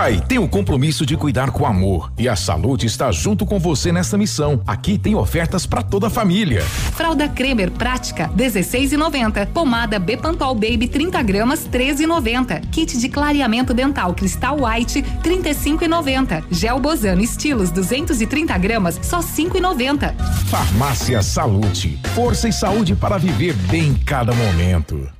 [0.00, 3.92] Pai tem o compromisso de cuidar com amor e a saúde está junto com você
[3.92, 4.62] nessa missão.
[4.66, 6.62] Aqui tem ofertas para toda a família.
[6.62, 9.48] Fralda Cremer prática 16,90.
[9.48, 12.62] Pomada Bepantol Baby 30 gramas 13,90.
[12.70, 16.44] Kit de clareamento dental Cristal White 35,90.
[16.50, 20.14] Gel Bozano Estilos 230 gramas só 5,90.
[20.46, 25.19] Farmácia Salute, força e saúde para viver bem cada momento.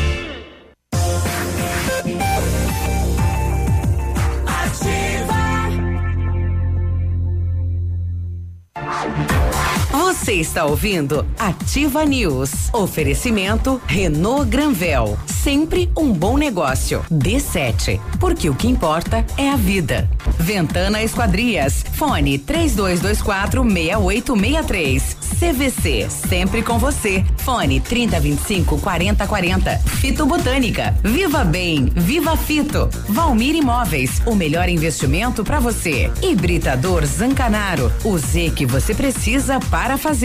[10.31, 12.69] Você está ouvindo Ativa News.
[12.71, 15.19] Oferecimento Renault Granvel.
[15.25, 17.03] Sempre um bom negócio.
[17.11, 17.99] D7.
[18.17, 20.09] Porque o que importa é a vida.
[20.39, 21.83] Ventana Esquadrias.
[21.95, 25.17] Fone 3224 6863.
[25.37, 26.07] CVC.
[26.09, 27.25] Sempre com você.
[27.39, 29.79] Fone 3025 4040.
[29.79, 30.95] Fito Botânica.
[31.03, 31.91] Viva Bem.
[31.93, 32.89] Viva Fito.
[33.09, 34.21] Valmir Imóveis.
[34.25, 36.09] O melhor investimento para você.
[36.21, 37.91] Hibridador Zancanaro.
[38.05, 40.20] O Z que você precisa para fazer.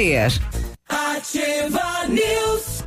[0.91, 2.85] Ativa News.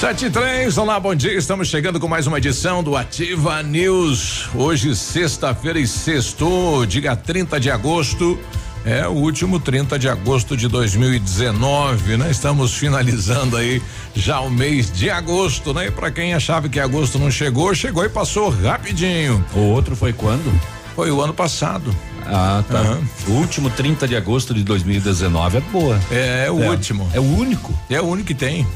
[0.00, 1.34] Sete e três, olá, bom dia.
[1.34, 4.48] Estamos chegando com mais uma edição do Ativa News.
[4.54, 8.38] Hoje, sexta-feira e sexto, dia 30 de agosto.
[8.82, 12.30] É o último 30 de agosto de 2019, né?
[12.30, 13.82] Estamos finalizando aí
[14.14, 15.88] já o mês de agosto, né?
[15.88, 19.44] E para quem achava que agosto não chegou, chegou e passou rapidinho.
[19.54, 20.50] O outro foi quando?
[20.96, 21.94] Foi o ano passado.
[22.26, 22.82] Ah, tá.
[22.82, 23.04] Uhum.
[23.28, 26.00] O último 30 de agosto de 2019 é boa.
[26.10, 26.68] É, é o é.
[26.68, 27.08] último.
[27.12, 27.78] É o único.
[27.88, 28.66] É o único que tem.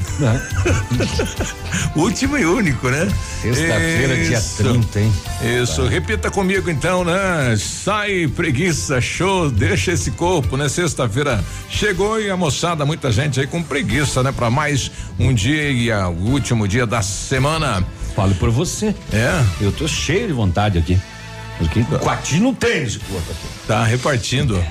[1.95, 3.07] último e único, né?
[3.41, 5.13] Sexta-feira, dia 30, hein?
[5.61, 5.83] Isso.
[5.83, 5.89] Tá.
[5.89, 7.55] Repita comigo então, né?
[7.57, 10.67] Sai preguiça, show, deixa esse corpo, né?
[10.67, 14.31] Sexta-feira chegou e a moçada, muita gente aí com preguiça, né?
[14.31, 17.85] Para mais um dia e o último dia da semana.
[18.15, 18.95] Falo por você.
[19.11, 19.43] É.
[19.59, 20.99] Eu tô cheio de vontade aqui.
[21.57, 23.67] Porque Quati não tem esse corpo aqui.
[23.67, 24.61] Tá repartindo.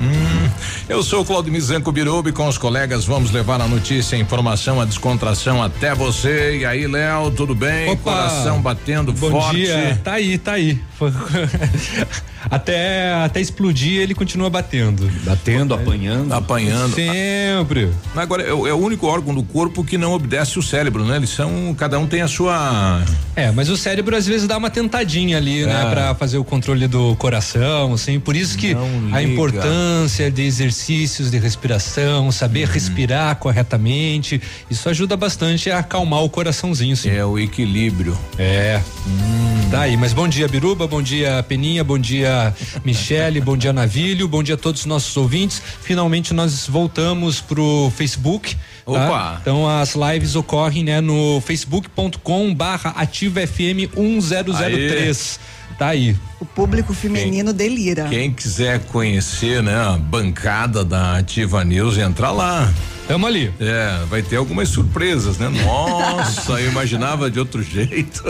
[0.00, 0.50] Hum,
[0.88, 4.80] eu sou o Claudio Mizanco Birubi, com os colegas vamos levar a notícia, a informação,
[4.80, 6.58] a descontração até você.
[6.58, 7.90] E aí, Léo, tudo bem?
[7.90, 9.56] Opa, Coração batendo bom forte.
[9.56, 10.00] Dia.
[10.02, 10.80] Tá aí, tá aí.
[12.50, 15.10] até até explodir ele continua batendo.
[15.24, 16.32] Batendo, apanhando.
[16.32, 16.94] Apanhando.
[16.94, 17.90] Sempre.
[18.14, 21.16] Agora, é, é, o único órgão do corpo que não obedece o cérebro, né?
[21.16, 23.02] Eles são, cada um tem a sua.
[23.34, 25.72] É, mas o cérebro às vezes dá uma tentadinha ali, né?
[25.72, 25.84] é.
[25.84, 25.90] né?
[25.90, 28.20] Pra fazer o controle do coração, assim.
[28.20, 28.76] Por isso que
[29.12, 32.72] a importância de exercícios de respiração, saber hum.
[32.72, 37.10] respirar corretamente, isso ajuda bastante a acalmar o coraçãozinho, sim.
[37.10, 38.16] É o equilíbrio.
[38.38, 38.80] É.
[39.06, 39.68] Hum.
[39.70, 42.54] Tá aí, mas bom dia, Biruba, bom dia, Peninha, bom dia,
[42.84, 45.62] Michele, bom dia, Navilho, bom dia a todos os nossos ouvintes.
[45.80, 48.54] Finalmente nós voltamos pro Facebook.
[48.54, 48.60] Tá?
[48.84, 49.08] Opa!
[49.08, 49.38] Tá?
[49.40, 55.40] Então as lives ocorrem, né, no facebook.com barra ativa FM 1003.
[55.78, 56.14] Tá aí.
[56.38, 58.08] O público feminino quem, delira.
[58.10, 62.70] Quem quiser conhecer, né, a bancada da Ativa News, entra lá.
[63.06, 63.52] Tamo ali.
[63.60, 65.48] É, vai ter algumas surpresas, né?
[65.48, 68.22] Nossa, eu imaginava de outro jeito.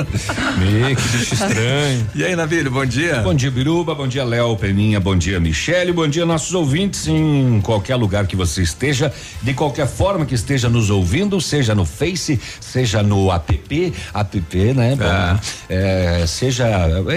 [0.59, 2.09] Me, que bicho estranho.
[2.15, 3.21] E aí, Navilho, bom dia.
[3.21, 7.61] Bom dia, Biruba, bom dia, Léo, Peninha, bom dia, Michele, bom dia, nossos ouvintes em
[7.61, 9.13] qualquer lugar que você esteja,
[9.43, 14.97] de qualquer forma que esteja nos ouvindo, seja no Face, seja no app, app, né?
[14.97, 16.67] Bom, é, seja,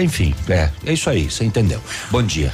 [0.02, 1.80] enfim, é, é isso aí, você entendeu.
[2.10, 2.52] Bom dia.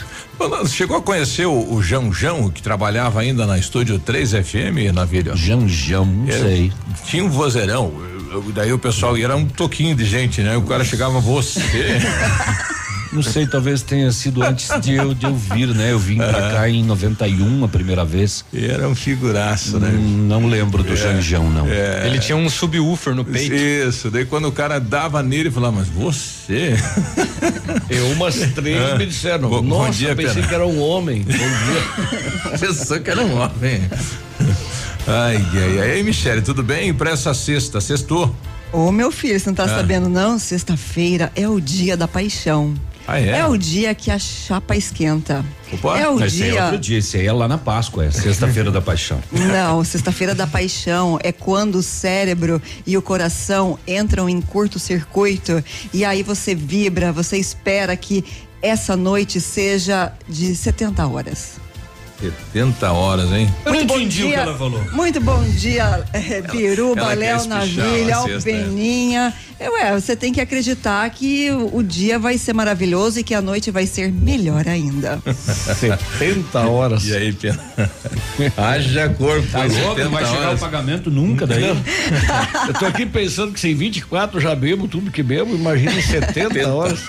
[0.68, 5.04] Chegou a conhecer o, o Jão Jão, que trabalhava ainda na Estúdio 3 FM, na
[5.04, 5.36] Vila?
[5.36, 6.72] Jão Jão, não sei.
[7.06, 7.92] Tinha um vozeirão,
[8.54, 10.56] daí o pessoal ia, era um toquinho de gente, né?
[10.56, 11.60] O cara chegava, você.
[13.12, 15.92] Não sei, talvez tenha sido antes de eu, de eu vir, né?
[15.92, 18.42] Eu vim pra cá em 91 a primeira vez.
[18.52, 19.90] E era um figuraço, né?
[19.90, 21.68] Não lembro do é, Janjão, não.
[21.68, 22.06] É.
[22.06, 23.54] Ele tinha um subwoofer no peito.
[23.54, 26.74] Isso, daí quando o cara dava nele, falava, mas você?
[27.90, 31.22] Eu umas três me disseram, bom, nossa, bom dia, pensei que era um homem.
[31.28, 32.58] Bom dia.
[32.58, 33.82] Pensou que era um homem.
[35.06, 35.90] Ai, ai, ai.
[35.92, 36.94] Aí, Michele, tudo bem?
[36.94, 38.34] Pra essa sexta, sextou?
[38.72, 39.68] Ô, meu filho, você não tá ah.
[39.68, 40.38] sabendo, não?
[40.38, 42.74] Sexta-feira é o dia da paixão.
[43.06, 43.38] Ah, é?
[43.40, 45.44] é o dia que a chapa esquenta.
[45.72, 46.64] Opa, é o Esse aí é dia.
[46.64, 49.20] outro dia, esse aí é lá na Páscoa, é sexta-feira da paixão.
[49.32, 55.62] Não, sexta-feira da paixão é quando o cérebro e o coração entram em curto-circuito
[55.92, 58.24] e aí você vibra, você espera que
[58.60, 61.60] essa noite seja de 70 horas.
[62.52, 63.52] 70 horas, hein?
[63.64, 64.36] Eu Muito bom entendi o dia.
[64.36, 64.80] que ela falou.
[64.92, 68.12] Muito bom dia, eh, Biruba, ela quer Léo Navilha, é.
[68.12, 69.34] Alpeninha.
[69.62, 73.32] É, Ué, você tem que acreditar que o, o dia vai ser maravilhoso e que
[73.32, 75.22] a noite vai ser melhor ainda.
[75.32, 77.04] 70 horas.
[77.04, 77.60] E aí, Pena?
[78.56, 80.60] Haja corpo, Tá louco, não 70 vai chegar o horas.
[80.60, 81.62] pagamento nunca daí.
[82.66, 86.02] Eu tô aqui pensando que se em 24 já bebo tudo que bebo, imagina em
[86.02, 87.00] 70 horas.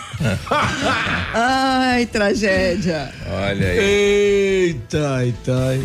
[1.34, 3.10] Ai, tragédia.
[3.28, 3.80] Olha aí.
[3.80, 5.80] Eita, eita.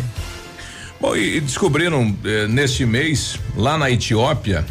[1.01, 4.65] Bom, e e descobriram eh, neste mês, lá na Etiópia,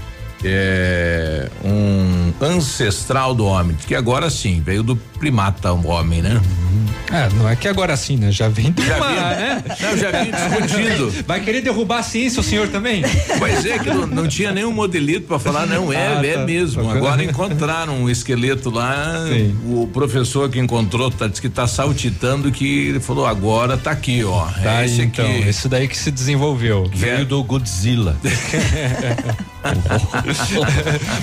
[0.45, 6.41] eh, um ancestral do homem, que agora sim veio do primata o homem, né?
[7.13, 8.31] É, não é que agora sim, né?
[8.31, 9.65] Já vem de Já uma, vinha- né?
[9.81, 11.13] Não, já vinha discutindo.
[11.27, 13.03] Vai querer derrubar a ciência o senhor também?
[13.39, 16.45] Pois é, que não, não tinha nenhum modelito para falar, não, é, Ah, é tá.
[16.45, 16.89] mesmo.
[16.91, 19.57] Agora encontraram um esqueleto lá, Sim.
[19.67, 24.23] o professor que encontrou tá, disse que tá saltitando que ele falou, agora tá aqui,
[24.25, 24.47] ó.
[24.47, 25.49] Tá é esse então, aqui.
[25.49, 26.91] esse daí que se desenvolveu.
[26.95, 28.17] Veio do Godzilla.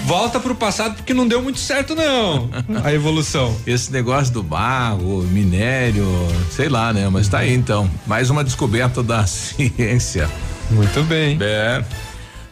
[0.06, 2.50] Volta pro passado porque não deu muito certo não.
[2.84, 3.56] A evolução.
[3.66, 6.08] Esse negócio do barro, minério,
[6.50, 7.10] sei lá, né?
[7.12, 7.92] Mas tá aí então.
[8.08, 10.30] Mais uma descoberta da ciência.
[10.72, 11.38] Muito bem.
[11.42, 11.84] É.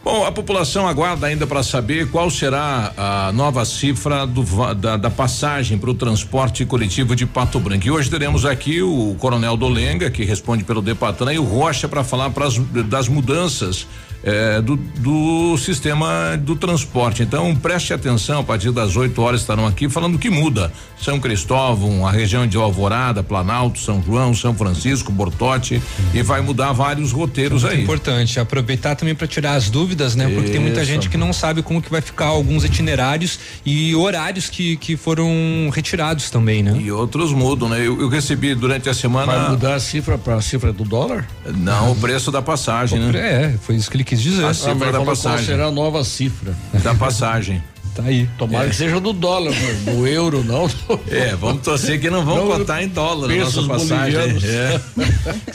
[0.04, 4.44] Bom, a população aguarda ainda para saber qual será a nova cifra do
[4.74, 7.86] da, da passagem para o transporte coletivo de Pato Branco.
[7.86, 12.04] E hoje teremos aqui o Coronel Dolenga, que responde pelo Depatran, e o Rocha para
[12.04, 13.86] falar pras, das mudanças
[14.24, 17.22] eh, do, do sistema do transporte.
[17.22, 20.72] Então, preste atenção, a partir das 8 horas estarão aqui falando que muda.
[21.00, 25.82] São Cristóvão, a região de Alvorada, Planalto, São João, São Francisco, Bortote,
[26.14, 27.82] e vai mudar vários roteiros aí.
[27.82, 30.30] Importante aproveitar também para tirar as dúvidas, né?
[30.30, 30.90] Porque tem muita Isso.
[30.90, 35.28] gente que não sabe como que vai ficar alguns itinerários e horários que, que foram
[35.70, 36.74] retirados também, né?
[36.80, 37.80] E outros mudam, né?
[37.80, 39.26] Eu, eu recebi durante a semana.
[39.26, 41.26] Vai mudar a cifra para a cifra do dólar?
[41.58, 43.18] Não, o preço da passagem, né?
[43.18, 44.44] É, foi isso que ele quis dizer.
[44.44, 45.46] A cifra Ah, mas da falou qual passagem.
[45.46, 46.56] será a nova cifra?
[46.82, 47.62] Da passagem.
[47.94, 48.28] Tá aí.
[48.36, 49.92] Tomara que seja do dólar, né?
[49.92, 50.68] do euro não.
[51.08, 54.18] É, vamos torcer que não vão Não, cotar em dólar a nossa passagem.
[54.18, 54.80] É.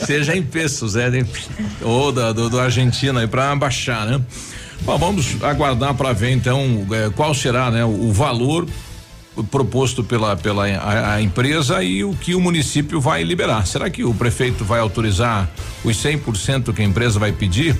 [0.06, 1.10] Seja em pesos, é.
[1.10, 1.26] né?
[1.82, 4.18] Ou da, do, do Argentina aí para baixar, né?
[4.86, 8.66] Bom, vamos aguardar para ver então eh, qual será, né, o, o valor
[9.50, 13.66] proposto pela pela a, a empresa e o que o município vai liberar.
[13.66, 15.50] Será que o prefeito vai autorizar
[15.84, 17.76] os 100% que a empresa vai pedir?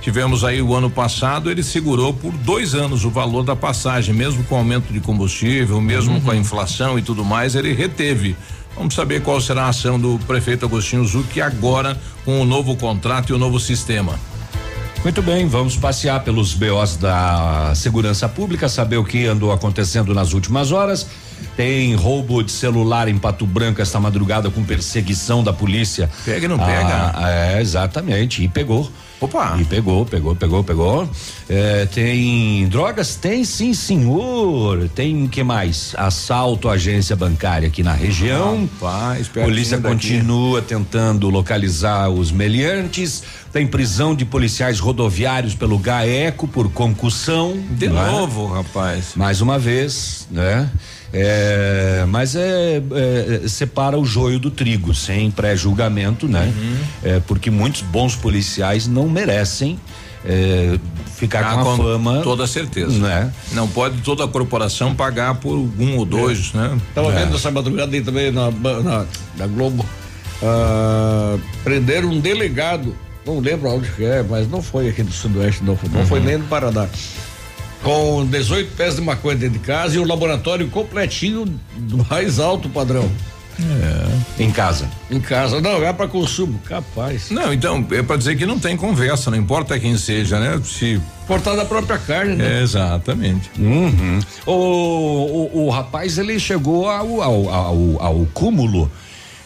[0.00, 4.42] Tivemos aí o ano passado, ele segurou por dois anos o valor da passagem, mesmo
[4.44, 8.34] com o aumento de combustível, mesmo com a inflação e tudo mais, ele reteve.
[8.74, 13.30] Vamos saber qual será a ação do prefeito Agostinho Zucchi agora com o novo contrato
[13.30, 14.18] e o novo sistema.
[15.02, 20.32] Muito bem, vamos passear pelos BOs da segurança pública, saber o que andou acontecendo nas
[20.34, 21.06] últimas horas.
[21.56, 26.10] Tem roubo de celular em Pato Branco esta madrugada com perseguição da polícia.
[26.24, 27.12] Pega e não pega?
[27.14, 28.44] Ah, é, exatamente.
[28.44, 28.90] E pegou.
[29.20, 29.58] Opa!
[29.60, 31.10] E pegou, pegou, pegou, pegou.
[31.46, 33.16] É, tem drogas?
[33.16, 34.88] Tem sim, senhor.
[34.94, 35.94] Tem que mais?
[35.96, 38.68] Assalto à agência bancária aqui na região.
[38.80, 39.94] Rapaz, Polícia daqui.
[39.94, 43.22] continua tentando localizar os meliantes.
[43.52, 47.62] Tem prisão de policiais rodoviários pelo GAECO por concussão.
[47.70, 47.88] De é?
[47.90, 49.12] novo, rapaz.
[49.16, 50.70] Mais uma vez, né?
[51.12, 52.80] É, mas é,
[53.42, 56.52] é, separa o joio do trigo, sem pré-julgamento, né?
[56.56, 56.76] Uhum.
[57.02, 59.78] É, porque muitos bons policiais não merecem
[60.24, 60.78] é,
[61.16, 62.20] ficar Ah, com a com fama.
[62.22, 62.96] Toda certeza.
[62.98, 63.32] Né?
[63.52, 66.78] Não pode toda a corporação pagar por um ou dois, né?
[66.94, 67.24] Tava É.
[67.24, 69.84] vendo essa madrugada aí também na, na, na Globo.
[70.42, 72.94] Ah, prenderam um delegado,
[73.26, 76.20] não lembro onde que é, mas não foi aqui do Sudoeste, não, foi- não foi
[76.20, 76.86] nem do Paraná.
[77.82, 81.46] Com 18 pés de maconha dentro de casa e o laboratório completinho
[81.76, 83.10] do mais alto padrão.
[84.38, 84.88] Em casa.
[85.10, 87.30] Em casa, não, é para consumo, capaz.
[87.30, 90.60] Não, então, é pra dizer que não tem conversa, não importa quem seja, né?
[90.64, 91.00] Se.
[91.26, 92.58] Portar da própria carne, né?
[92.58, 93.50] É, exatamente.
[93.58, 94.18] Uhum.
[94.46, 98.90] O, o, o rapaz ele chegou ao, ao, ao, ao cúmulo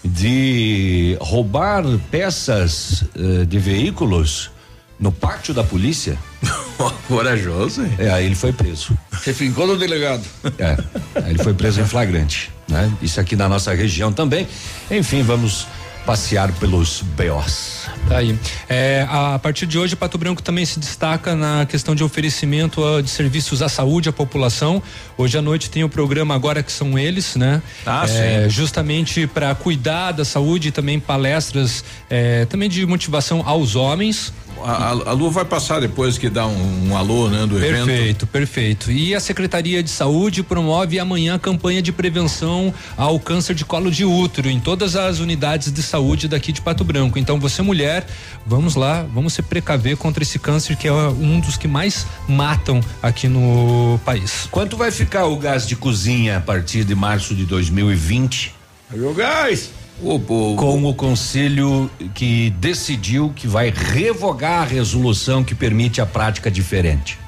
[0.05, 4.51] de roubar peças eh, de veículos
[4.99, 6.19] no pátio da polícia.
[7.09, 7.93] Corajoso, hein?
[7.99, 8.97] É, aí ele foi preso.
[9.13, 10.25] Você ficou no delegado.
[10.59, 10.77] É,
[11.23, 12.91] aí ele foi preso em flagrante, né?
[13.01, 14.47] Isso aqui na nossa região também.
[14.91, 15.67] Enfim, vamos
[16.05, 17.87] passear pelos BOs.
[18.09, 18.39] Tá aí.
[18.69, 23.03] É, a partir de hoje, Pato Branco também se destaca na questão de oferecimento uh,
[23.03, 24.83] de serviços à saúde à população.
[25.17, 27.63] Hoje à noite tem o programa Agora que são eles, né?
[27.87, 28.51] Ah, é, sim.
[28.51, 34.33] Justamente para cuidar da saúde e também palestras é, também de motivação aos homens.
[34.63, 37.87] A, a, Lu vai passar depois que dá um, um alô, né, do evento.
[37.87, 38.93] Perfeito, perfeito.
[38.93, 43.91] E a Secretaria de Saúde promove amanhã a campanha de prevenção ao câncer de colo
[43.91, 47.19] de útero em todas as unidades de saúde daqui de Pato Branco.
[47.19, 48.07] Então, você mulher,
[48.47, 52.81] vamos lá, vamos se precaver contra esse câncer que é um dos que mais matam
[53.03, 54.49] aqui no país.
[54.51, 58.55] Quanto vai ficar o gás de cozinha a partir de março de 2020?
[58.91, 59.71] Aí o gás.
[60.03, 66.07] O, o, Com o conselho que decidiu que vai revogar a resolução que permite a
[66.07, 67.19] prática diferente.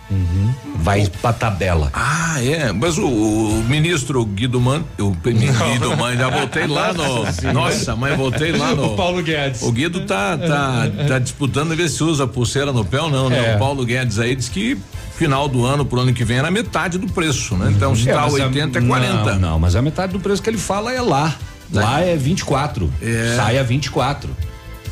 [0.77, 1.91] Vai pra tabela.
[1.93, 2.71] Ah, é.
[2.71, 7.25] Mas o, o ministro Guido Man, o Guido Man, já voltei lá no.
[7.53, 8.93] Nossa, mãe, voltei lá no.
[8.93, 9.63] O Paulo Guedes.
[9.63, 13.53] O Guido tá, tá, tá disputando ver se usa pulseira no pé ou não, né?
[13.53, 13.57] É.
[13.57, 14.79] O Paulo Guedes aí diz que
[15.17, 17.73] final do ano pro ano que vem era metade do preço, né?
[17.75, 19.33] Então se É, tá mas a- 80 é 40.
[19.35, 21.35] Não, não, mas a metade do preço que ele fala é lá.
[21.73, 22.93] Lá é 24.
[23.03, 23.37] É.
[23.37, 24.31] Sai a 24.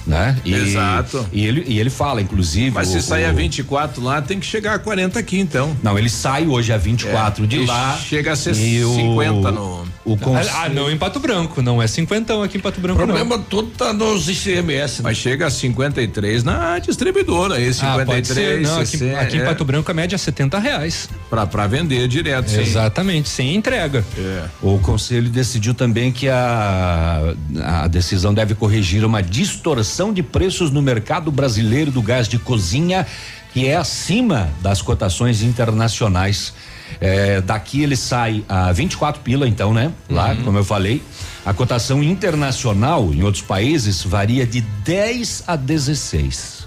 [0.07, 0.37] Né?
[0.45, 1.27] E, Exato.
[1.33, 2.71] E ele, e ele fala, inclusive.
[2.71, 5.75] Mas o- se sair a o- 24 lá, tem que chegar a 40 aqui, então.
[5.83, 7.99] Não, ele sai hoje a 24 É, de lá.
[7.99, 11.83] chega a ser e o- 50 no- O cons- Ah, não em Pato Branco, não
[11.83, 13.07] é cinquentão aqui em Pato O Branco não.
[13.07, 14.99] problema todo tá nos ICMS.
[15.03, 15.09] Né?
[15.09, 18.61] Mas chega a 53 na distribuidora aí, Ah, pode 53, ser.
[18.61, 21.09] Não, aqui, 60, aqui em é, Pato Branco a média é 70 reais.
[21.31, 22.61] pra, pra vender direto, sim.
[22.61, 24.05] Exatamente, sem entrega.
[24.19, 24.43] É.
[24.61, 30.81] O conselho decidiu também que a, a decisão deve corrigir uma distorção de preços no
[30.83, 33.07] mercado brasileiro do gás de cozinha,
[33.53, 36.53] que é acima das cotações internacionais.
[37.01, 39.91] É, daqui ele sai a 24 pila, então, né?
[40.09, 41.03] Lá, como eu falei.
[41.45, 46.67] A cotação internacional em outros países varia de 10 a 16.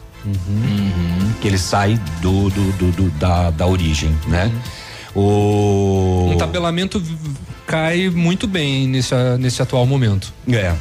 [1.41, 4.51] Que ele sai do, do, do- do- da, da origem, né?
[5.15, 7.01] O Um tabelamento
[7.65, 10.31] cai muito bem nesse, nesse atual momento.
[10.49, 10.73] É.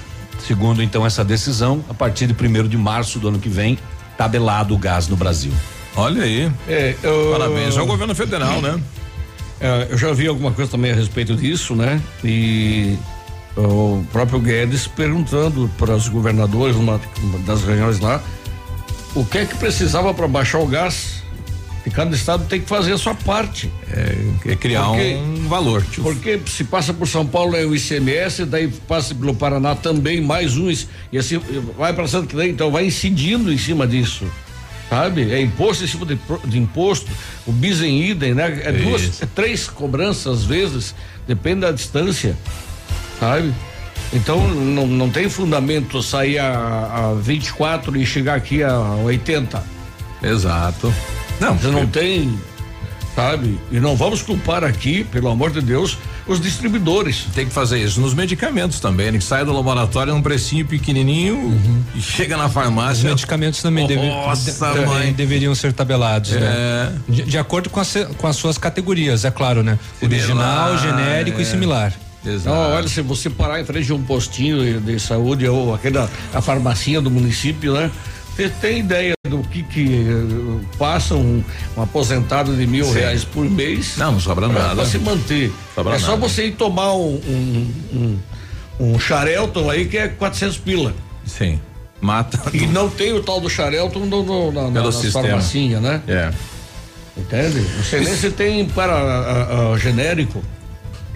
[0.46, 3.78] Segundo então essa decisão, a partir de 1 de março do ano que vem,
[4.16, 5.52] tabelado o gás no Brasil.
[5.96, 6.50] Olha aí.
[6.68, 8.78] É, eu- Parabéns ao governo federal, né?
[9.60, 12.00] É, eu já vi alguma coisa também a respeito disso, né?
[12.22, 12.96] E
[13.56, 17.00] o próprio Guedes perguntando para os governadores numa
[17.46, 18.20] das reuniões lá
[19.14, 21.22] o que é que precisava para baixar o gás.
[21.86, 23.70] E cada estado tem que fazer a sua parte.
[23.88, 25.84] É, é criar Porque- um valor.
[25.84, 30.20] Tipo, Porque se passa por São Paulo é o ICMS, daí passa pelo Paraná também
[30.20, 30.68] mais um
[31.12, 31.38] e assim
[31.78, 34.26] vai para Santa Catarina, então vai incidindo em cima disso.
[34.90, 35.32] Sabe?
[35.32, 37.08] É imposto em cima de, de imposto,
[37.46, 38.60] o bis em idem, né?
[38.64, 39.26] É duas, Isso.
[39.34, 40.94] três cobranças às vezes,
[41.26, 42.36] depende da distância,
[43.18, 43.52] sabe?
[44.12, 49.62] Então não, não tem fundamento sair a, a 24 e chegar aqui a 80.
[50.22, 50.92] Exato.
[51.40, 52.38] Não, Você não tem,
[53.14, 53.58] sabe?
[53.70, 57.26] E não vamos culpar aqui, pelo amor de Deus, os distribuidores.
[57.34, 59.18] tem que fazer isso nos medicamentos também, né?
[59.18, 61.56] Que sai do laboratório num precinho pequenininho
[61.94, 63.08] e chega na Os farmácia.
[63.08, 66.40] medicamentos também, deve- Nossa, de- também deveriam ser tabelados, né?
[66.40, 66.92] É.
[67.08, 69.78] De, de acordo com, as- com as suas categorias, é claro, né?
[70.02, 71.42] Original, Similar, genérico é.
[71.42, 71.92] e similar.
[72.24, 72.56] Exato.
[72.56, 77.00] Olha, se você parar em frente de um postinho de saúde ou aquela a farmacinha
[77.00, 77.88] do município, né?
[78.34, 79.14] Você tem ideia
[79.70, 81.42] que eh, passa um,
[81.76, 82.92] um aposentado de mil Sim.
[82.94, 83.96] reais por mês?
[83.96, 84.76] Não, não sobra pra- nada.
[84.76, 85.52] Pra se manter.
[85.74, 86.20] Sobra é só nada.
[86.28, 88.18] você ir tomar um, um,
[88.80, 90.94] um, Xarelton aí que é 400 pila.
[91.24, 91.60] Sim.
[92.00, 92.38] Mata.
[92.52, 95.26] E não tem o tal do Xarelton no, no, na, na, Pelo sistema.
[95.28, 96.02] farmacinha, né?
[96.06, 96.30] É.
[97.16, 97.60] Entende?
[97.76, 100.42] Não sei nem se tem para a- a- genérico.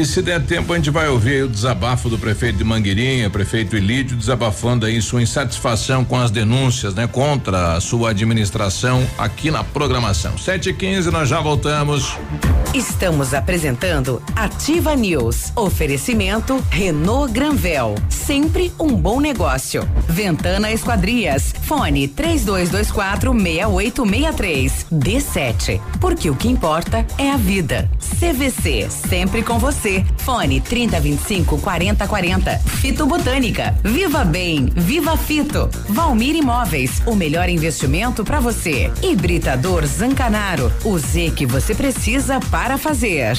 [0.00, 3.76] E se der tempo, a gente vai ouvir o desabafo do prefeito de Mangueirinha, prefeito
[3.76, 9.62] Ilídio, desabafando aí sua insatisfação com as denúncias, né, contra a sua administração aqui na
[9.62, 10.38] programação.
[10.38, 12.16] Sete e quinze, nós já voltamos.
[12.72, 15.52] Estamos apresentando Ativa News.
[15.54, 17.94] Oferecimento Renault Granvel.
[18.08, 19.86] Sempre um bom negócio.
[20.08, 21.52] Ventana Esquadrias.
[21.64, 24.86] Fone 3224 6863.
[24.90, 25.80] D7.
[26.00, 27.90] Porque o que importa é a vida.
[28.18, 28.88] CVC.
[28.88, 29.89] Sempre com você.
[30.18, 32.58] Fone 3025 4040.
[32.58, 33.74] Fito Botânica.
[33.82, 34.66] Viva Bem.
[34.74, 35.68] Viva Fito.
[35.88, 37.02] Valmir Imóveis.
[37.06, 38.90] O melhor investimento para você.
[39.02, 40.72] Hibridador Zancanaro.
[40.84, 43.36] O Z que você precisa para fazer.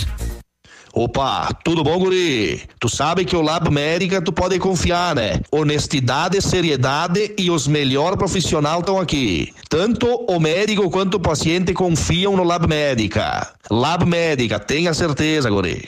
[0.93, 2.63] Opa, tudo bom, guri?
[2.77, 5.39] Tu sabe que o Lab Médica tu pode confiar, né?
[5.49, 9.53] Honestidade, seriedade e os melhores profissionais estão aqui.
[9.69, 13.53] Tanto o médico quanto o paciente confiam no Lab Médica.
[13.69, 15.87] Lab Médica, tenha certeza, guri.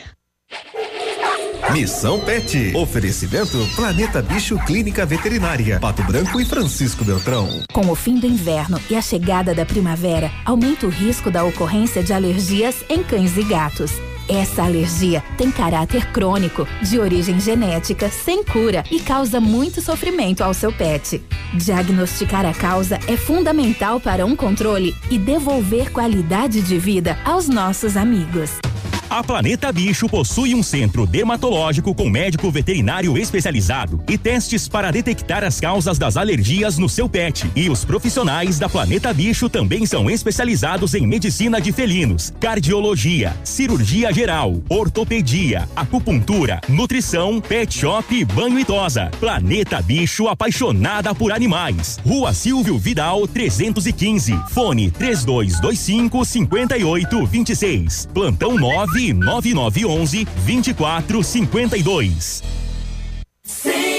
[1.74, 2.72] Missão Pet.
[2.75, 5.80] Oferecimento Planeta Bicho Clínica Veterinária.
[5.80, 7.63] Pato Branco e Francisco Beltrão.
[7.74, 12.03] Com o fim do inverno e a chegada da primavera, aumenta o risco da ocorrência
[12.03, 13.92] de alergias em cães e gatos.
[14.27, 20.53] Essa alergia tem caráter crônico, de origem genética, sem cura e causa muito sofrimento ao
[20.53, 21.22] seu pet.
[21.53, 27.98] Diagnosticar a causa é fundamental para um controle e devolver qualidade de vida aos nossos
[27.98, 28.51] amigos.
[29.13, 35.44] A Planeta Bicho possui um centro dermatológico com médico veterinário especializado e testes para detectar
[35.44, 37.48] as causas das alergias no seu pet.
[37.56, 44.12] E os profissionais da Planeta Bicho também são especializados em medicina de felinos, cardiologia, cirurgia
[44.13, 49.10] geral, ortopedia, acupuntura, nutrição, pet shop banho e tosa.
[49.20, 52.00] Planeta Bicho apaixonada por animais.
[52.05, 54.38] Rua Silvio Vidal 315.
[54.50, 58.10] Fone 3225 5826.
[58.13, 62.43] Plantão 9 9911 2452.
[63.46, 63.92] 100,3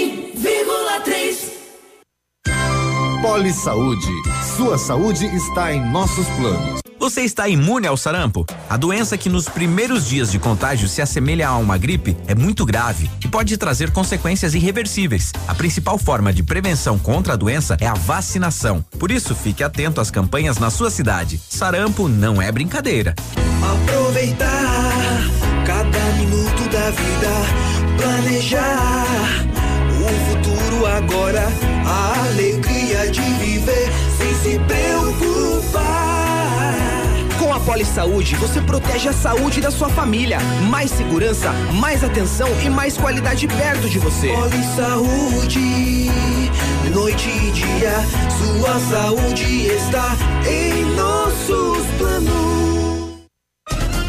[3.24, 4.12] Poli Saúde.
[4.54, 6.80] Sua saúde está em nossos planos.
[7.00, 8.44] Você está imune ao sarampo?
[8.68, 12.66] A doença que nos primeiros dias de contágio se assemelha a uma gripe é muito
[12.66, 15.32] grave e pode trazer consequências irreversíveis.
[15.48, 18.84] A principal forma de prevenção contra a doença é a vacinação.
[18.98, 21.40] Por isso, fique atento às campanhas na sua cidade.
[21.48, 23.14] Sarampo não é brincadeira.
[23.72, 24.92] Aproveitar
[25.66, 29.06] cada minuto da vida, planejar
[29.98, 31.48] o futuro agora,
[31.86, 32.73] a alegria
[34.44, 35.84] se preocupar.
[37.38, 40.38] Com a Poli Saúde, você protege a saúde da sua família.
[40.68, 44.28] Mais segurança, mais atenção e mais qualidade perto de você.
[44.28, 46.10] Poli Saúde,
[46.92, 47.94] noite e dia,
[48.38, 50.14] sua saúde está
[50.46, 52.73] em nossos planos.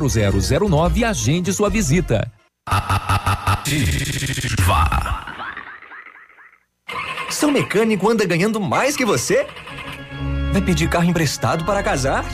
[0.00, 2.30] 0009 e agende sua visita.
[7.30, 9.46] Seu mecânico anda ganhando mais que você?
[10.52, 12.24] Vai pedir carro emprestado para casar?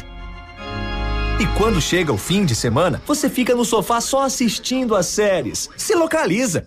[1.40, 5.68] E quando chega o fim de semana, você fica no sofá só assistindo as séries.
[5.76, 6.66] Se localiza.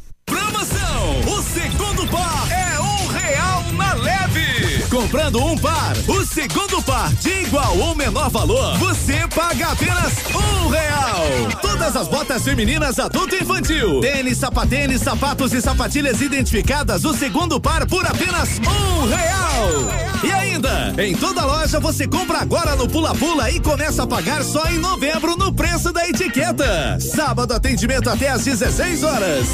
[5.11, 10.69] Comprando um par, o segundo par de igual ou menor valor, você paga apenas um
[10.69, 11.25] real.
[11.61, 17.59] Todas as botas femininas adulto e infantil, tênis, sapatênis, sapatos e sapatilhas identificadas, o segundo
[17.59, 20.23] par por apenas um real.
[20.23, 24.41] E ainda, em toda loja você compra agora no Pula Pula e começa a pagar
[24.45, 26.97] só em novembro no preço da etiqueta.
[27.01, 29.47] Sábado atendimento até às 16 horas.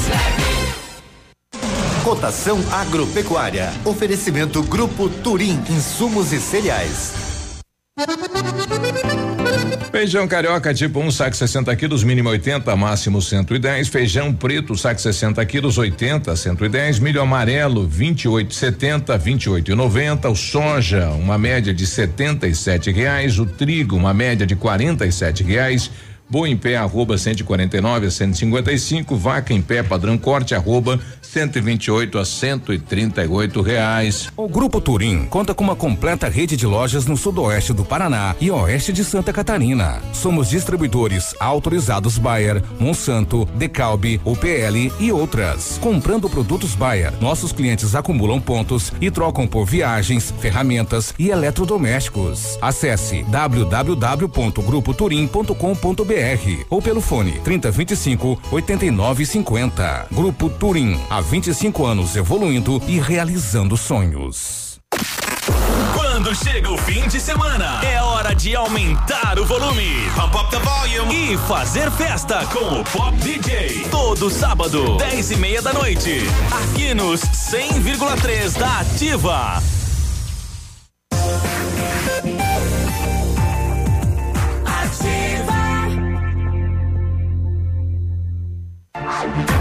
[2.04, 3.72] Cotação agropecuária.
[3.84, 7.12] Oferecimento Grupo Turim, insumos e cereais.
[9.90, 13.88] Feijão carioca tipo 1, um, saco 60 quilos, mínimo 80, máximo 110.
[13.88, 17.00] Feijão preto, saco 60 quilos, 80, 110.
[17.00, 20.30] Milho amarelo, 28,70, 28,90.
[20.30, 23.38] O soja, uma média de 77 reais.
[23.40, 25.90] O trigo, uma média de 47 reais.
[26.30, 29.16] Boa em pé, arroba 149 a 155.
[29.16, 34.28] Vaca em pé, padrão corte, arroba 128 a 138 reais.
[34.36, 38.50] O Grupo Turim conta com uma completa rede de lojas no sudoeste do Paraná e
[38.50, 40.02] oeste de Santa Catarina.
[40.12, 45.78] Somos distribuidores autorizados Bayer, Monsanto, Decalbe, UPL e outras.
[45.80, 52.58] Comprando produtos Bayer, nossos clientes acumulam pontos e trocam por viagens, ferramentas e eletrodomésticos.
[52.60, 56.17] Acesse www.grupoturim.com.br
[56.70, 60.06] ou pelo fone 3025 8950.
[60.12, 64.80] Grupo Turim, há 25 anos evoluindo e realizando sonhos.
[65.94, 69.88] Quando chega o fim de semana, é hora de aumentar o volume.
[70.14, 71.32] Pump up the volume.
[71.32, 73.86] E fazer festa com o Pop DJ.
[73.90, 76.22] Todo sábado, 10 e meia da noite.
[76.50, 79.77] Aqui nos 100,3 da Ativa.
[89.08, 89.57] Bye.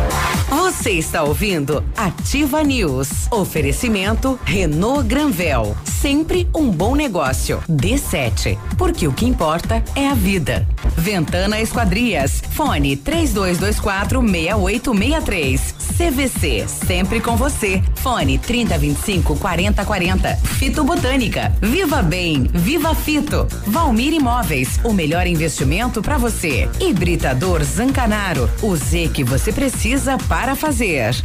[0.68, 3.32] Você está ouvindo Ativa News.
[3.32, 5.78] Oferecimento Renault Granvel.
[5.86, 7.64] Sempre um bom negócio.
[7.70, 8.58] D7.
[8.78, 10.68] Porque o que importa é a vida.
[10.98, 12.44] Ventana Esquadrias.
[12.52, 15.76] Fone 3224 6863.
[15.98, 16.68] CVC.
[16.68, 17.82] Sempre com você.
[17.96, 20.36] Fone 3025 4040.
[20.36, 21.56] Fito Botânica.
[21.62, 22.50] Viva Bem.
[22.54, 23.48] Viva Fito.
[23.66, 24.80] Valmir Imóveis.
[24.84, 26.70] O melhor investimento para você.
[26.80, 28.50] Hibridador Zancanaro.
[28.62, 31.16] O Z que você precisa para fazer.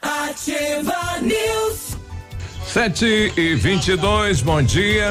[0.00, 1.96] Ativa News.
[2.66, 5.10] 7 e 22 bom dia.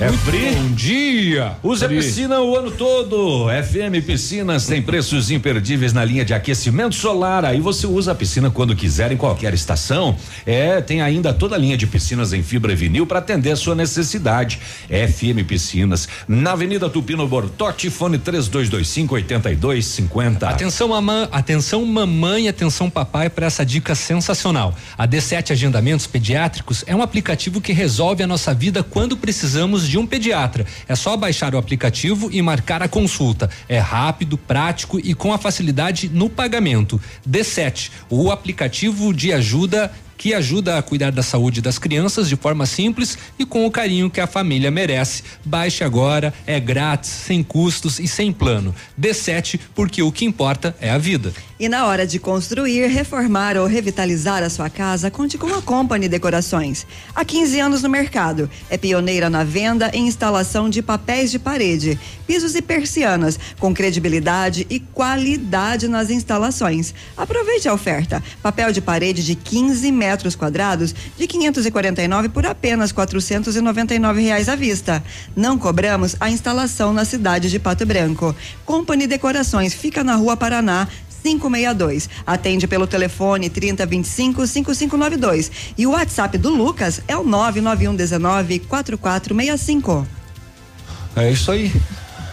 [0.00, 0.54] É Pri?
[0.54, 1.56] Bom dia.
[1.60, 1.96] Use a Pri.
[1.96, 3.48] piscina o ano todo.
[3.48, 7.44] FM Piscinas tem preços imperdíveis na linha de aquecimento solar.
[7.44, 10.16] Aí você usa a piscina quando quiser, em qualquer estação.
[10.46, 13.56] É, tem ainda toda a linha de piscinas em fibra e vinil para atender a
[13.56, 14.60] sua necessidade.
[14.88, 20.48] FM Piscinas, na Avenida Tupino Bortote, fone 3225 8250.
[20.48, 24.76] Atenção, mamã, atenção mamãe, atenção papai para essa dica sensacional.
[24.96, 29.98] A D7 Agendamentos Pediátricos é um aplicativo que resolve a nossa vida quando precisamos de
[29.98, 30.66] um pediatra.
[30.86, 33.50] É só baixar o aplicativo e marcar a consulta.
[33.68, 37.00] É rápido, prático e com a facilidade no pagamento.
[37.28, 42.66] D7, o aplicativo de ajuda que ajuda a cuidar da saúde das crianças de forma
[42.66, 45.22] simples e com o carinho que a família merece.
[45.44, 48.74] Baixe agora, é grátis, sem custos e sem plano.
[49.00, 51.32] D7, porque o que importa é a vida.
[51.60, 56.08] E na hora de construir, reformar ou revitalizar a sua casa, conte com a Company
[56.08, 56.86] Decorações.
[57.14, 61.98] Há 15 anos no mercado, é pioneira na venda e instalação de papéis de parede,
[62.26, 66.94] pisos e persianas, com credibilidade e qualidade nas instalações.
[67.16, 68.22] Aproveite a oferta.
[68.42, 75.02] Papel de parede de 15 metros quadrados de 549 por apenas 499 reais à vista.
[75.36, 78.34] Não cobramos a instalação na cidade de Pato Branco.
[78.64, 80.88] Company Decorações fica na Rua Paraná
[81.22, 82.08] 562.
[82.26, 85.50] Atende pelo telefone 3025 5592.
[85.76, 90.06] E o WhatsApp do Lucas é o 991 19 4465.
[91.16, 91.72] É isso aí.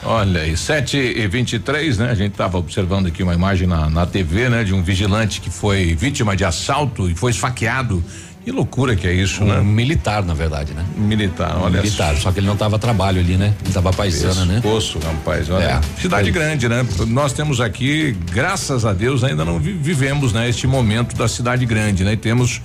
[0.06, 2.10] Olha aí, 7 e 23 né?
[2.12, 4.64] A gente estava observando aqui uma imagem na, na TV, né?
[4.64, 8.04] De um vigilante que foi vítima de assalto e foi esfaqueado.
[8.44, 9.60] Que loucura que é isso, Um né?
[9.62, 10.86] militar, na verdade, né?
[10.96, 13.56] Militar, olha Militar, só que ele não tava a trabalho ali, né?
[13.64, 14.60] Ele tava paisana, né?
[14.62, 15.64] Poço, rapaz, olha.
[15.64, 15.82] É.
[16.00, 16.86] Cidade grande, né?
[17.08, 20.48] Nós temos aqui, graças a Deus, ainda não vi- vivemos, né?
[20.48, 22.14] Este momento da cidade grande, né?
[22.14, 22.62] E temos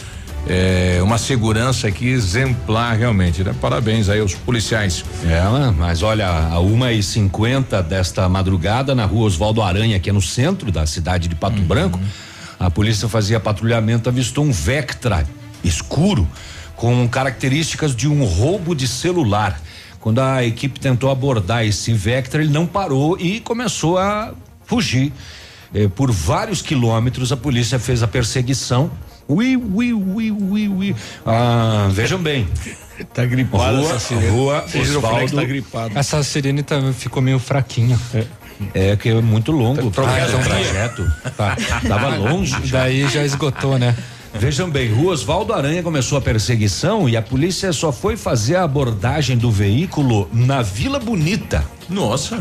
[0.49, 3.55] eh, uma segurança aqui exemplar realmente, né?
[3.61, 5.05] Parabéns aí aos policiais.
[5.25, 10.13] É, mas olha, a uma e cinquenta desta madrugada na rua Oswaldo Aranha, que é
[10.13, 11.41] no centro da cidade de Uhum.
[11.41, 12.01] Pato Branco,
[12.59, 15.27] a polícia fazia patrulhamento, avistou um Vectra
[15.63, 16.27] escuro
[16.77, 19.61] com características de um roubo de celular.
[20.01, 24.33] Quando a equipe tentou abordar esse Vectra, ele não parou e começou a
[24.65, 25.13] fugir.
[25.75, 28.91] Eh, por vários quilômetros, a polícia fez a perseguição.
[29.31, 30.97] Ui, ui, ui, ui, ui.
[31.25, 32.49] Ah, vejam bem.
[33.15, 34.29] Tá gripada Rua, essa sirene.
[34.29, 35.37] rua como é Osvaldo.
[35.37, 35.99] tá gripado.
[35.99, 37.99] Essa sirene tá, ficou meio fraquinha.
[38.75, 41.11] É que é muito longo o Ah, então trajeto.
[41.37, 41.57] Tá,
[41.89, 42.55] tava longe.
[42.71, 43.97] Daí já esgotou, né?
[44.35, 48.65] Vejam bem, Rua Osvaldo Aranha começou a perseguição e a polícia só foi fazer a
[48.65, 51.65] abordagem do veículo na Vila Bonita.
[51.89, 52.39] Nossa.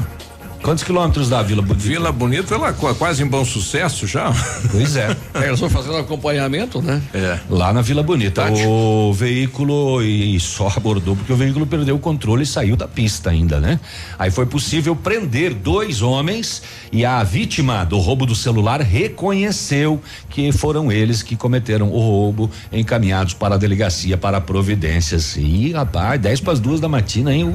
[0.62, 1.88] Quantos quilômetros da Vila Bonita?
[1.88, 4.32] Vila Bonita, ela qu- quase em bom sucesso já.
[4.72, 5.15] Pois é.
[5.34, 7.02] É, eles vão fazendo acompanhamento, né?
[7.13, 7.39] É.
[7.50, 8.43] Lá na Vila Bonita.
[8.52, 13.30] O veículo e só abordou porque o veículo perdeu o controle e saiu da pista
[13.30, 13.80] ainda, né?
[14.19, 20.52] Aí foi possível prender dois homens e a vítima do roubo do celular reconheceu que
[20.52, 25.38] foram eles que cometeram o roubo, encaminhados para a delegacia para providências.
[25.38, 27.50] Ih, rapaz, 10 para as duas da matina, hein?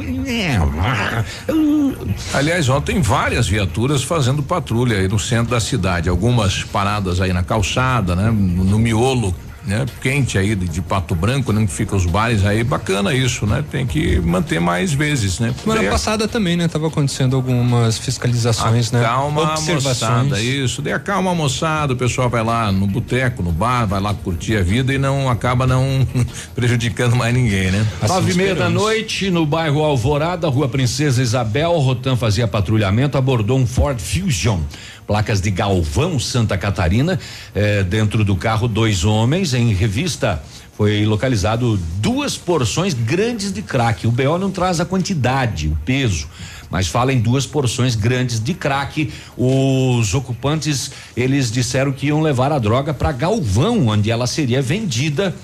[2.33, 7.43] Aliás, ontem várias viaturas fazendo patrulha aí no centro da cidade, algumas paradas aí na
[7.43, 8.31] calçada, né?
[8.31, 9.35] No miolo,
[9.67, 9.87] né?
[10.01, 11.67] Quente aí de, de Pato Branco, né?
[11.67, 13.65] Que fica os bares aí, bacana isso, né?
[13.71, 15.55] Tem que manter mais vezes, né?
[15.63, 16.69] Semana passada também, né?
[16.69, 19.01] Tava acontecendo algumas fiscalizações, né?
[19.01, 19.85] Acalma a Observações.
[19.85, 20.83] moçada, isso.
[20.95, 24.63] Acalma a moçada, o pessoal vai lá no boteco, no bar, vai lá curtir a
[24.63, 26.07] vida e não acaba não
[26.55, 27.87] prejudicando mais ninguém, né?
[28.07, 33.59] Nove e meia da noite, no bairro Alvorada, Rua Princesa Isabel, Rotan fazia patrulhamento, abordou
[33.59, 34.61] um Ford Fusion.
[35.07, 37.19] Placas de Galvão, Santa Catarina.
[37.55, 39.55] Eh, dentro do carro, dois homens.
[39.55, 40.43] Em revista,
[40.77, 44.07] foi localizado duas porções grandes de crack.
[44.07, 46.27] O BO não traz a quantidade, o peso.
[46.69, 49.13] Mas fala em duas porções grandes de crack.
[49.37, 55.35] Os ocupantes, eles disseram que iam levar a droga para Galvão, onde ela seria vendida.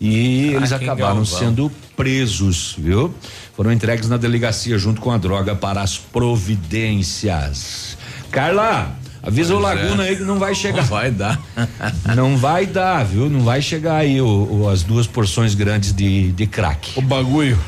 [0.00, 3.14] E eles Crack em acabaram sendo presos, viu?
[3.54, 7.95] Foram entregues na delegacia junto com a droga para as providências.
[8.30, 10.08] Carla, Avisa Pois o Laguna é.
[10.10, 10.82] aí que não vai chegar.
[10.82, 11.40] Não vai dar.
[12.14, 13.28] Não vai dar, viu?
[13.28, 14.26] Não vai chegar aí o,
[14.62, 16.92] o- as duas porções grandes de, de crack.
[16.96, 17.58] O bagulho.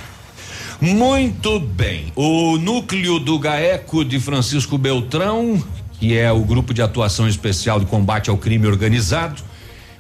[0.80, 2.12] Muito bem.
[2.14, 5.62] O núcleo do GAECO de Francisco Beltrão,
[5.98, 9.42] que é o grupo de atuação especial de combate ao crime organizado,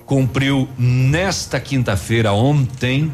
[0.06, 3.12] cumpriu nesta quinta-feira, ontem,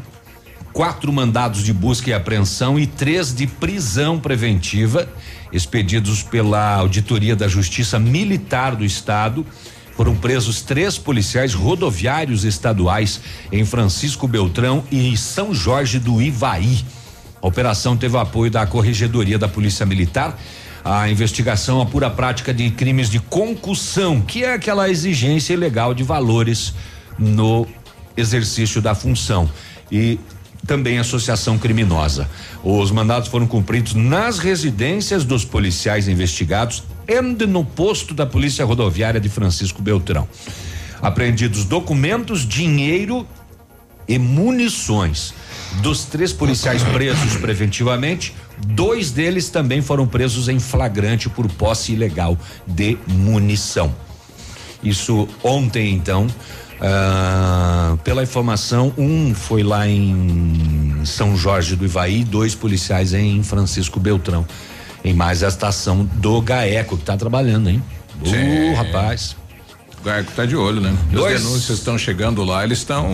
[0.71, 5.09] quatro mandados de busca e apreensão e três de prisão preventiva,
[5.55, 9.45] expedidos pela Auditoria da Justiça Militar do Estado.
[9.95, 16.83] Foram presos três policiais rodoviários estaduais em Francisco Beltrão e São Jorge do Ivaí.
[17.41, 20.37] A operação teve apoio da Corregedoria da Polícia Militar.
[20.83, 26.03] A investigação apura a prática de crimes de concussão, que é aquela exigência ilegal de
[26.03, 26.73] valores
[27.17, 27.65] no
[28.17, 29.49] exercício da função.
[29.89, 30.19] E
[30.65, 32.29] também associação criminosa.
[32.63, 39.19] Os mandados foram cumpridos nas residências dos policiais investigados e no posto da Polícia Rodoviária
[39.19, 40.27] de Francisco Beltrão.
[41.01, 43.27] Apreendidos documentos, dinheiro
[44.07, 45.33] e munições.
[45.81, 48.33] Dos três policiais presos preventivamente,
[48.67, 53.93] dois deles também foram presos em flagrante por posse ilegal de munição.
[54.83, 56.27] Isso ontem, então.
[56.81, 63.99] Ah, pela informação, um foi lá em São Jorge do Ivaí, dois policiais em Francisco
[63.99, 64.45] Beltrão.
[65.03, 67.81] Em mais a estação do GAECO, que está trabalhando, hein?
[68.23, 68.71] Sim.
[68.71, 69.35] Uh, rapaz.
[70.01, 70.95] O Garco tá de olho, né?
[71.11, 73.07] E As Dois- denúncias estão chegando lá, eles estão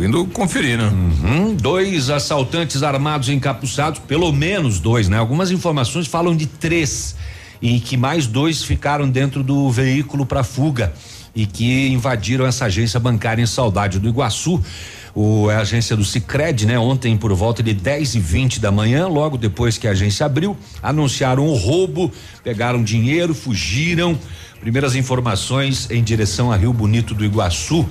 [0.00, 0.88] indo conferir, né?
[0.88, 5.16] Uhum, dois assaltantes armados encapuçados, pelo menos dois, né?
[5.18, 7.14] Algumas informações falam de três
[7.62, 10.92] e que mais dois ficaram dentro do veículo para fuga
[11.36, 14.58] e que invadiram essa agência bancária em Saudade do Iguaçu.
[15.14, 16.78] O, a agência do Cicred, né?
[16.78, 20.56] Ontem por volta de 10 e 20 da manhã, logo depois que a agência abriu,
[20.82, 22.10] anunciaram o roubo,
[22.42, 24.18] pegaram dinheiro, fugiram.
[24.60, 27.86] Primeiras informações em direção a Rio Bonito do Iguaçu.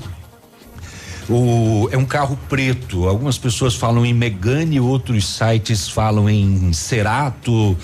[1.29, 3.07] O, é um carro preto.
[3.07, 7.77] Algumas pessoas falam em Megane, outros sites falam em Cerato.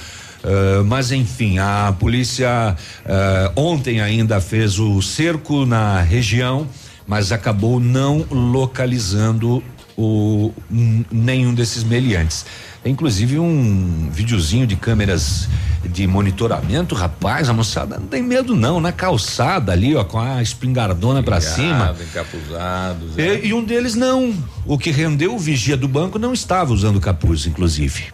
[0.44, 2.76] Ah, mas enfim, a polícia
[3.06, 6.68] ah, ontem ainda fez o cerco na região,
[7.08, 9.64] mas acabou não localizando
[9.98, 12.46] o, n- nenhum desses meliantes.
[12.84, 15.48] Inclusive um videozinho de câmeras
[15.86, 20.42] de monitoramento, rapaz, a moçada não tem medo não, na calçada ali, ó, com a
[20.42, 21.96] espingardona pra cima.
[22.02, 23.18] Encapuzados.
[23.18, 24.34] E, e um deles não.
[24.66, 28.06] O que rendeu o vigia do banco não estava usando capuz, inclusive.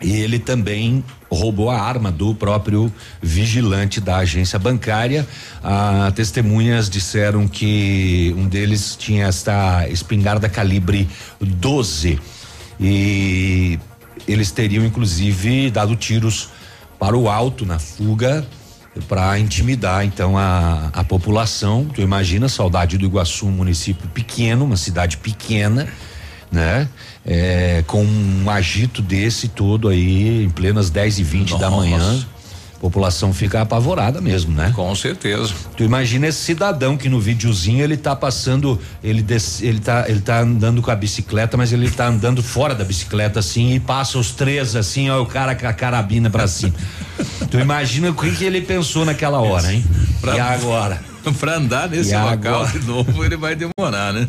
[0.00, 5.28] E ele também roubou a arma do próprio vigilante da agência bancária.
[5.62, 11.08] Ah, testemunhas disseram que um deles tinha esta espingarda calibre
[11.40, 12.18] 12
[12.80, 13.78] e
[14.26, 16.48] eles teriam inclusive dado tiros
[16.98, 18.46] para o alto na fuga
[19.08, 21.84] para intimidar então a, a população.
[21.84, 25.88] Tu imagina Saudade do Iguaçu, um município pequeno, uma cidade pequena,
[26.50, 26.88] né?
[27.24, 31.76] É, com um agito desse todo aí, em plenas 10 e 20 da Nossa.
[31.76, 32.26] manhã.
[32.76, 34.72] A população fica apavorada mesmo, né?
[34.74, 35.52] Com certeza.
[35.76, 40.20] Tu imagina esse cidadão que no videozinho ele tá passando, ele des, ele tá ele
[40.22, 44.16] tá andando com a bicicleta, mas ele tá andando fora da bicicleta assim e passa
[44.16, 46.72] os três assim, ó, o cara com a carabina pra cima.
[47.50, 49.84] tu imagina o que que ele pensou naquela hora, hein?
[50.22, 51.09] Pra- e agora?
[51.38, 52.78] pra andar nesse E local agora?
[52.78, 54.26] de novo, ele vai demorar, né?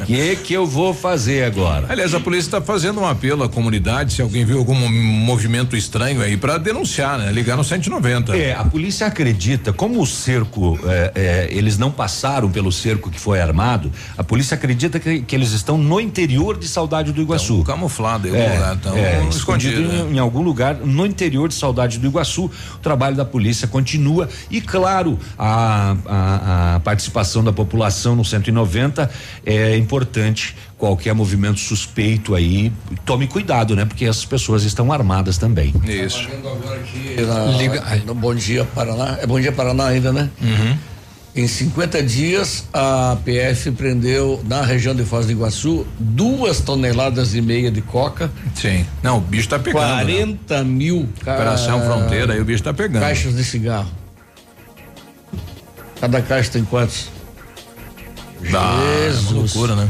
[0.00, 1.86] O que que eu vou fazer agora?
[1.88, 6.20] Aliás, a polícia está fazendo um apelo à comunidade, se alguém viu algum movimento estranho
[6.22, 7.32] aí, para denunciar, né?
[7.32, 8.36] Ligar no 190.
[8.36, 13.18] É, a polícia acredita, como o cerco, é, é, eles não passaram pelo cerco que
[13.20, 17.62] foi armado, a polícia acredita que, que eles estão no interior de Saudade do Iguaçu.
[17.64, 20.06] camuflado em algum lugar, tão escondido, em, né?
[20.12, 22.50] em algum lugar no interior de Saudade do Iguaçu.
[22.74, 26.33] O trabalho da polícia continua e, claro, a, a-
[26.76, 29.10] a participação da população no 190
[29.44, 30.56] é importante.
[30.76, 32.70] Qualquer movimento suspeito aí,
[33.06, 33.84] tome cuidado, né?
[33.84, 35.72] Porque essas pessoas estão armadas também.
[35.84, 36.28] Isso.
[37.26, 39.18] Na- Liga- no Bom Dia Paraná.
[39.20, 40.28] É Bom Dia Paraná ainda, né?
[41.36, 47.40] Em 50 dias, a PF prendeu na região de Foz do Iguaçu duas toneladas e
[47.40, 48.30] meia de coca.
[48.54, 48.86] Sim.
[49.02, 49.82] Não, o bicho tá pegando.
[49.82, 51.08] 40 mil.
[51.24, 53.02] ca- Operação Fronteira, aí o bicho tá pegando.
[53.02, 53.88] Caixas de cigarro.
[56.00, 57.08] Cada caixa tem quantos?
[58.54, 59.54] Ah, é Jesus.
[59.54, 59.88] loucura, né?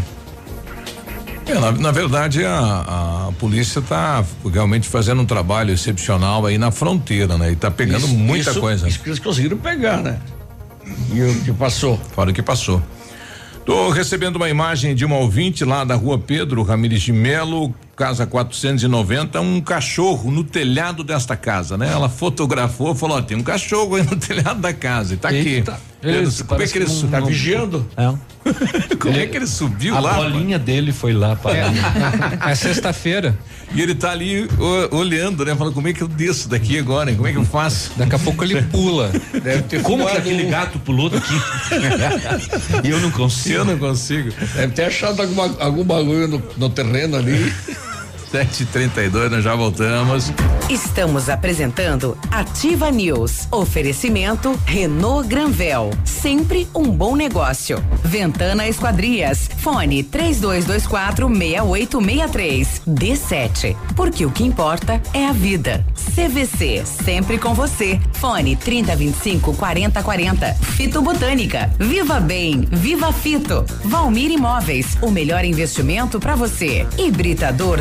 [1.46, 6.70] É, na, na verdade, a, a polícia tá realmente fazendo um trabalho excepcional aí na
[6.70, 7.52] fronteira, né?
[7.52, 8.88] E tá pegando Isso- muita isso- coisa.
[8.88, 10.18] Isso que eles conseguiram pegar, né?
[11.12, 11.98] E o que passou?
[12.14, 12.80] Fora o que passou.
[13.66, 18.26] Tô recebendo uma imagem de uma ouvinte lá da rua Pedro Ramires de Melo, casa
[18.26, 21.90] 490, um cachorro no telhado desta casa, né?
[21.90, 25.72] Ela fotografou, falou: ó, tem um cachorro aí no telhado da casa e tá Eita.
[25.72, 25.82] aqui.
[26.46, 27.10] Como é que ele subiu?
[27.10, 27.86] Tá vigiando?
[29.00, 30.14] Como é que ele subiu a lá?
[30.14, 31.54] bolinha dele foi lá para.
[32.50, 33.36] É sexta-feira.
[33.74, 35.54] E ele tá ali o- olhando, né?
[35.56, 37.10] Falando, como é que eu desço daqui agora?
[37.10, 37.16] hein?
[37.16, 37.90] Como é que eu faço?
[37.96, 39.10] Daqui a pouco ele pula.
[39.82, 41.34] Como que aquele gato pulou daqui?
[42.84, 43.54] e eu não consigo.
[43.56, 44.30] Eu não consigo.
[44.54, 47.52] Deve ter achado alguma, algum bagulho no, no terreno ali.
[48.34, 50.32] 7h32, nós já voltamos.
[50.68, 53.46] Estamos apresentando Ativa News.
[53.52, 55.90] Oferecimento Renault Granvel.
[56.04, 57.84] Sempre um bom negócio.
[58.02, 59.48] Ventana Esquadrias.
[59.58, 62.82] Fone 3224 6863.
[62.88, 63.76] D7.
[63.94, 65.86] Porque o que importa é a vida.
[66.14, 66.82] CVC.
[66.84, 68.00] Sempre com você.
[68.14, 70.54] Fone 3025 4040.
[70.54, 71.70] Fito Botânica.
[71.78, 72.66] Viva Bem.
[72.72, 73.64] Viva Fito.
[73.84, 74.98] Valmir Imóveis.
[75.00, 76.84] O melhor investimento para você.
[76.98, 77.80] Hibridador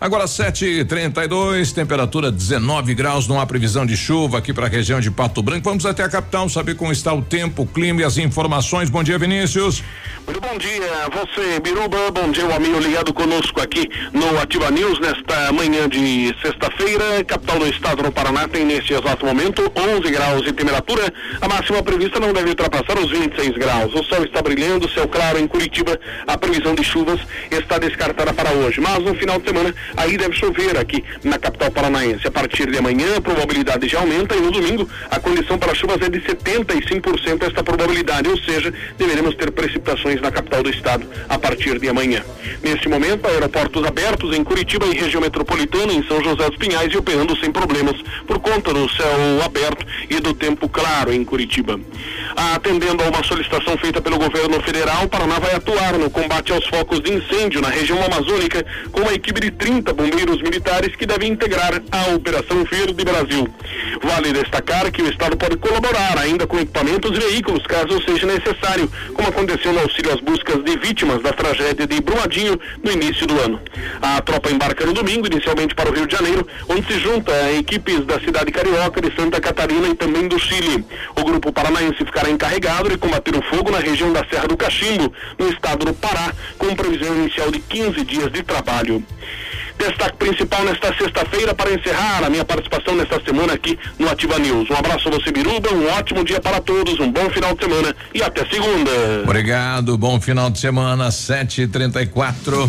[0.00, 5.10] Agora 7h32, temperatura 19 graus, não há previsão de chuva aqui para a região de
[5.10, 5.68] Pato Branco.
[5.68, 8.88] Vamos até a capital saber como está o tempo, o clima e as informações.
[8.88, 9.84] Bom dia, Vinícius.
[10.24, 10.80] Muito bom dia,
[11.12, 12.10] você, Biruba.
[12.12, 17.22] Bom dia, o amigo ligado conosco aqui no Ativa News nesta manhã de sexta-feira.
[17.24, 21.12] Capital do estado no Paraná tem nesse exato momento 11 graus de temperatura.
[21.42, 23.92] A máxima prevista não deve ultrapassar os 26 graus.
[23.94, 25.98] O sol está brilhando, céu claro em Curitiba.
[26.26, 30.34] A previsão de chuvas está descartada para hoje, mas no final de semana aí deve
[30.34, 32.26] chover aqui na capital paranaense.
[32.26, 36.00] A partir de amanhã, a probabilidade já aumenta e no domingo a condição para chuvas
[36.02, 41.38] é de 75% esta probabilidade, ou seja, deveremos ter precipitações na capital do estado a
[41.38, 42.22] partir de amanhã.
[42.62, 46.96] Neste momento, aeroportos abertos em Curitiba e região metropolitana, em São José dos Pinhais e
[46.96, 51.80] operando sem problemas por conta do céu aberto e do tempo claro em Curitiba.
[52.54, 57.00] Atendendo a uma solicitação feita pelo governo federal, Paraná vai atuar no combate aos focos
[57.00, 61.82] de incêndio na região amazônica com uma equipe de 30 bombeiros militares que devem integrar
[61.90, 63.48] a Operação Verde Brasil.
[64.02, 68.90] Vale destacar que o Estado pode colaborar ainda com equipamentos e veículos, caso seja necessário,
[69.14, 73.38] como aconteceu no auxílio às buscas de vítimas da tragédia de Brumadinho no início do
[73.40, 73.60] ano.
[74.00, 77.52] A tropa embarca no domingo, inicialmente para o Rio de Janeiro, onde se junta a
[77.52, 80.84] equipes da cidade carioca, de Santa Catarina e também do Chile.
[81.16, 85.12] O grupo paranaense ficará encarregado de combater o fogo na região da Serra do Cachimbo,
[85.38, 89.04] no estado do Pará, com previsão inicial de 15 dias de trabalho.
[89.80, 94.68] Destaque principal nesta sexta-feira para encerrar a minha participação nesta semana aqui no Ativa News.
[94.68, 97.96] Um abraço a você, Biruba, um ótimo dia para todos, um bom final de semana
[98.14, 98.90] e até segunda.
[99.24, 102.68] Obrigado, bom final de semana, 7h34.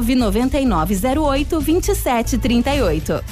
[0.03, 3.23] 99908 2738.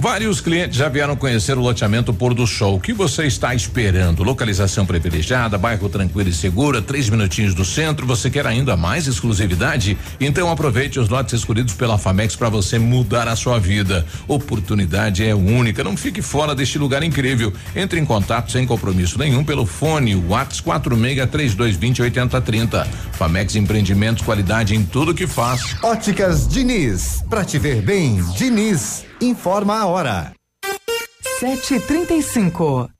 [0.00, 2.76] Vários clientes já vieram conhecer o loteamento Pôr do Sol.
[2.76, 4.22] O que você está esperando?
[4.22, 8.06] Localização privilegiada, bairro tranquilo e seguro, três minutinhos do centro.
[8.06, 9.98] Você quer ainda mais exclusividade?
[10.18, 14.06] Então aproveite os lotes escolhidos pela Famex para você mudar a sua vida.
[14.26, 15.84] Oportunidade é única.
[15.84, 17.52] Não fique fora deste lugar incrível.
[17.76, 22.88] Entre em contato sem compromisso nenhum pelo fone WhatsApp 46 3220 8030.
[23.12, 25.76] Famex Empreendimentos, qualidade em tudo que faz.
[25.82, 30.32] Óticas Diniz, pra te ver bem, Diniz, informa a hora.
[31.40, 32.99] 7h35.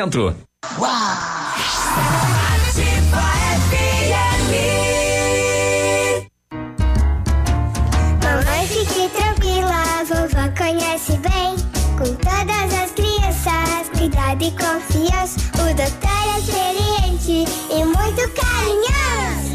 [8.67, 11.55] Fique tranquila, vovó conhece bem.
[11.97, 15.39] Com todas as crianças, cuidado e confiança.
[15.55, 19.51] O doutor é experiente e muito carinhoso.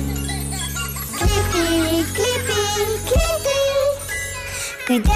[1.18, 2.58] Clipe, clipe,
[3.08, 3.56] clipe.
[4.86, 5.15] Cuidamos do seu bem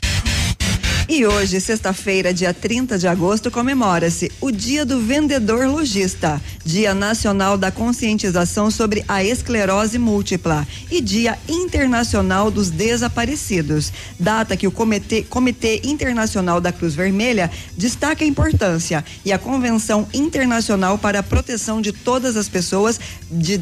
[1.13, 7.57] E hoje, sexta-feira, dia 30 de agosto, comemora-se o Dia do Vendedor Logista, Dia Nacional
[7.57, 13.91] da Conscientização sobre a Esclerose Múltipla e Dia Internacional dos Desaparecidos.
[14.17, 20.07] Data que o Comitê, Comitê Internacional da Cruz Vermelha destaca a importância e a Convenção
[20.13, 22.97] Internacional para a Proteção de Todas as Pessoas
[23.29, 23.59] de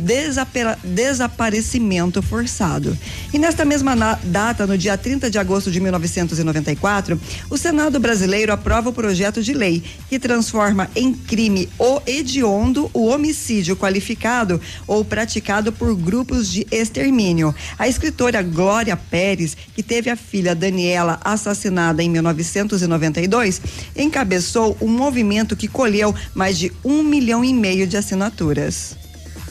[0.83, 2.95] Desaparecimento Forçado.
[3.33, 7.19] E nesta mesma data, no dia 30 de agosto de 1994,
[7.49, 13.07] o Senado brasileiro aprova o projeto de lei que transforma em crime o hediondo o
[13.07, 17.53] homicídio qualificado ou praticado por grupos de extermínio.
[17.77, 23.61] A escritora Glória Pérez, que teve a filha Daniela assassinada em 1992,
[23.95, 28.97] encabeçou um movimento que colheu mais de um milhão e meio de assinaturas.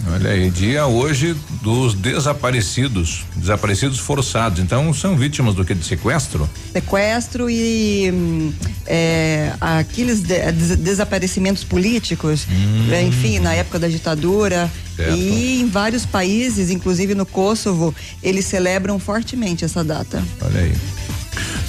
[0.06, 4.60] Olha aí, dia hoje dos desaparecidos, desaparecidos forçados.
[4.60, 6.48] Então são vítimas do que de sequestro?
[6.72, 8.52] Sequestro e hum,
[8.86, 12.86] é, aqueles de, des, desaparecimentos políticos, Hum.
[12.88, 14.70] né, enfim, na época da ditadura.
[14.96, 15.16] Certo.
[15.16, 20.22] E em vários países, inclusive no Kosovo, eles celebram fortemente essa data.
[20.40, 20.74] Olha aí.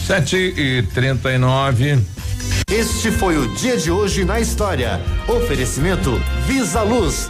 [0.07, 1.99] 7 e 39
[2.71, 4.99] Este foi o dia de hoje na história.
[5.27, 7.29] Oferecimento Visa Luz.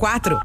[0.00, 0.40] quatro.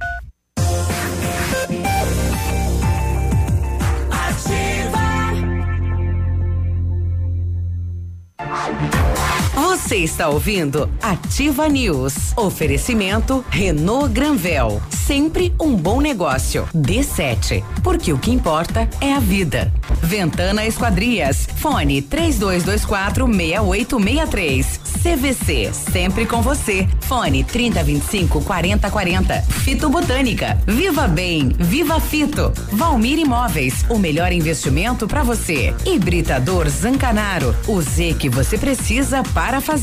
[9.85, 12.35] Você está ouvindo Ativa News.
[12.35, 14.81] Oferecimento Renault Granvel.
[14.89, 16.67] Sempre um bom negócio.
[16.75, 17.63] D7.
[17.83, 19.71] Porque o que importa é a vida.
[20.01, 21.47] Ventana Esquadrias.
[21.57, 24.79] Fone 3224 6863.
[25.03, 25.71] CVC.
[25.71, 26.87] Sempre com você.
[27.01, 29.39] Fone 3025 4040.
[29.43, 30.59] Fito Botânica.
[30.65, 31.49] Viva Bem.
[31.59, 32.51] Viva Fito.
[32.71, 33.85] Valmir Imóveis.
[33.87, 35.75] O melhor investimento para você.
[35.85, 37.55] Hibridador Zancanaro.
[37.67, 39.74] O Z que você precisa para fazer.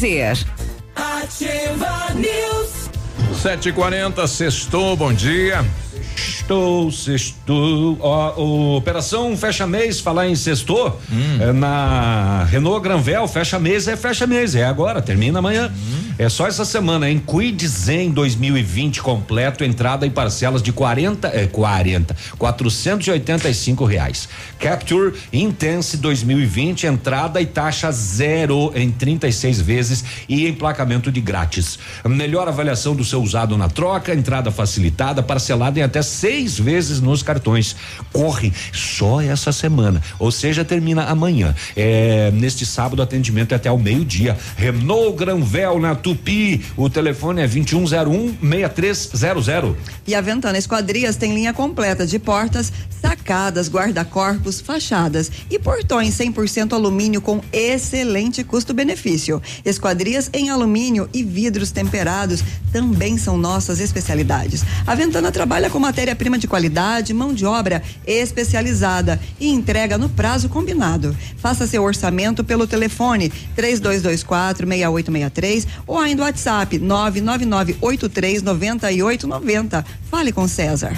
[0.97, 2.89] Ativa News.
[3.43, 5.63] 7h40, sextou, bom dia.
[6.17, 7.97] Sextou, sextou.
[8.01, 11.01] Ó, o Operação Fecha Mês, falar em sextou,
[11.41, 15.73] é na Renault Granvel, fecha mês é fecha mês, é agora, termina amanhã.
[16.19, 17.23] É só essa semana, hein?
[17.27, 24.29] Quid Zen 2020 completo, entrada em parcelas de 40, é 40, 485 reais.
[24.59, 31.79] Capture Intense 2020, entrada e taxa zero em 36 vezes e emplacamento de grátis.
[32.05, 37.23] Melhor avaliação do seu usado na troca, entrada facilitada, parcelada em até seis vezes nos
[37.23, 37.77] cartões.
[38.13, 41.55] Corre só essa semana, ou seja, termina amanhã.
[41.77, 44.37] É, neste sábado, atendimento é até o meio-dia.
[44.57, 46.65] Renault Granvel na Tupi.
[46.77, 49.77] O telefone é 2101 6300.
[50.07, 56.73] E a Ventana Esquadrias tem linha completa de portas, sacadas, guarda-corpos, fachadas e portões 100%
[56.73, 59.43] alumínio com excelente custo-benefício.
[59.65, 62.43] Esquadrias em alumínio e vidros temperados
[62.73, 64.65] também são nossas especialidades.
[64.87, 70.49] A Ventana trabalha com matéria-prima de qualidade, mão de obra especializada e entrega no prazo
[70.49, 71.15] combinado.
[71.37, 79.85] Faça seu orçamento pelo telefone 3224 6863 ou ainda o WhatsApp 999 83 9890.
[80.11, 80.97] Fale com César.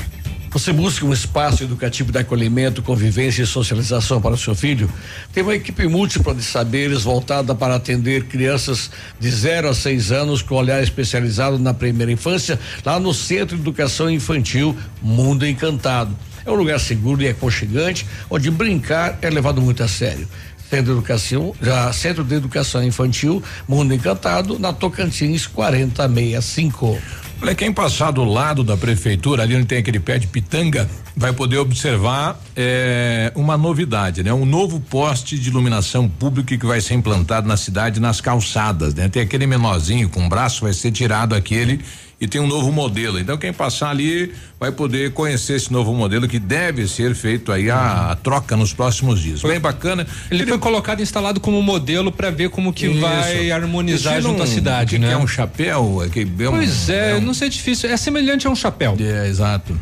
[0.55, 4.89] Você busca um espaço educativo de acolhimento, convivência e socialização para o seu filho?
[5.33, 8.89] Tem uma equipe múltipla de saberes voltada para atender crianças
[9.19, 13.63] de 0 a 6 anos com olhar especializado na primeira infância, lá no Centro de
[13.63, 16.17] Educação Infantil Mundo Encantado.
[16.47, 20.29] É um lugar seguro e aconchegante, onde brincar é levado muito a sério.
[20.71, 27.24] Centro de Educação, já Centro de Educação Infantil Mundo Encantado, na Tocantins 4065.
[27.45, 31.31] Olha, quem passar do lado da prefeitura, ali onde tem aquele pé de pitanga, vai
[31.31, 34.33] poder observar eh, uma novidade, né?
[34.33, 39.11] Um novo poste de iluminação pública que vai ser implantado na cidade nas calçadas, né?
[39.11, 41.83] Tem aquele menorzinho com braço, vai ser tirado aquele
[42.21, 43.19] e tem um novo modelo.
[43.19, 47.71] Então quem passar ali vai poder conhecer esse novo modelo que deve ser feito aí
[47.71, 49.43] a, a troca nos próximos dias.
[49.43, 50.07] Bem bacana.
[50.31, 53.01] Ele, foi colocado instalado como modelo para ver como que Isso.
[53.01, 55.09] vai harmonizar junto à cidade, que né?
[55.09, 56.03] que é um chapéu?
[56.05, 57.91] É que é um- Pois é, é um- não sei difícil.
[57.91, 58.97] É semelhante a um chapéu.
[58.99, 59.79] É, exato.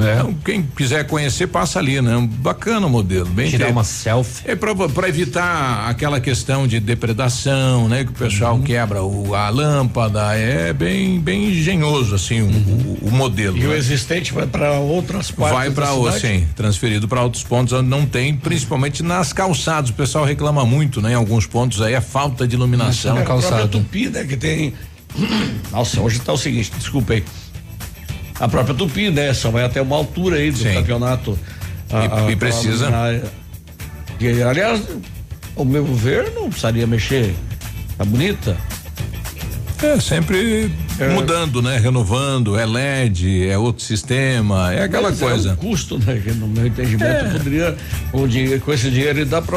[0.00, 2.28] Então, quem quiser conhecer, passa ali, né?
[2.40, 3.76] Bacana o modelo, bem Tirar feito.
[3.76, 4.42] uma selfie.
[4.50, 8.04] É para evitar aquela questão de depredação, né?
[8.04, 8.62] Que o pessoal Uhum.
[8.62, 13.56] quebra o, a lâmpada, é bem bem engenhoso assim o, o- o modelo.
[13.56, 13.76] E o né?
[13.76, 18.04] existente vai para outras partes Vai para o sim, transferido para outros pontos onde não
[18.06, 19.90] tem, principalmente nas calçadas.
[19.90, 21.12] O pessoal reclama muito, né?
[21.12, 23.16] Em alguns pontos aí é falta de iluminação.
[23.18, 24.72] É, a própria Tupi, né, que tem.
[25.72, 27.24] Nossa, hoje tá o seguinte, desculpa aí.
[28.40, 29.32] A própria Tupi, né?
[29.34, 30.74] Só vai até uma altura aí do Sim.
[30.74, 31.38] campeonato.
[32.28, 32.88] E- e precisa.
[34.20, 34.82] E, aliás,
[35.56, 37.34] ao meu ver, não precisaria mexer.
[37.96, 38.56] Tá bonita?
[39.82, 40.70] É, sempre
[41.14, 41.78] mudando, né?
[41.78, 45.50] Renovando, é LED, é outro sistema, é aquela Mas coisa.
[45.50, 46.20] É um custo, né?
[46.22, 47.76] Que no meu entendimento poderia,
[48.10, 49.56] com, o dinheiro, com esse dinheiro, ele dá para.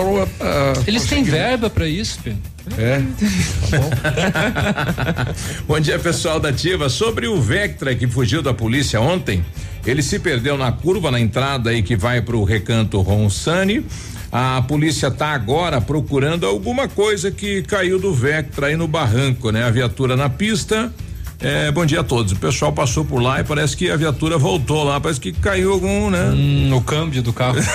[0.86, 2.39] Eles têm verba para isso, Pedro.
[2.78, 3.01] É.
[5.68, 6.89] Bom dia, pessoal da Ativa.
[6.89, 9.43] Sobre o Vectra que fugiu da polícia ontem,
[9.86, 13.86] ele se perdeu na curva na entrada aí que vai para o recanto Ronsani.
[14.32, 19.64] A polícia está agora procurando alguma coisa que caiu do Vectra aí no barranco, né?
[19.64, 20.93] A viatura na pista.
[21.39, 22.32] É, bom dia a todos.
[22.32, 25.74] O pessoal passou por lá e parece que a viatura voltou lá, parece que caiu
[25.74, 26.30] algum, né?
[26.30, 27.57] Hum, o câmbio do carro.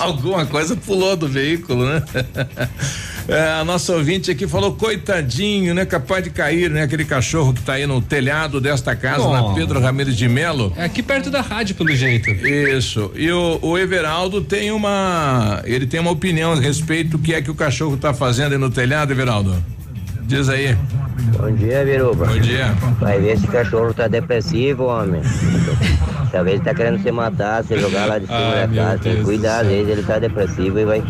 [0.00, 2.02] Alguma coisa pulou do veículo, né?
[3.28, 5.84] É, a nossa ouvinte aqui falou, coitadinho, né?
[5.84, 6.82] Capaz de cair, né?
[6.82, 9.54] Aquele cachorro que tá aí no telhado desta casa, na Oh.
[9.54, 10.72] Pedro Ramirez de Melo.
[10.76, 12.30] É aqui perto da rádio, pelo jeito.
[12.30, 13.10] Isso.
[13.14, 15.60] E o, o Everaldo tem uma.
[15.64, 18.58] Ele tem uma opinião a respeito do que é que o cachorro tá fazendo aí
[18.58, 19.62] no telhado, Everaldo.
[20.26, 20.76] Diz aí.
[21.38, 22.26] Bom dia, Biruba.
[22.26, 22.66] Bom dia.
[22.98, 25.22] Vai ver se o cachorro tá depressivo, homem.
[26.32, 28.98] Talvez ele tá querendo se matar, se jogar lá de cima Ai, da casa.
[28.98, 31.04] Tem que cuidar, às vezes ele tá depressivo e vai.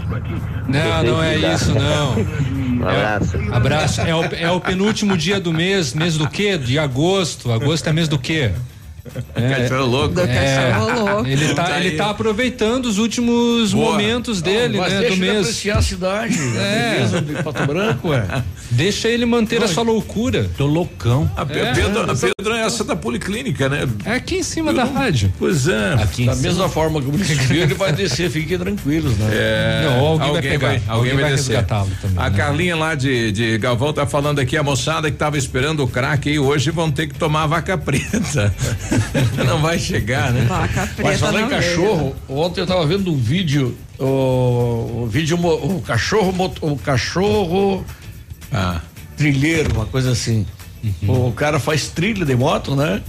[0.69, 2.17] Não, não é isso, não.
[2.77, 3.39] Um abraço.
[3.53, 4.01] Abraço.
[4.03, 6.59] É o, é o penúltimo dia do mês, mês do quê?
[6.59, 7.51] De agosto.
[7.51, 8.53] Agosto é mês do quê?
[9.35, 10.15] Cachorro louco.
[10.15, 11.27] Do cachorro louco.
[11.29, 13.93] Ele tá, ele tá aproveitando os últimos Boa.
[13.93, 14.99] momentos dele, Mas né?
[15.01, 15.41] deixa Do ele mês.
[15.47, 16.91] apreciar a cidade, a É.
[16.95, 18.43] beleza de Pato Branco, é.
[18.71, 20.51] Deixa ele manter a sua loucura.
[20.57, 21.31] Tô loucão.
[21.37, 22.13] A É, Pedro, é.
[22.13, 23.87] a Pedro é essa da Policlínica, né?
[24.05, 25.33] É aqui em cima da rádio.
[25.39, 25.95] Pois é.
[25.95, 26.49] Aqui Da cima.
[26.49, 29.29] mesma forma que o subir, ele vai descer, fiquem tranquilos, né?
[29.33, 31.53] É, Não, alguém vai pegar, alguém vai descer.
[31.57, 32.37] resgatá-lo também, A né?
[32.37, 36.31] Carlinha lá de, de Galvão tá falando aqui, a moçada que tava esperando o craque
[36.31, 38.53] aí hoje vão ter que tomar a vaca preta.
[39.47, 40.45] Não vai chegar, né?
[40.47, 41.63] Vaca preta Mas falando em não veio.
[41.63, 44.05] cachorro, ontem eu tava vendo um vídeo, o,
[45.03, 47.85] o vídeo, o cachorro, o cachorro
[48.53, 48.81] Ah,
[49.17, 50.47] trilheiro, uma coisa assim.
[51.03, 53.03] O cara faz trilha de moto, né?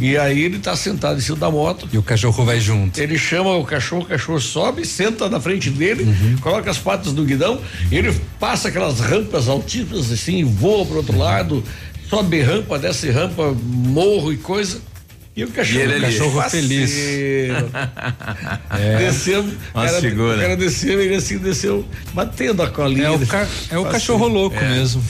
[0.00, 1.88] E aí ele tá sentado em cima da moto.
[1.92, 2.96] E o cachorro vai junto.
[3.00, 6.06] Ele chama o cachorro, o cachorro sobe, senta na frente dele,
[6.40, 7.60] coloca as patas no guidão,
[7.90, 11.64] ele passa aquelas rampas altíssimas assim, voa pro outro lado,
[12.08, 14.80] sobe rampa, desce rampa, morro e coisa.
[15.36, 16.66] E o cachorro, ele ali, cachorro faceiro.
[16.66, 16.96] feliz.
[18.98, 20.36] Desceu, o Uma cara, figura.
[20.36, 21.84] o cara desceu, ele assim desceu,
[22.14, 23.06] batendo a colinha.
[23.06, 25.02] É o, ca- é o cachorro louco mesmo.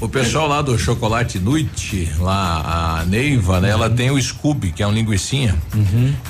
[0.00, 3.70] O pessoal lá do Chocolate Nuit, lá a Neiva, né?
[3.70, 5.54] Ela tem o Scooby, que é um linguicinha.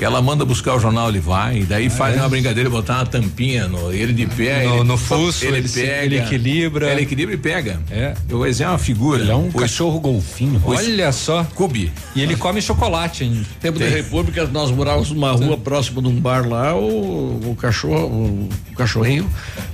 [0.00, 3.06] E ela manda buscar o jornal, ele vai, e daí faz uma brincadeira, botar uma
[3.06, 4.64] tampinha no ele de pé.
[4.64, 6.04] No- ele, no fuso, ele, ele pega.
[6.04, 6.90] ele equilibra.
[6.92, 7.80] Ele equilibra e pega.
[7.90, 8.14] É.
[8.30, 9.20] O Zé é uma figura.
[9.22, 10.60] Ele é um cachorro golfinho.
[10.64, 11.44] Olha só.
[11.44, 11.92] Scooby.
[12.14, 13.44] E ele come chocolate ainda.
[13.60, 18.06] Tempo da República, nós morávamos numa rua próxima de um bar lá, o, o cachorro,
[18.06, 19.28] o, o cachorrinho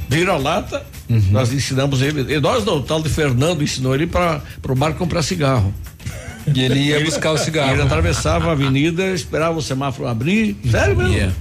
[0.08, 1.22] vira lata, Uhum.
[1.32, 4.94] nós ensinamos ele, e nós não, o tal de Fernando ensinou ele para o bar
[4.94, 5.72] comprar cigarro.
[6.54, 7.72] E ele ia buscar o cigarro.
[7.72, 11.12] Ele atravessava a avenida, esperava o semáforo abrir, sério mesmo.
[11.12, 11.34] Yeah.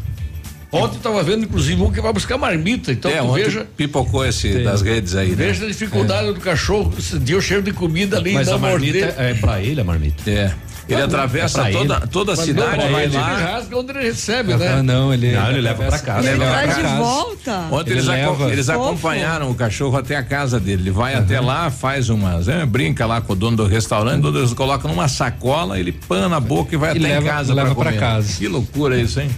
[0.72, 4.26] Ontem estava vendo, inclusive, um que vai buscar marmita, então é, tu ontem veja, pipocou
[4.26, 5.30] esse das redes aí.
[5.30, 5.36] né?
[5.36, 6.92] veja a dificuldade do cachorro,
[7.22, 9.16] deu cheiro de comida ali, Mas não a marmita morder.
[9.18, 10.30] é pra ele a marmita.
[10.30, 10.52] É.
[10.88, 12.08] Ele Ah, atravessa é toda, ele.
[12.08, 13.38] toda a Mas cidade, não, vai ele lá.
[13.38, 14.68] rasga onde ele recebe, né?
[14.80, 15.32] Ah, não, ele.
[15.32, 16.28] Não, ele leva pra casa.
[16.30, 16.96] Ele leva pra de casa.
[16.98, 17.58] volta.
[17.72, 18.52] Ontem Ele eles, aco- leva.
[18.52, 18.80] eles Fofo.
[18.84, 20.84] acompanharam o cachorro até a casa dele.
[20.84, 22.48] Ele vai até lá, faz umas.
[22.50, 26.40] é, brinca lá com o dono do restaurante, eles colocam numa sacola, ele pana na
[26.42, 28.38] boca e vai E até leva- em casa leva pra, pra casa.
[28.38, 29.30] Que loucura isso, hein?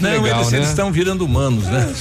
[0.00, 0.58] Não, legal, eles né?
[0.58, 1.92] eles estão virando humanos, né?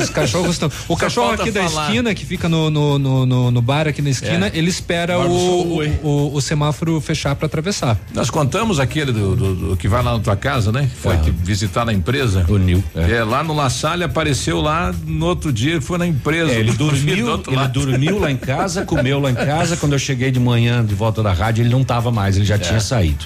[0.00, 0.70] Os cachorros estão.
[0.88, 1.86] O cachorro aqui da falar.
[1.86, 4.52] esquina, que fica no, no, no, no- bar aqui na esquina, É.
[4.54, 5.98] ele espera o, Subway.
[6.02, 7.98] o, o semáforo fechar pra atravessar.
[8.12, 10.88] Nós contamos aquele do, do- do que vai lá na tua casa, né?
[11.00, 12.44] Foi te visitar na empresa.
[12.48, 12.82] O Nil.
[12.94, 13.22] É.
[13.24, 16.50] lá no La Salle apareceu lá, no outro dia foi na empresa.
[16.52, 17.72] É, ele do dormiu, ele lado.
[17.80, 19.76] dormiu lá em casa, comeu lá em casa.
[19.76, 22.58] Quando eu cheguei de manhã de volta da rádio, ele não tava mais, ele já
[22.58, 23.24] tinha saído.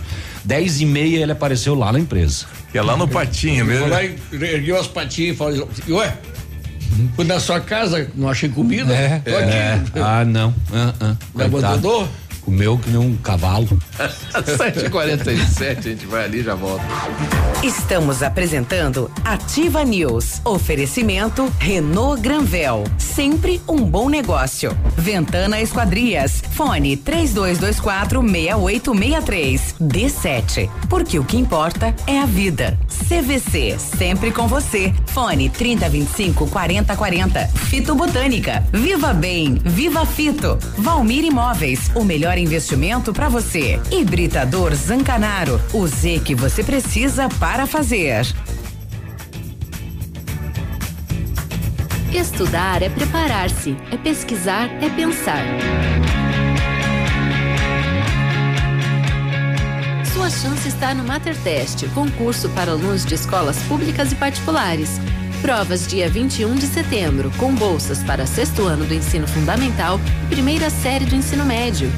[0.49, 2.47] Dez e meia ele apareceu lá na empresa.
[2.73, 3.89] Que é lá no patinho Foi mesmo.
[3.89, 6.17] lá e ergueu as patinhas e falou, ué,
[7.15, 8.95] fui na sua casa, não achei comida?
[8.95, 9.19] É.
[9.19, 9.99] Tô aqui.
[10.01, 10.55] Ah, não.
[10.73, 11.45] Ah, ah, Me
[12.49, 12.59] abandonou?
[12.59, 13.69] Comeu que nem um cavalo.
[14.33, 16.83] 7h47, a gente vai ali e já volta.
[17.63, 20.41] Estamos apresentando Ativa News.
[20.45, 22.85] Oferecimento Renault Granvel.
[22.97, 24.77] Sempre um bom negócio.
[24.97, 26.43] Ventana Esquadrias.
[26.53, 29.75] Fone 3224 6863.
[29.81, 30.71] D7.
[30.89, 32.79] Porque o que importa é a vida.
[33.09, 33.77] CVC.
[33.79, 34.95] Sempre com você.
[35.07, 37.47] Fone 3025 4040.
[37.49, 38.65] Fito Botânica.
[38.73, 39.61] Viva Bem.
[39.65, 40.59] Viva Fito.
[40.79, 41.91] Valmir Imóveis.
[41.95, 43.81] O melhor investimento para você.
[43.91, 45.61] Hibridador Zancanaro.
[45.73, 48.27] O Z que você precisa para fazer.
[52.13, 55.45] Estudar é preparar-se, é pesquisar, é pensar.
[60.13, 64.99] Sua chance está no MaterTest, concurso para alunos de escolas públicas e particulares.
[65.41, 70.71] Provas dia 21 de setembro, com bolsas para sexto ano do ensino fundamental e primeira
[70.71, 71.89] série do ensino médio.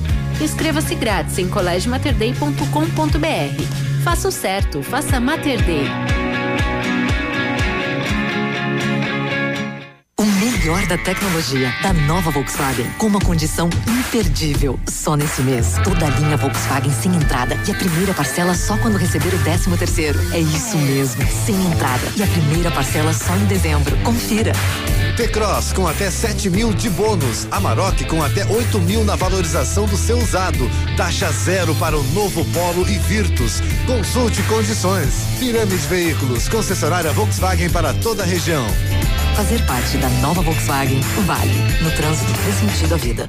[0.41, 4.03] Inscreva-se grátis em colégiomaterday.com.br.
[4.03, 5.61] Faça o certo, faça Mater.
[10.61, 14.79] Melhor da tecnologia da nova Volkswagen, com uma condição imperdível.
[14.87, 18.99] Só nesse mês, toda a linha Volkswagen sem entrada e a primeira parcela só quando
[18.99, 20.21] receber o 13 terceiro.
[20.35, 23.97] É isso mesmo, sem entrada e a primeira parcela só em dezembro.
[24.05, 24.53] Confira.
[25.17, 27.49] T-Cross com até 7 mil de bônus.
[27.51, 30.71] Amarok com até 8 mil na valorização do seu usado.
[30.95, 33.63] Taxa zero para o novo Polo e Virtus.
[33.87, 35.25] Consulte condições.
[35.39, 38.67] Pirâmide Veículos, concessionária Volkswagen para toda a região.
[39.35, 41.51] Fazer parte da nova Volkswagen vale.
[41.83, 43.29] No trânsito, dê sentido à vida.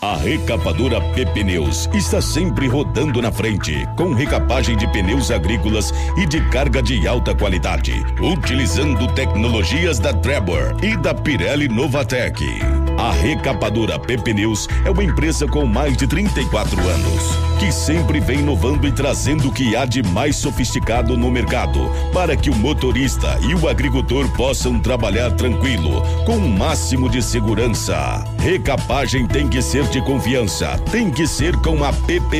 [0.00, 6.24] A recapadora PP Pneus está sempre rodando na frente, com recapagem de pneus agrícolas e
[6.24, 12.87] de carga de alta qualidade, utilizando tecnologias da Trevor e da Pirelli Novatec.
[12.98, 17.22] A recapadora Pneus é uma empresa com mais de 34 anos,
[17.60, 22.36] que sempre vem inovando e trazendo o que há de mais sofisticado no mercado, para
[22.36, 28.24] que o motorista e o agricultor possam trabalhar tranquilo, com o máximo de segurança.
[28.40, 31.92] Recapagem tem que ser de confiança, tem que ser com a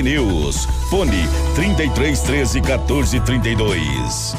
[0.02, 0.66] News.
[0.90, 4.36] Fone 33 13 14 32.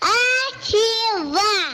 [0.00, 1.73] Ativa!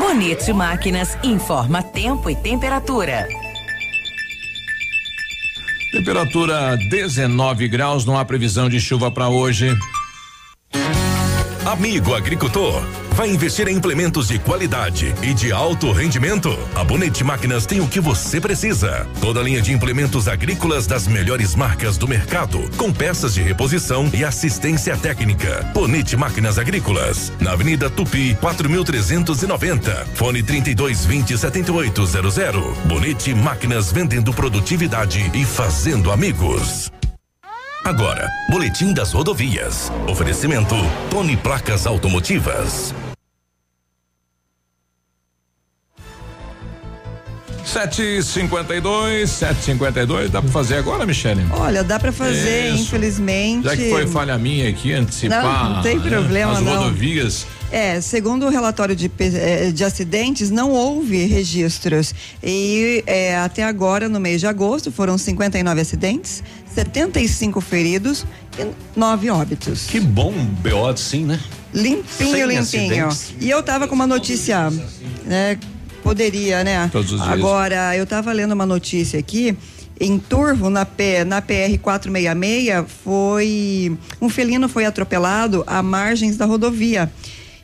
[0.00, 3.28] Bonito Máquinas informa tempo e temperatura.
[5.92, 9.76] Temperatura 19 graus, não há previsão de chuva para hoje.
[11.66, 12.82] Amigo agricultor,
[13.20, 16.58] vai investir em implementos de qualidade e de alto rendimento?
[16.74, 19.06] A Bonete Máquinas tem o que você precisa.
[19.20, 24.08] Toda a linha de implementos agrícolas das melhores marcas do mercado, com peças de reposição
[24.14, 25.70] e assistência técnica.
[25.74, 30.06] Bonete Máquinas Agrícolas, na Avenida Tupi, 4390.
[30.14, 32.78] Fone 3220 7800.
[32.86, 36.90] Bonete Máquinas vendendo produtividade e fazendo amigos.
[37.84, 39.92] Agora, Boletim das Rodovias.
[40.08, 40.74] Oferecimento
[41.10, 42.94] Tony Placas Automotivas.
[47.72, 51.46] Sete cinquenta e dois, sete cinquenta e dois, dá pra fazer agora, Michele?
[51.52, 52.82] Olha, dá pra fazer, Isso.
[52.82, 53.62] infelizmente.
[53.62, 55.44] Já que foi falha minha aqui, antecipar.
[55.68, 56.78] Não, não tem né, problema, As não.
[56.82, 57.46] rodovias.
[57.70, 62.12] É, segundo o relatório de, eh, de acidentes, não houve registros.
[62.42, 66.42] E eh, até agora, no mês de agosto, foram 59 acidentes,
[66.74, 68.26] 75 feridos
[68.58, 68.66] e
[68.98, 69.86] 9 óbitos.
[69.86, 71.38] Que bom BO sim, né?
[71.72, 72.02] Limpinho,
[72.32, 72.60] Sem limpinho.
[72.60, 73.32] acidentes.
[73.40, 74.68] E eu tava com uma notícia,
[75.24, 75.56] né?
[76.02, 76.88] Poderia, né?
[76.90, 77.32] Todos os dias.
[77.32, 79.56] Agora, eu tava lendo uma notícia aqui.
[79.98, 83.96] Em Turvo, na, P, na PR 466, foi.
[84.20, 87.10] Um felino foi atropelado à margens da rodovia.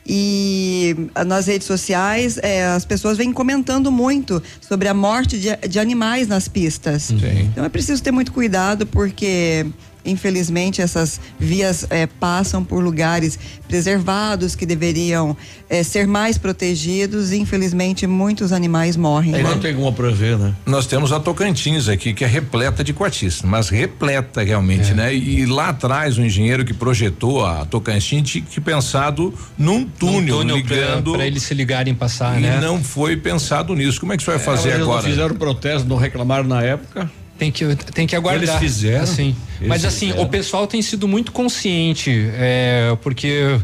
[0.09, 5.79] E nas redes sociais, eh, as pessoas vêm comentando muito sobre a morte de, de
[5.79, 7.11] animais nas pistas.
[7.51, 9.65] Então é preciso ter muito cuidado, porque
[10.07, 13.37] infelizmente essas vias eh, passam por lugares
[13.67, 15.35] preservados que deveriam
[15.69, 19.35] eh, ser mais protegidos e infelizmente muitos animais morrem.
[19.35, 19.49] Aí né?
[19.49, 20.53] não tem como prever, né?
[20.65, 25.13] Nós temos a Tocantins aqui, que é repleta de quartistas, mas repleta realmente, né?
[25.13, 30.63] E, lá atrás, o engenheiro que projetou a Tocantins tinha que pensado num túnel, túnel
[30.63, 31.13] pra- ligando.
[31.13, 32.59] pra eles se ligarem e passar, e né?
[32.61, 33.99] não foi pensado nisso.
[33.99, 35.01] Como é que você vai fazer eles agora?
[35.01, 37.09] Não fizeram protesto, não reclamaram na época.
[37.37, 38.43] Tem que, tem que aguardar.
[38.43, 39.03] Eles fizeram.
[39.03, 39.35] Assim.
[39.59, 40.23] Eles Mas assim, fizeram.
[40.23, 43.59] o pessoal tem sido muito consciente, é, porque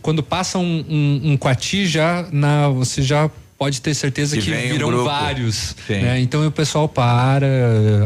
[0.00, 3.30] quando passa um, um, um coati já, na, você já
[3.60, 5.76] pode ter certeza Que que, vem um vários.
[5.86, 6.18] Né?
[6.20, 7.46] Então o pessoal para,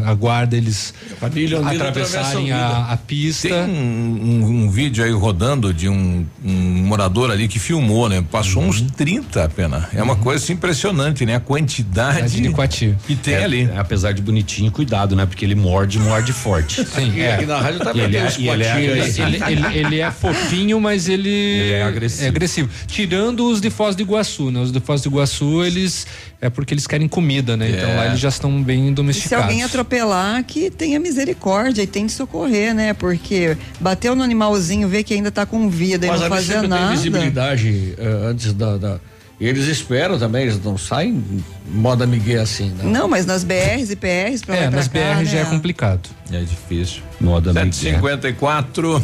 [0.05, 3.47] aguarda eles Andina atravessarem atravessa a a, pista.
[3.47, 6.51] Tem um, um- um vídeo aí rodando de um, um
[6.85, 8.21] morador ali que filmou, né?
[8.29, 9.85] Passou uns 30 apenas.
[9.93, 11.35] É uma coisa assim, impressionante, né?
[11.35, 12.93] A quantidade de coati.
[13.07, 13.69] que tem É, ali.
[13.77, 15.25] Apesar de bonitinho, cuidado, né?
[15.25, 16.83] Porque ele morde, morde forte.
[16.85, 17.35] Sim, é.
[17.35, 19.27] aqui na rádio tá ele, é, e ele é agressivo.
[19.27, 22.27] Ele, ele- ele é fofinho, mas ele, Ele é agressivo.
[22.27, 22.69] agressivo.
[22.87, 24.59] Tirando os de Foz do Iguaçu, né?
[24.59, 26.05] Os de Foz do Iguaçu, eles
[26.41, 27.69] é porque eles querem comida, né?
[27.69, 27.95] Então É.
[27.95, 29.45] lá eles já estão bem E se domesticados.
[29.45, 32.93] alguém atropelar, que tenha misericórdia e tem de socorrer, né?
[32.93, 36.87] Porque bateu no animalzinho, vê que ainda tá com vida Mas e não fazer nada.
[36.87, 38.99] tem visibilidade eh, antes da, da-
[39.39, 41.21] E eles esperam também, eles não saem
[41.69, 42.83] moda amiguê assim, né?
[42.85, 45.43] Não, mas nas BRs e PRs pra lá É, pra nas cá, BR já é
[45.43, 45.49] né?
[45.49, 46.09] complicado.
[46.31, 47.01] É difícil.
[47.19, 49.03] Moda 754.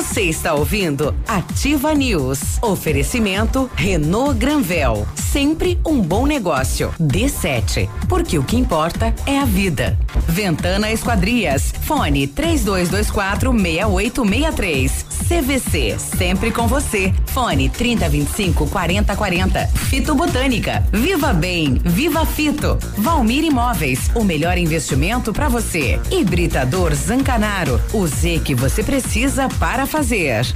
[0.00, 2.40] Você está ouvindo Ativa News.
[2.62, 5.06] Oferecimento Renault Granvel.
[5.14, 6.90] Sempre um bom negócio.
[6.98, 7.86] D7.
[8.08, 9.98] Porque o que importa é a vida.
[10.26, 11.74] Ventana Esquadrias.
[11.82, 15.04] Fone 3224 6863.
[15.28, 15.96] CVC.
[15.98, 17.12] Sempre com você.
[17.26, 19.66] Fone 3025 4040.
[19.66, 20.82] Fito Botânica.
[20.90, 21.74] Viva Bem.
[21.84, 22.78] Viva Fito.
[22.96, 24.10] Valmir Imóveis.
[24.14, 26.00] O melhor investimento para você.
[26.10, 27.80] Hibridador Zancanaro.
[27.92, 30.46] O Z que você precisa para fazer.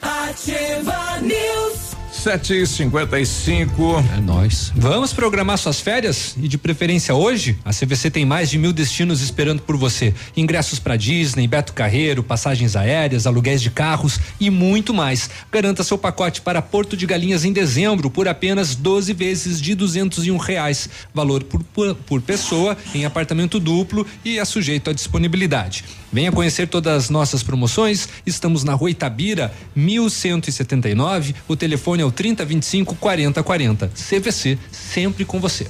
[0.00, 1.88] Ativa News.
[2.10, 4.02] sete e cinquenta e cinco.
[4.16, 4.72] É nós.
[4.74, 7.56] Vamos programar suas férias e de preferência hoje?
[7.64, 10.14] A CVC tem mais de mil destinos esperando por você.
[10.36, 15.28] Ingressos para Disney, Beto Carreiro, passagens aéreas, aluguéis de carros e muito mais.
[15.52, 20.26] Garanta seu pacote para Porto de Galinhas em dezembro por apenas 12 vezes de duzentos
[20.26, 20.88] e um reais.
[21.14, 25.84] Valor por, por, por pessoa em apartamento duplo e é sujeito à disponibilidade.
[26.12, 28.08] Venha conhecer todas as nossas promoções.
[28.26, 31.34] Estamos na Rua Itabira, 1179.
[31.46, 33.88] O telefone é o 3025 4040.
[33.94, 35.66] CVC, sempre com você.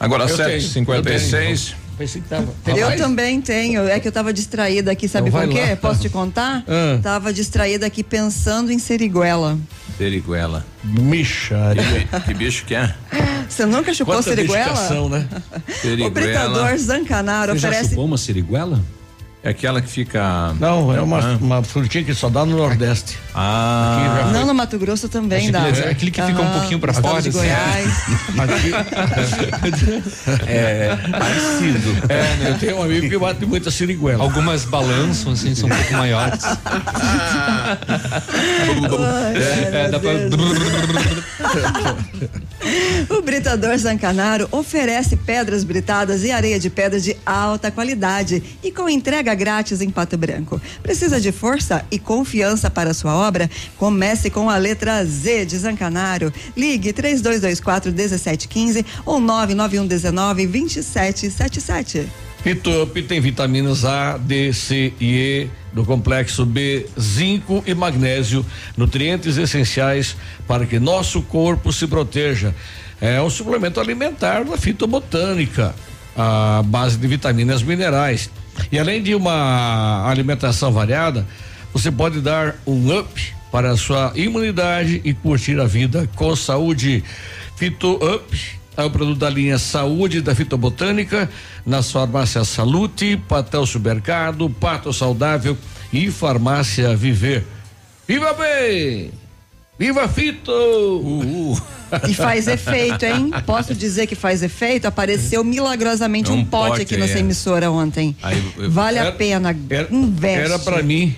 [0.00, 1.74] Agora Eu tenho, 7h56.
[1.96, 2.52] Pensei que tava.
[2.66, 5.60] Eu também tenho, é que eu tava distraída aqui, sabe Então quê?
[5.70, 5.76] lá.
[5.76, 6.64] Posso te contar?
[6.72, 6.98] Ah.
[7.02, 9.58] Tava distraída aqui pensando em seriguela.
[9.98, 10.64] Seriguela.
[10.82, 11.82] Micharia.
[12.08, 12.94] Que, que bicho que é?
[13.48, 15.08] Você nunca chupou Quanta seriguela?
[15.08, 15.28] né?
[16.06, 18.82] O britador Zancanaro Você já chupou uma seriguela?
[19.44, 20.54] É aquela que fica.
[20.60, 21.36] Não, é uma, Ah.
[21.40, 23.18] uma frutinha que só dá no Nordeste.
[23.34, 24.30] Ah.
[24.32, 25.66] Não, no Mato Grosso também dá.
[25.66, 27.22] Aquele, aquele que fica um pouquinho para Estado fora.
[27.22, 27.38] de assim.
[27.38, 28.02] Goiás.
[30.46, 31.90] É, parecido.
[32.08, 34.22] É, né, eu tenho um amigo que bate muita siriguela.
[34.22, 36.42] Algumas balançam, assim, são um pouco maiores.
[39.72, 40.12] é, dá pra...
[43.08, 48.88] O Britador Zancanaro oferece pedras britadas e areia de pedra de alta qualidade e com
[48.88, 50.60] entrega grátis em Pato Branco.
[50.82, 53.50] Precisa de força e confiança para sua obra?
[53.76, 56.32] Comece com a letra Z de Zancanaro.
[56.56, 62.31] Ligue 3224 1715 ou 99119 2777.
[62.42, 68.44] Pitup tem vitaminas A, D, C e E do complexo B, zinco e magnésio,
[68.76, 70.16] nutrientes essenciais
[70.46, 72.54] para que nosso corpo se proteja.
[73.00, 75.74] É um suplemento alimentar da fitobotânica,
[76.16, 78.28] a base de vitaminas minerais.
[78.70, 81.26] E além de uma alimentação variada,
[81.72, 87.04] você pode dar um up para a sua imunidade e curtir a vida com saúde.
[87.56, 91.28] Fito Up é o produto da linha Saúde da Fitobotânica,
[91.64, 95.56] nas farmácias Salute, Patel Supermercado, Pato Saudável
[95.92, 97.44] e Farmácia Viver.
[98.08, 99.10] Viva bem!
[99.78, 100.52] Viva Fito!
[102.08, 103.30] E faz efeito, hein?
[103.44, 104.86] Posso dizer que faz efeito?
[104.86, 107.20] Apareceu milagrosamente É um, um pote, pote aqui aí, nessa é.
[107.20, 108.16] emissora ontem.
[108.22, 109.56] Aí, eu- vale a era- pena.
[109.68, 110.44] era- Investe.
[110.52, 111.14] Era pra mim.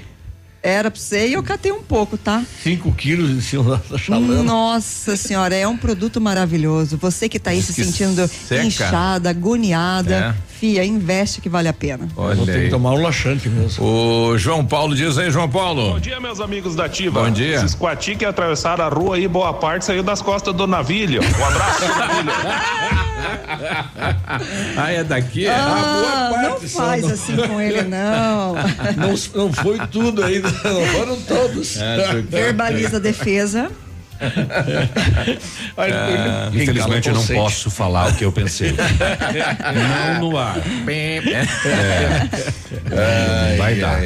[0.67, 2.43] Era pra você e eu catei um pouco, tá?
[2.63, 4.43] Cinco quilos em cima da chalana.
[4.43, 6.97] Nossa senhora, é um produto maravilhoso.
[6.97, 8.65] Você que tá aí Diz se sentindo seca.
[8.65, 10.35] inchada, agoniada, É.
[10.59, 12.09] fia, investe que vale a pena.
[12.17, 13.85] Olha Vou ter que tomar um laxante mesmo.
[13.85, 15.93] O João Paulo diz aí, João Paulo.
[15.93, 17.23] Bom dia, meus amigos da Ativa.
[17.25, 17.57] Bom dia.
[17.57, 21.21] Esses quati que atravessaram a rua aí, boa parte saiu das costas do navilho.
[21.23, 22.33] Um abraço, navilho.
[24.77, 25.47] ah, é daqui?
[25.47, 27.11] Ah, boa não parte só, faz não.
[27.11, 28.55] assim com ele, não.
[28.97, 29.15] Não,
[29.47, 31.77] não foi tudo ainda, não foram todos.
[31.77, 33.71] É, Verbaliza a defesa.
[35.77, 38.73] Ah, infelizmente eu não posso falar o que eu pensei.
[39.75, 40.57] não no ar.
[42.93, 43.57] É.
[43.57, 44.01] Vai dar.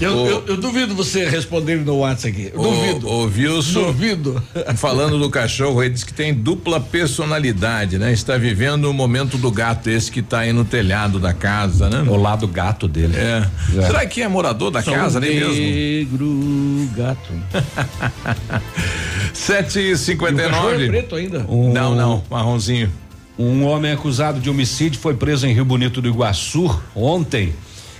[0.00, 2.50] Eu, O- eu- eu duvido você responder no WhatsApp aqui.
[2.52, 3.08] Eu O, duvido.
[3.08, 4.42] o Wilson, Duvido.
[4.76, 8.12] falando do cachorro, ele diz que tem dupla personalidade, né?
[8.12, 12.02] Está vivendo o momento do gato, esse que está aí no telhado da casa, né?
[12.10, 13.14] O lado gato dele.
[13.16, 13.46] É.
[13.78, 13.82] É.
[13.86, 15.54] Será que é morador da Sou casa ali mesmo?
[15.54, 17.30] Negro gato.
[19.32, 20.84] Sete e cinquenta e E nove.
[20.84, 21.38] é preto ainda?
[21.48, 22.90] Não, não, marronzinho.
[23.38, 27.52] Um homem acusado de homicídio foi preso em Rio Bonito do Iguaçu ontem.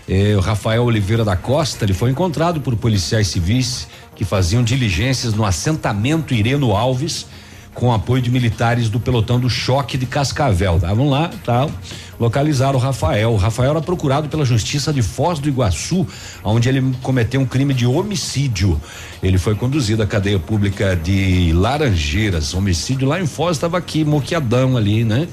[0.09, 5.35] Eh, o Rafael Oliveira da Costa, ele foi encontrado por policiais civis que faziam diligências
[5.35, 7.27] no assentamento Ireno Alves
[7.75, 10.77] com apoio de militares do pelotão do choque de Cascavel.
[10.77, 11.71] Estavam lá, tal,
[12.19, 13.33] localizaram o Rafael.
[13.33, 16.07] O Rafael era procurado pela Justiça de Foz do Iguaçu,
[16.43, 18.81] onde ele cometeu um crime de homicídio.
[19.23, 22.55] Ele foi conduzido à cadeia pública de Laranjeiras.
[22.55, 25.27] Homicídio lá em Foz estava aqui, moqueadão ali, né?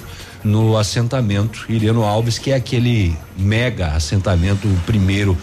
[0.43, 5.37] No assentamento Ireno Alves, que é aquele mega assentamento, o primeiro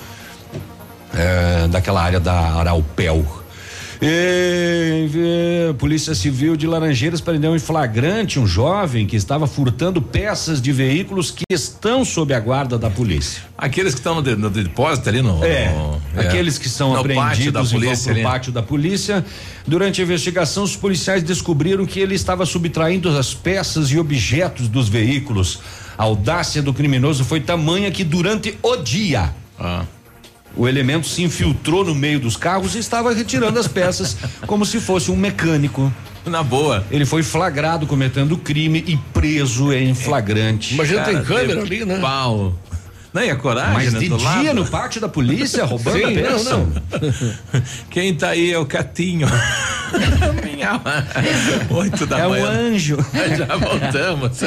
[1.14, 3.24] eh, daquela área da Araupel.
[4.00, 5.08] E,
[5.70, 10.70] eh, Polícia Civil de Laranjeiras prendeu em flagrante um jovem que estava furtando peças de
[10.72, 13.42] veículos que estão sob a guarda da polícia.
[13.56, 15.42] Aqueles que estão no, de- no depósito ali no.
[15.44, 18.22] É, no- aqueles que são no pátio apreendidos e polícia pro ali.
[18.22, 19.24] pátio da polícia.
[19.66, 24.88] Durante a investigação, os policiais descobriram que ele estava subtraindo as peças e objetos dos
[24.88, 25.58] veículos.
[25.98, 29.82] A audácia do criminoso foi tamanha que durante o dia Ah.
[30.56, 34.80] O elemento se infiltrou no meio dos carros e estava retirando as peças como se
[34.80, 35.92] fosse um mecânico.
[36.26, 36.84] Na boa.
[36.90, 40.74] Ele foi flagrado cometendo crime e preso em flagrante.
[40.74, 41.98] Imagina, tem câmera tem ali, né?
[42.00, 42.54] Pau.
[43.12, 44.54] Não, e a coragem, Mas né, de dia lado?
[44.54, 46.72] no pátio da polícia roubando Sim, a não, não.
[47.90, 49.26] Quem tá aí é o Catinho.
[50.44, 50.80] Minha
[51.70, 52.46] Oito da É o manhã.
[52.46, 52.96] anjo.
[53.36, 54.38] Já voltamos.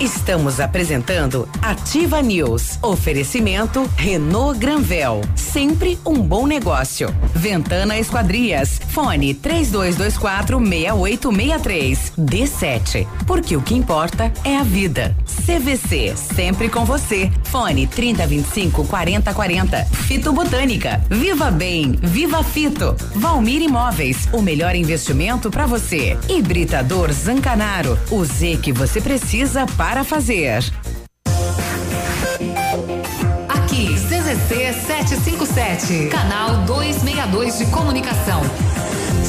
[0.00, 2.78] Estamos apresentando Ativa News.
[2.82, 5.20] Oferecimento Renault Granvel.
[5.34, 7.14] Sempre um bom negócio.
[7.34, 8.80] Ventana Esquadrias.
[8.88, 12.12] Fone 3224 6863.
[12.18, 13.06] D7.
[13.26, 15.14] Porque o que importa é a vida.
[15.44, 16.14] CVC.
[16.16, 17.30] Sempre com você.
[17.44, 19.84] Fone 3025 4040.
[19.84, 21.02] Fito Botânica.
[21.10, 21.98] Viva Bem.
[22.00, 22.94] Viva Fito.
[23.14, 24.28] Valmir Imóveis.
[24.32, 26.16] O melhor investimento para você.
[26.28, 27.98] Hibridador Zancanaro.
[28.10, 30.62] O Z que você precisa para fazer.
[33.48, 38.42] Aqui, CZC 757, canal 262 de comunicação.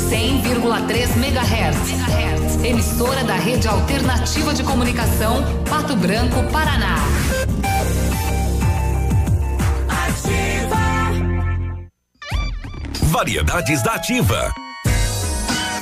[0.09, 2.63] 100,3 MHz.
[2.63, 6.97] Emissora da Rede Alternativa de Comunicação, Pato Branco, Paraná.
[13.18, 14.53] Variedades da Ativa.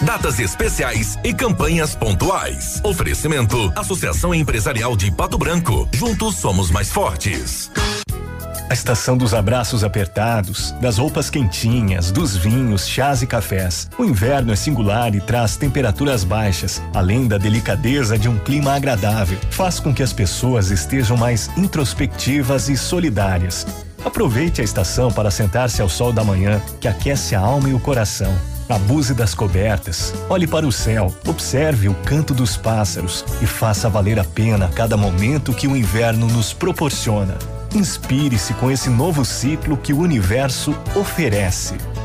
[0.01, 2.79] Datas especiais e campanhas pontuais.
[2.83, 5.87] Oferecimento: Associação Empresarial de Pato Branco.
[5.93, 7.71] Juntos somos mais fortes.
[8.67, 13.87] A estação dos abraços apertados, das roupas quentinhas, dos vinhos, chás e cafés.
[13.97, 19.37] O inverno é singular e traz temperaturas baixas, além da delicadeza de um clima agradável.
[19.51, 23.67] Faz com que as pessoas estejam mais introspectivas e solidárias.
[24.03, 27.79] Aproveite a estação para sentar-se ao sol da manhã, que aquece a alma e o
[27.79, 28.33] coração.
[28.67, 34.17] Abuse das cobertas, olhe para o céu, observe o canto dos pássaros e faça valer
[34.17, 37.37] a pena cada momento que o inverno nos proporciona.
[37.75, 41.75] Inspire-se com esse novo ciclo que o universo oferece.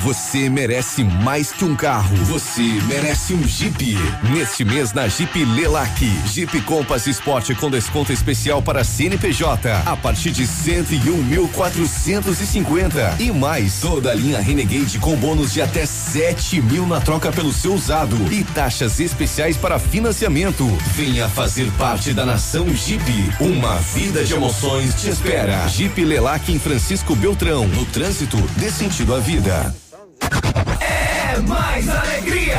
[0.00, 2.14] Você merece mais que um carro.
[2.24, 3.98] Você merece um Jeep.
[4.30, 6.06] Neste mês na Jeep Lelac.
[6.26, 14.12] Jeep Compass Sport com desconto especial para CNPJ a partir de 101.450 e mais toda
[14.12, 18.44] a linha Renegade com bônus de até 7 mil na troca pelo seu usado e
[18.44, 20.64] taxas especiais para financiamento.
[20.94, 23.02] Venha fazer parte da nação Jeep.
[23.40, 25.66] Uma vida de emoções te espera.
[25.66, 27.66] Jeep Lelac em Francisco Beltrão.
[27.66, 29.74] No trânsito, dê sentido à vida.
[30.80, 32.58] É mais alegria!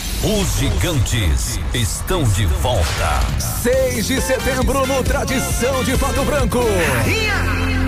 [0.23, 3.19] Os gigantes estão de volta.
[3.39, 6.59] 6 de setembro no Tradição de Pato Branco.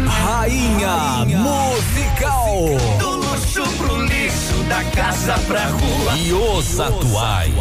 [0.07, 2.55] Rainha Musical.
[2.97, 6.17] Do luxo pro lixo, da casa pra rua.
[6.17, 7.53] E os atuais.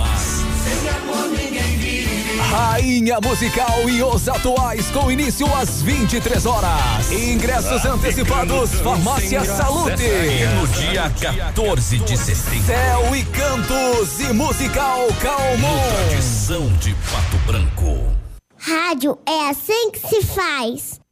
[0.64, 1.91] Sem amor ninguém vive.
[2.52, 7.10] Rainha Musical e os atuais com início às 23 horas.
[7.10, 10.02] Ingressos antecipados, Farmácia Salute.
[10.60, 12.66] No dia 14 de setembro.
[12.66, 15.80] Céu e Cantos e Musical Calmon.
[16.10, 18.12] Tradição de Pato Branco.
[18.58, 21.01] Rádio é assim que se faz.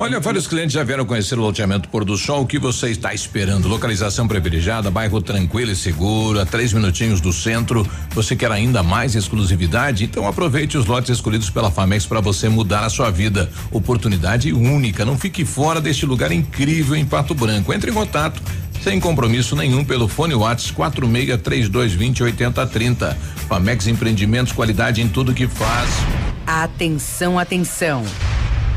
[0.00, 2.42] Olha, vários clientes já vieram conhecer o loteamento Pôr do Sol.
[2.42, 3.66] O que você está esperando?
[3.66, 7.84] Localização privilegiada, bairro tranquilo e seguro, a três minutinhos do centro.
[8.10, 10.04] Você quer ainda mais exclusividade?
[10.04, 13.50] Então aproveite os lotes escolhidos pela Famex para você mudar a sua vida.
[13.72, 15.04] Oportunidade única.
[15.04, 17.74] Não fique fora deste lugar incrível em Pato Branco.
[17.74, 18.40] Entre em contato
[18.84, 23.18] sem compromisso nenhum pelo fone Whats 46 3220 8030.
[23.48, 25.90] Famex Empreendimentos, qualidade em tudo que faz.
[26.46, 28.04] Atenção, atenção.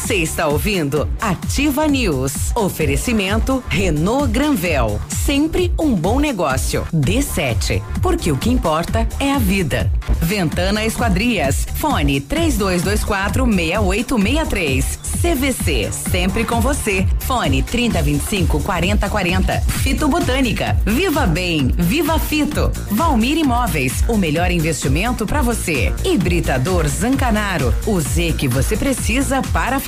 [0.00, 2.32] Você está ouvindo Ativa News.
[2.54, 4.98] Oferecimento Renault Granvel.
[5.08, 6.86] Sempre um bom negócio.
[6.94, 7.82] D7.
[8.00, 9.92] Porque o que importa é a vida.
[10.22, 11.66] Ventana Esquadrias.
[11.74, 14.98] Fone 3224 6863.
[15.20, 15.90] CVC.
[15.92, 17.06] Sempre com você.
[17.18, 19.60] Fone 3025 4040.
[19.82, 20.80] Fito Botânica.
[20.86, 21.74] Viva Bem.
[21.76, 22.70] Viva Fito.
[22.90, 24.04] Valmir Imóveis.
[24.08, 25.92] O melhor investimento para você.
[26.02, 27.74] Hibridador Zancanaro.
[27.84, 29.87] O Z que você precisa para fazer.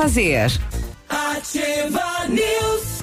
[1.11, 3.00] Ativa News.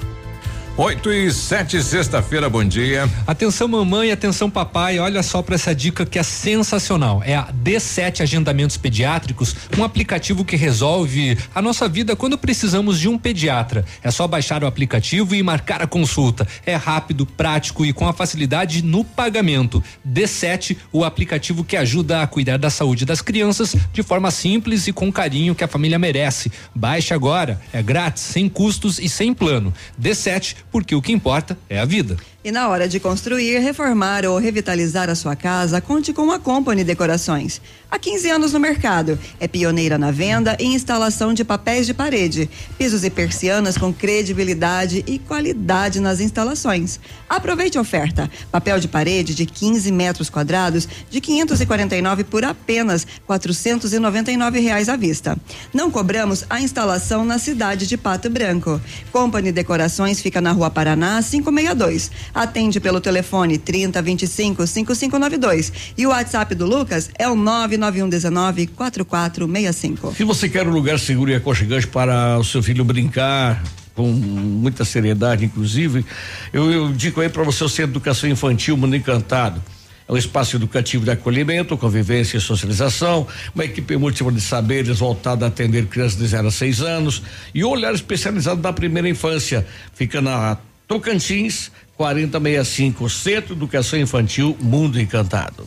[0.78, 3.10] 8 e 7, sexta-feira, bom dia.
[3.26, 7.20] Atenção mamãe, atenção papai, olha só para essa dica que é sensacional.
[7.26, 13.08] É a D7 Agendamentos Pediátricos, um aplicativo que resolve a nossa vida quando precisamos de
[13.08, 13.84] um pediatra.
[14.04, 16.46] É só baixar o aplicativo e marcar a consulta.
[16.64, 19.82] É rápido, prático e com a facilidade no pagamento.
[20.08, 24.92] D7, o aplicativo que ajuda a cuidar da saúde das crianças de forma simples e
[24.92, 26.52] com carinho que a família merece.
[26.72, 29.74] Baixe agora, é grátis, sem custos e sem plano.
[30.00, 32.16] D7 porque o que importa é a vida.
[32.44, 36.84] E na hora de construir, reformar ou revitalizar a sua casa, conte com a Company
[36.84, 37.60] Decorações.
[37.90, 42.48] Há 15 anos no mercado, é pioneira na venda e instalação de papéis de parede,
[42.76, 47.00] pisos e persianas com credibilidade e qualidade nas instalações.
[47.28, 54.60] Aproveite a oferta: papel de parede de 15 metros quadrados de 549 por apenas 499
[54.60, 55.36] reais à vista.
[55.74, 58.80] Não cobramos a instalação na cidade de Pato Branco.
[59.10, 62.27] Company Decorações fica na Rua Paraná 562.
[62.34, 68.66] Atende pelo telefone 30 25 5592 e o WhatsApp do Lucas é o 991 19
[68.68, 70.14] 4465.
[70.14, 73.62] Se você quer um lugar seguro e aconchegante para o seu filho brincar,
[73.94, 76.06] com muita seriedade, inclusive,
[76.52, 79.60] eu, eu digo aí para você o Centro de Educação Infantil Mundo Encantado.
[80.08, 85.44] É um espaço educativo de acolhimento, convivência e socialização, uma equipe múltipla de saberes voltada
[85.44, 87.22] a atender crianças de 0 a 6 anos
[87.52, 89.66] e um olhar especializado na primeira infância.
[89.92, 90.56] Fica na
[90.86, 95.66] Tocantins, 4065, Centro Educação Infantil Mundo Encantado.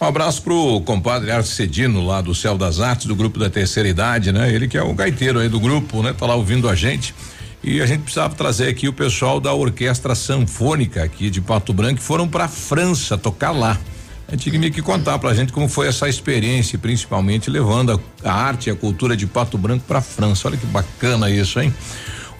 [0.00, 4.32] Um abraço pro compadre Arcedino lá do Céu das Artes, do grupo da terceira idade,
[4.32, 4.52] né?
[4.52, 6.12] Ele que é o gaiteiro aí do grupo, né?
[6.12, 7.14] Tá lá ouvindo a gente.
[7.62, 11.98] E a gente precisava trazer aqui o pessoal da Orquestra Sanfônica aqui de Pato Branco
[11.98, 13.78] que foram para França tocar lá.
[14.26, 18.32] A gente tinha que contar pra gente como foi essa experiência, principalmente levando a, a
[18.32, 20.48] arte e a cultura de Pato Branco para França.
[20.48, 21.72] Olha que bacana isso, hein?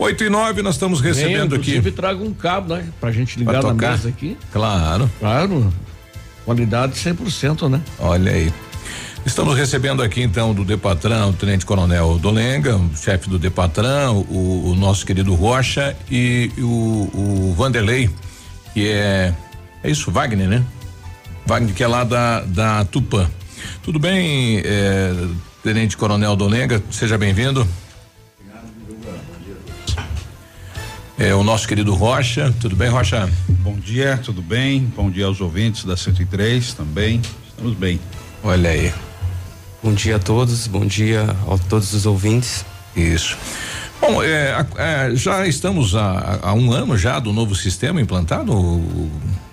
[0.01, 1.73] 8 e 9, nós estamos recebendo aqui.
[1.73, 2.89] Inclusive, traga um cabo, né?
[2.99, 4.35] Pra gente ligar Pra na mesa aqui.
[4.51, 5.11] Claro.
[5.21, 5.71] Claro.
[6.43, 7.83] Qualidade 100%, né?
[7.99, 8.51] Olha aí.
[9.27, 14.71] Estamos recebendo aqui então do Depatran, o Tenente Coronel Dolenga, o chefe do Depatran, o,
[14.71, 18.09] o nosso querido Rocha e o, o Vanderlei,
[18.73, 19.35] que é.
[19.85, 20.65] É isso, Wagner, né?
[21.45, 23.29] Wagner, que é lá da, da Tupã.
[23.83, 25.13] Tudo bem, eh,
[25.63, 26.83] Tenente Coronel Dolenga?
[26.91, 27.69] Seja bem-vindo.
[31.21, 32.51] É, o nosso querido Rocha.
[32.59, 33.29] Tudo bem, Rocha?
[33.47, 34.91] Bom dia, tudo bem?
[34.97, 37.21] Bom dia aos ouvintes da 103 também.
[37.47, 38.01] Estamos bem.
[38.43, 38.91] Olha aí.
[39.83, 42.65] Bom dia a todos, bom dia a todos os ouvintes.
[42.97, 43.37] Isso.
[44.01, 49.11] Bom, é, é, já estamos há, há um ano já do novo sistema implantado, o,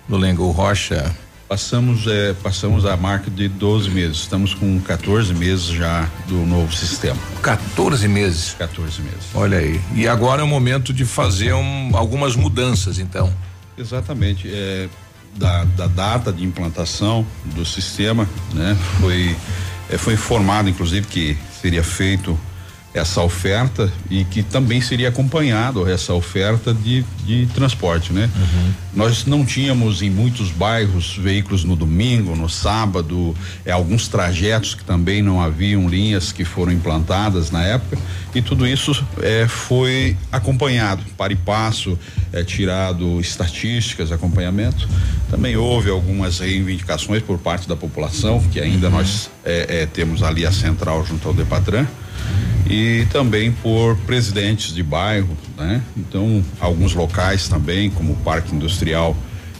[0.08, 1.14] o Lenga, o Rocha.
[1.48, 4.18] Passamos, é, passamos a marca de 12 meses.
[4.18, 7.18] Estamos com 14 meses já do novo sistema.
[7.42, 8.54] 14 meses?
[8.58, 9.20] 14 meses.
[9.34, 9.80] Olha aí.
[9.94, 13.32] E agora é o momento de fazer um- algumas mudanças, então.
[13.78, 14.46] Exatamente.
[14.52, 14.88] É,
[15.36, 18.76] da, da data de implantação do sistema, né?
[19.00, 19.34] Foi,
[19.88, 22.38] é, foi informado, inclusive, que seria feito
[22.98, 28.28] essa oferta e que também seria acompanhado essa oferta de, de transporte, né?
[28.94, 33.34] Nós não tínhamos em muitos bairros veículos no domingo, no sábado,
[33.64, 37.96] é, alguns trajetos que também não haviam linhas que foram implantadas na época
[38.34, 38.92] e tudo isso
[39.22, 41.98] é, foi acompanhado, para e passo,
[42.32, 44.88] é, tirado estatísticas, acompanhamento.
[45.30, 50.44] Também houve algumas reivindicações por parte da população, que ainda nós é, é, temos ali
[50.44, 51.86] a central junto ao Depatran.
[52.68, 55.82] E também por presidentes de bairro, né?
[55.96, 59.16] Então, alguns locais também, como o Parque Industrial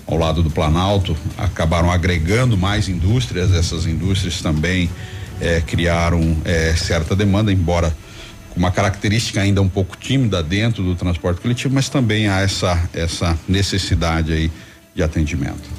[0.06, 3.52] ao lado do Planalto, acabaram agregando mais indústrias.
[3.52, 4.90] Essas indústrias também
[5.40, 7.94] eh, criaram eh, certa demanda, embora
[8.50, 12.88] com uma característica ainda um pouco tímida dentro do transporte coletivo, mas também há essa
[12.92, 14.50] essa necessidade aí
[14.94, 15.78] de atendimento.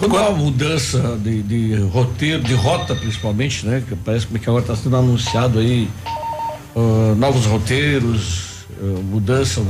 [0.00, 3.82] Há uma mudança de, de roteiro, de rota principalmente, né?
[3.86, 5.88] Que parece que agora está sendo anunciado aí
[6.74, 9.62] uh, novos roteiros, uh, mudança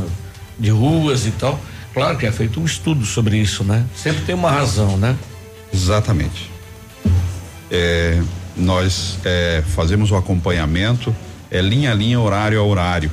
[0.58, 1.60] de ruas e tal.
[1.92, 3.86] Claro que é feito um estudo sobre isso, né?
[3.94, 5.16] Sempre tem uma razão, né?
[5.72, 6.50] Exatamente.
[7.70, 8.20] É,
[8.56, 11.14] nós é, fazemos o acompanhamento,
[11.50, 13.10] é linha a linha, horário a horário,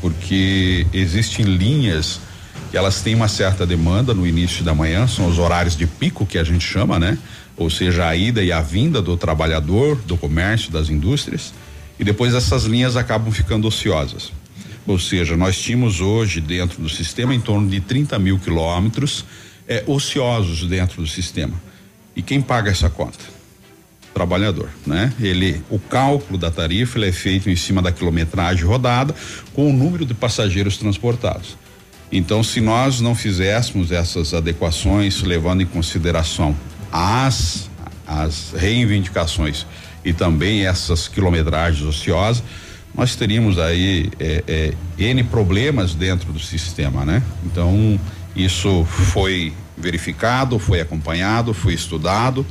[0.00, 2.20] porque existem linhas
[2.70, 6.26] que elas têm uma certa demanda no início da manhã, são os horários de pico
[6.26, 7.16] que a gente chama, né?
[7.56, 11.54] Ou seja, a ida e a vinda do trabalhador, do comércio, das indústrias,
[11.98, 14.32] e depois essas linhas acabam ficando ociosas.
[14.86, 19.24] Ou seja, nós tínhamos hoje dentro do sistema em torno de 30 mil quilômetros
[19.66, 21.54] é, ociosos dentro do sistema.
[22.14, 23.34] E quem paga essa conta?
[24.12, 25.12] Trabalhador, né?
[25.18, 29.14] Ele, o cálculo da tarifa é feito em cima da quilometragem rodada
[29.52, 31.56] com o número de passageiros transportados.
[32.12, 36.54] Então, se nós não fizéssemos essas adequações, levando em consideração
[36.92, 37.68] as,
[38.06, 39.66] as reivindicações
[40.04, 42.42] e também essas quilometragens ociosas,
[42.94, 47.22] nós teríamos aí é, é, N problemas dentro do sistema, né?
[47.44, 47.98] Então,
[48.36, 52.46] isso foi verificado, foi acompanhado, foi estudado,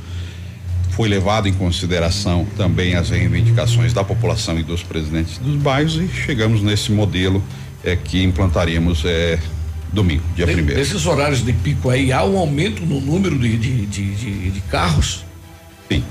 [0.90, 6.08] foi levado em consideração também as reivindicações da população e dos presidentes dos bairros e
[6.08, 7.42] chegamos nesse modelo
[7.82, 9.38] é que implantaríamos é,
[9.92, 10.78] domingo, dia primeiro.
[10.78, 15.23] Nesses horários de pico aí, há um aumento no número de, de, de, de carros?
[15.96, 16.04] Sim.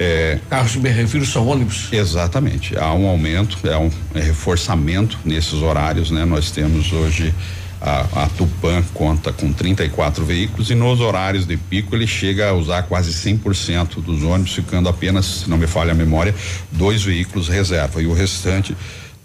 [0.00, 1.88] É, carros, me refiro, são ônibus?
[1.92, 2.78] Exatamente.
[2.78, 6.24] Há um aumento, é um é reforçamento nesses horários, né?
[6.24, 7.34] Nós temos hoje
[7.80, 12.52] a, a Tupan conta com 34 veículos e nos horários de pico ele chega a
[12.52, 16.34] usar quase 100% dos ônibus, ficando apenas, se não me falha a memória,
[16.70, 18.76] dois veículos reserva e o restante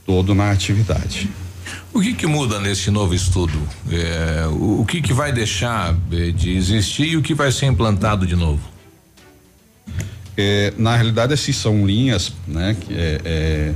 [0.06, 1.30] todo na atividade.
[1.94, 3.58] O que que muda nesse novo estudo?
[3.92, 7.68] É, o, o, que que vai deixar é, de existir e o que vai ser
[7.68, 8.73] implantado de novo?
[10.38, 12.76] É, na realidade, essas são linhas, né?
[12.80, 13.74] Que é, é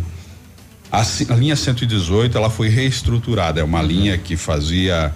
[0.92, 3.60] a, a, linha 118 ela foi reestruturada.
[3.60, 3.88] É uma uhum.
[3.88, 5.14] linha que fazia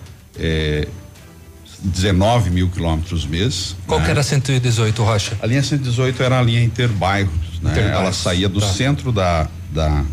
[1.79, 3.75] 19 é, mil quilômetros mês.
[3.87, 4.05] Qual né?
[4.05, 5.37] que era a 118, Rocha?
[5.41, 7.71] A linha 118 era a linha interbairros, né?
[7.71, 8.67] Interbairros, ela saía do tá.
[8.67, 10.03] centro da, da,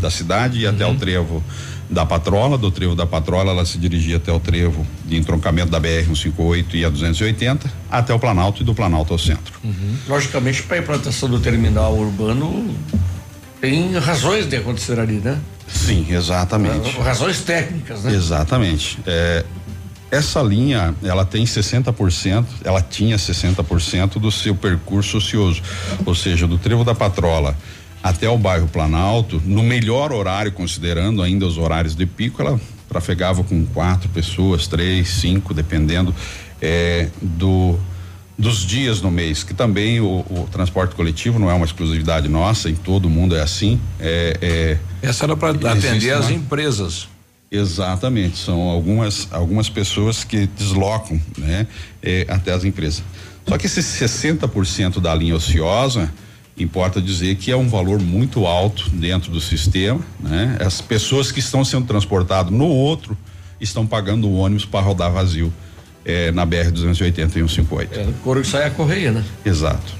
[0.00, 0.74] da cidade e uhum.
[0.74, 1.42] até o trevo
[1.90, 5.80] da Patrola, do trevo da Patrola, ela se dirigia até o trevo de entroncamento da
[5.80, 9.54] BR 158 e a 280, até o Planalto e do Planalto ao centro.
[9.64, 9.96] Uhum.
[10.06, 12.74] Logicamente, para a implantação do terminal urbano,
[13.60, 15.38] tem razões de acontecer ali, né?
[15.66, 16.96] Sim, exatamente.
[16.96, 18.14] Uh, razões técnicas, né?
[18.14, 18.98] Exatamente.
[19.06, 19.44] É,
[20.10, 25.62] essa linha, ela tem 60%, ela tinha 60% do seu percurso ocioso,
[26.04, 27.56] ou seja, do trevo da Patrola
[28.02, 33.44] até o bairro Planalto, no melhor horário, considerando ainda os horários de pico, ela trafegava
[33.44, 36.14] com quatro pessoas, três, cinco, dependendo
[36.60, 37.78] é, do
[38.38, 42.70] dos dias no mês, que também o, o, transporte coletivo não é uma exclusividade nossa,
[42.70, 43.80] em todo mundo é assim.
[43.98, 47.08] É, é, Essa era para atender as empresas.
[47.50, 51.66] Exatamente, são algumas algumas pessoas que deslocam, né,
[52.00, 53.02] é, até as empresas.
[53.48, 56.12] Só que esses 60% da linha ociosa,
[56.58, 60.56] Importa dizer que é um valor muito alto dentro do sistema, né?
[60.60, 63.16] As pessoas que estão sendo transportadas no outro
[63.60, 65.52] estão pagando o ônibus para rodar vazio
[66.04, 68.00] eh, na BR 280 e 158.
[68.00, 69.24] É, coro que sai a correia, né?
[69.44, 69.94] Exato.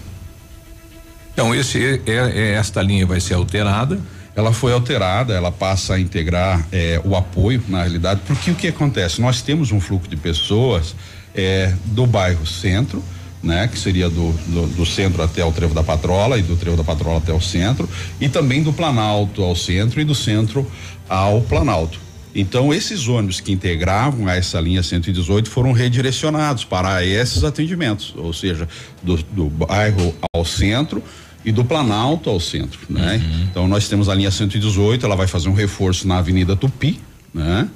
[1.32, 4.00] Então esse é, é, é, esta linha vai ser alterada.
[4.34, 8.68] Ela foi alterada, ela passa a integrar eh, o apoio na realidade, porque o que
[8.68, 9.20] acontece?
[9.20, 10.94] Nós temos um fluxo de pessoas
[11.34, 13.02] eh, do bairro Centro
[13.42, 13.68] né?
[13.68, 16.84] Que seria do, do, do, centro até o Trevo da Patrola e do Trevo da
[16.84, 17.88] Patrola até o centro
[18.20, 20.66] e também do Planalto ao centro e do centro
[21.08, 21.98] ao Planalto.
[22.34, 28.68] Então, esses ônibus que integravam essa linha 118 foram redirecionados para esses atendimentos, ou seja,
[29.02, 31.02] do, do bairro ao centro
[31.44, 33.16] e do Planalto ao centro, né?
[33.16, 33.42] Uhum.
[33.50, 37.00] Então, nós temos a linha 118, ela vai fazer um reforço na Avenida Tupi,
[37.32, 37.68] né?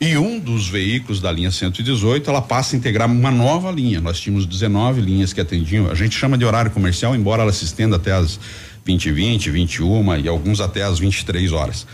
[0.00, 4.00] E um dos veículos da linha 118, ela passa a integrar uma nova linha.
[4.00, 7.64] Nós tínhamos 19 linhas que atendiam, a gente chama de horário comercial, embora ela se
[7.64, 8.38] estenda até as
[8.84, 11.86] 20 20, 21 e alguns até as 23 horas.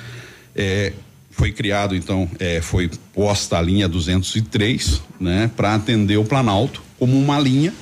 [0.54, 0.92] É,
[1.30, 7.18] foi criado então, é, foi posta a linha 203, né, para atender o Planalto como
[7.18, 7.72] uma linha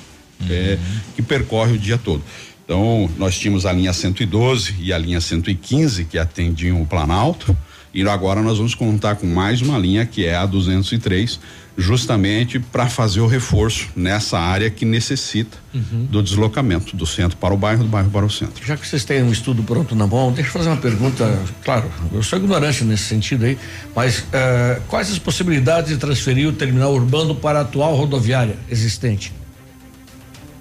[0.49, 0.99] é, uhum.
[1.15, 2.23] que percorre o dia todo.
[2.63, 7.55] Então, nós tínhamos a linha 112 e a linha 115 que atendiam o Planalto,
[7.93, 11.39] e agora nós vamos contar com mais uma linha que é a 203,
[11.77, 16.05] justamente para fazer o reforço nessa área que necessita Uhum.
[16.11, 18.65] do deslocamento do centro para o bairro, do bairro para o centro.
[18.65, 21.39] Já que vocês têm um estudo pronto na mão, deixa eu fazer uma pergunta.
[21.63, 23.57] Claro, eu sou ignorante nesse sentido aí,
[23.95, 29.33] mas eh, quais as possibilidades de transferir o terminal urbano para a atual rodoviária existente?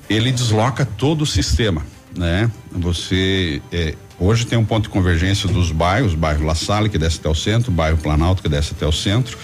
[0.08, 1.86] ele desloca todo o sistema,
[2.16, 2.50] né?
[2.72, 7.18] Você eh, hoje tem um ponto de convergência dos bairros, bairro La Salle que desce
[7.18, 9.36] até o centro, bairro Planalto que desce até o centro,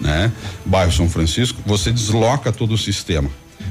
[0.00, 0.32] né?
[0.64, 3.28] Bairro São Francisco, você desloca todo o sistema.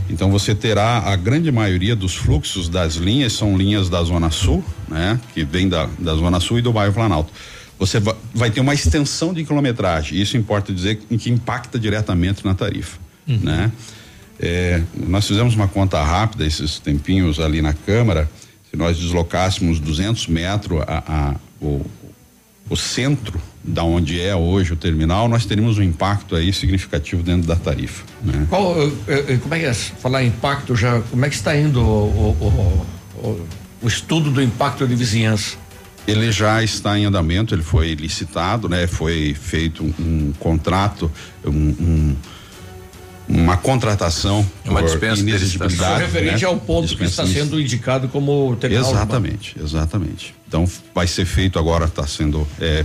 [0.10, 4.64] Então você terá a grande maioria dos fluxos das linhas são linhas da Zona Sul,
[4.88, 5.20] né?
[5.34, 7.32] Que vem da, da Zona Sul e do bairro Planalto.
[7.80, 10.20] Você va- vai ter uma extensão de quilometragem.
[10.20, 13.72] Isso importa dizer que impacta diretamente na tarifa, né?
[14.42, 18.30] É, nós fizemos uma conta rápida esses tempinhos ali na Câmara.
[18.70, 21.86] Se nós deslocássemos 200 metros a, a- o,
[22.70, 27.48] o centro da onde é hoje o terminal, nós teríamos um impacto aí significativo dentro
[27.48, 28.04] da tarifa.
[28.24, 28.46] Né?
[28.50, 29.74] Qual, eh, eh, como é que é?
[29.74, 32.86] Falar impacto já, como é que está indo o, o-
[33.24, 33.48] o- o-
[33.82, 35.58] o estudo do impacto de vizinhança?
[36.08, 38.88] Ele já está em andamento, ele foi licitado, né?
[38.88, 41.12] Foi feito um, um contrato,
[41.46, 42.16] um, um-
[43.30, 46.48] uma contratação Uma por dispensa referente né?
[46.48, 49.06] ao ponto que está sendo indicado como terminal urbano.
[49.06, 50.36] Exatamente, exatamente.
[50.48, 50.66] Então
[50.96, 52.84] vai ser feito agora, está sendo é,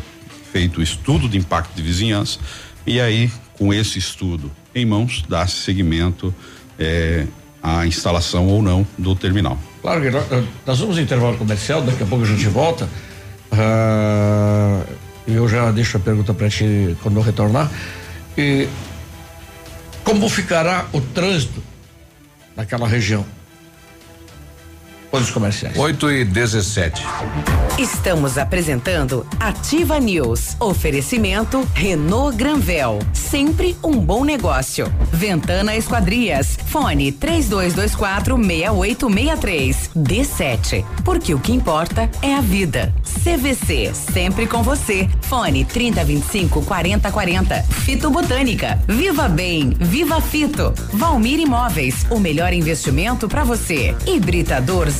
[0.52, 2.38] feito o estudo de impacto de vizinhança
[2.86, 6.34] e aí com esse estudo em mãos dá seguimento
[6.78, 7.26] é,
[7.62, 9.58] à instalação ou não do terminal.
[9.80, 10.24] Claro que nós,
[10.66, 12.86] nós vamos em intervalo comercial, daqui a pouco a gente volta.
[13.50, 14.82] Ah,
[15.26, 17.70] eu já deixo a pergunta para ti quando eu retornar.
[18.36, 18.68] E
[20.04, 21.62] como ficará o trânsito
[22.54, 23.24] naquela região?
[25.14, 25.78] Depois dos comerciais.
[25.78, 27.00] 8 e 17.
[27.78, 30.56] Estamos apresentando Ativa News.
[30.58, 32.98] Oferecimento Renault Granvel.
[33.12, 34.92] Sempre um bom negócio.
[35.12, 36.58] Ventana Esquadrias.
[36.66, 39.90] Fone 3224 6863.
[39.96, 40.84] D7.
[41.04, 42.92] Porque o que importa é a vida.
[43.22, 43.92] CVC.
[43.94, 45.08] Sempre com você.
[45.22, 47.62] Fone 3025 4040.
[47.62, 48.80] Fito Botânica.
[48.88, 49.76] Viva Bem.
[49.78, 50.74] Viva Fito.
[50.92, 52.04] Valmir Imóveis.
[52.10, 53.94] O melhor investimento para você.
[54.06, 54.90] Hibridador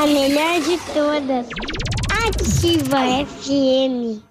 [0.00, 1.48] A melhor de todas.
[2.24, 4.22] Ativa FM.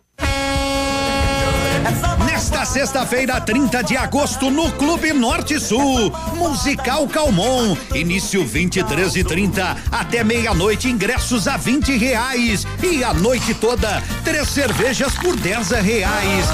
[2.25, 7.75] Nesta sexta-feira, 30 de agosto, no Clube Norte Sul, Musical Calmon.
[7.93, 12.65] Início 23 e 30 até meia-noite, ingressos a 20 reais.
[12.81, 16.45] E a noite toda, três cervejas por 10 reais.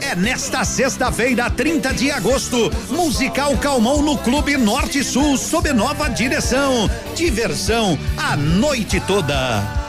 [0.00, 6.90] É nesta sexta-feira, 30 de agosto, Musical Calmon no Clube Norte Sul, sob nova direção.
[7.14, 9.88] Diversão a noite toda.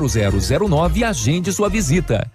[0.00, 2.30] 0009 e agende sua visita.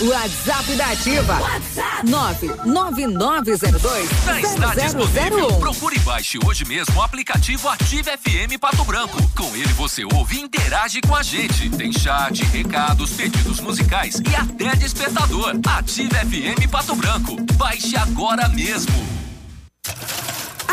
[0.00, 1.40] WhatsApp da Ativa.
[1.40, 5.46] WhatsApp 99902 Já está disponível.
[5.60, 9.16] Procure e baixe hoje mesmo o aplicativo Ative FM Pato Branco.
[9.36, 11.70] Com ele você ouve e interage com a gente.
[11.70, 15.54] Tem chat, recados, pedidos musicais e até despertador.
[15.64, 17.36] Ative FM Pato Branco.
[17.54, 19.25] Baixe agora mesmo.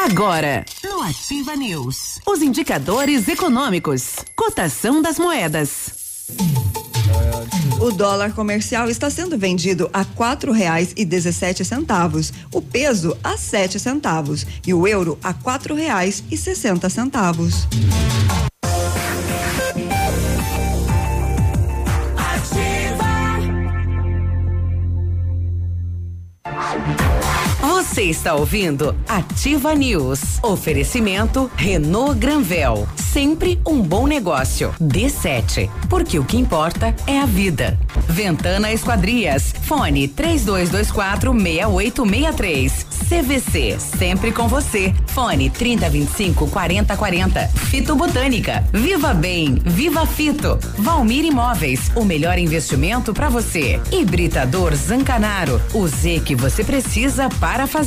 [0.03, 6.27] Agora, no Ativa News, os indicadores econômicos, cotação das moedas.
[7.79, 13.37] O dólar comercial está sendo vendido a quatro reais e dezessete centavos, o peso a
[13.37, 17.65] sete centavos e o euro a quatro reais e sessenta centavos.
[27.93, 30.39] Você está ouvindo Ativa News.
[30.41, 32.87] Oferecimento Renault Granvel.
[32.95, 34.73] Sempre um bom negócio.
[34.81, 35.69] D7.
[35.87, 37.77] Porque o que importa é a vida.
[38.09, 39.53] Ventana Esquadrias.
[39.67, 42.87] Fone 3224 6863.
[43.07, 43.77] CVC.
[43.79, 44.91] Sempre com você.
[45.09, 47.47] Fone 3025 4040.
[47.69, 48.67] Fito Botânica.
[48.73, 49.61] Viva Bem.
[49.63, 50.57] Viva Fito.
[50.79, 51.91] Valmir Imóveis.
[51.95, 53.79] O melhor investimento para você.
[53.91, 55.61] Hibridador Zancanaro.
[55.75, 57.82] O Z que você precisa para fazer.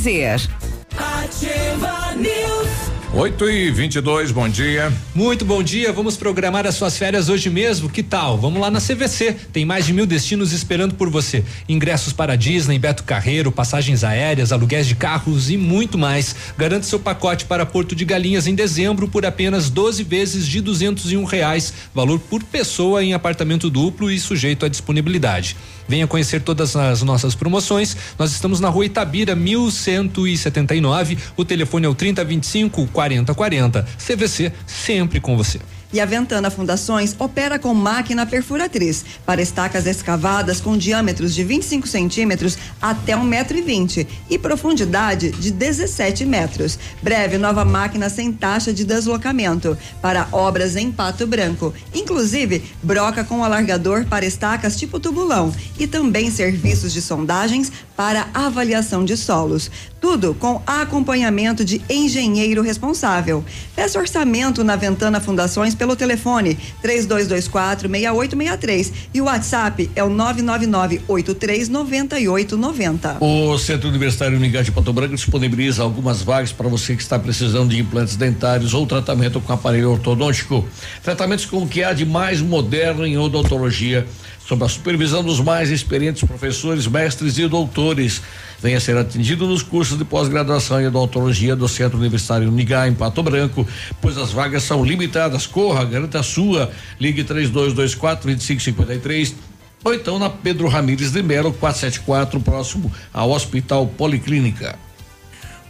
[0.95, 2.87] Ativa News.
[3.15, 4.93] 8 e 22 bom dia.
[5.15, 5.91] Muito bom dia.
[5.91, 7.89] Vamos programar as suas férias hoje mesmo.
[7.89, 8.37] Que tal?
[8.37, 9.33] Vamos lá na CVC.
[9.51, 11.43] Tem mais de mil destinos esperando por você.
[11.67, 16.35] Ingressos para Disney, Beto Carreiro, passagens aéreas, aluguéis de carros e muito mais.
[16.55, 21.11] Garante seu pacote para Porto de Galinhas em dezembro por apenas 12 vezes de duzentos
[21.11, 21.73] e um reais.
[21.95, 25.57] Valor por pessoa em apartamento duplo e sujeito à disponibilidade.
[25.87, 27.95] Venha conhecer todas as nossas promoções.
[28.17, 31.17] Nós estamos na rua Itabira, 1179.
[31.35, 33.87] O telefone é o 3025 4040.
[33.97, 35.59] CVC, sempre com você.
[35.93, 41.87] E a Ventana Fundações opera com máquina perfuratriz para estacas escavadas com diâmetros de 25
[41.87, 46.77] centímetros até 1,20 metro e, vinte, e profundidade de 17 metros.
[47.01, 51.73] Breve nova máquina sem taxa de deslocamento para obras em pato branco.
[51.93, 59.05] Inclusive, broca com alargador para estacas tipo tubulão e também serviços de sondagens para avaliação
[59.05, 59.71] de solos.
[59.99, 63.43] Tudo com acompanhamento de engenheiro responsável.
[63.75, 71.01] Peça orçamento na Ventana Fundações pelo telefone 3224 6863 e o WhatsApp é o 999
[71.07, 73.17] 839890.
[73.21, 77.69] O Centro Universitário Unigás de Pato Branco disponibiliza algumas vagas para você que está precisando
[77.69, 80.67] de implantes dentários ou tratamento com aparelho ortodôntico.
[81.03, 84.07] Tratamentos com o que há de mais moderno em odontologia
[84.47, 88.21] sob a supervisão dos mais experientes professores, mestres e doutores.
[88.61, 93.21] Venha ser atendido nos cursos de pós-graduação em odontologia do Centro Universitário Unigá, em Pato
[93.21, 93.67] Branco,
[94.01, 95.45] pois as vagas são limitadas.
[95.45, 96.71] Corra, garanta a sua.
[96.99, 99.35] Ligue 3224 2553
[99.83, 104.86] ou então na Pedro Ramires de Melo, 474, próximo ao Hospital Policlínica.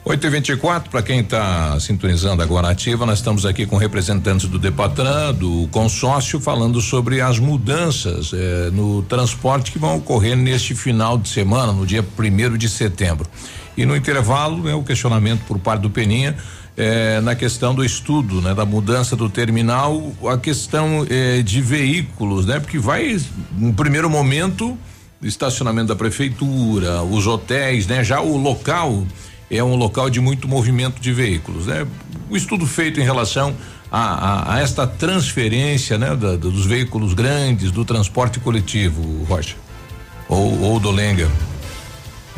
[0.10, 4.58] 8 e 24 para quem está sintonizando agora ativa, nós estamos aqui com representantes do
[4.58, 11.18] Depatran, do consórcio, falando sobre as mudanças eh, no transporte que vão ocorrer neste final
[11.18, 13.28] de semana, no dia primeiro de setembro.
[13.76, 16.38] E no intervalo, né, o questionamento por parte do Peninha
[16.78, 22.46] eh, na questão do estudo, né, da mudança do terminal, a questão eh, de veículos,
[22.46, 23.20] né, porque vai,
[23.58, 24.78] no primeiro momento,
[25.22, 29.06] estacionamento da prefeitura, os hotéis, né, já o local
[29.49, 31.68] é um local de muito movimento de veículos.
[31.68, 31.88] Né?
[32.30, 33.56] O estudo feito em relação
[33.91, 39.56] a, a, a esta transferência né, da, dos veículos grandes, do transporte coletivo, Rocha.
[40.28, 41.30] Ou, ou do Lenga.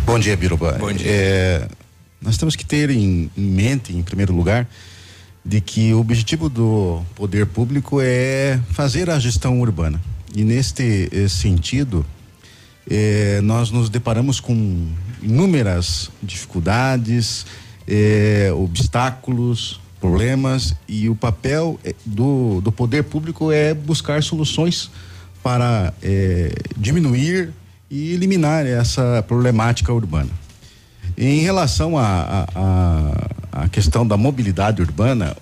[0.05, 0.73] Bom dia, Biruba.
[0.73, 1.07] Bom dia.
[1.09, 1.67] É,
[2.21, 4.67] nós temos que ter em, em mente, em primeiro lugar,
[5.43, 9.99] de que o objetivo do poder público é fazer a gestão urbana.
[10.35, 12.05] E neste eh, sentido,
[12.89, 14.87] eh, nós nos deparamos com
[15.21, 17.45] inúmeras dificuldades,
[17.87, 24.89] eh, obstáculos, problemas e o papel eh, do, do poder público é buscar soluções
[25.43, 27.51] para eh, diminuir
[27.89, 30.29] e eliminar essa problemática urbana.
[31.17, 35.35] Em relação à questão da mobilidade urbana,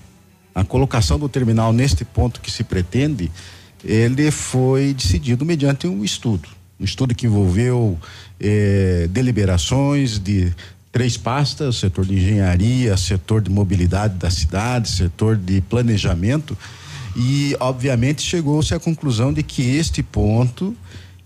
[0.55, 3.29] a colocação do terminal neste ponto que se pretende,
[3.83, 6.56] ele foi decidido mediante um estudo.
[6.79, 7.97] Um estudo que envolveu
[8.39, 10.53] eh, deliberações de
[10.91, 16.57] três pastas, setor de engenharia, setor de mobilidade da cidade, setor de planejamento,
[17.15, 20.75] e obviamente chegou-se à conclusão de que este ponto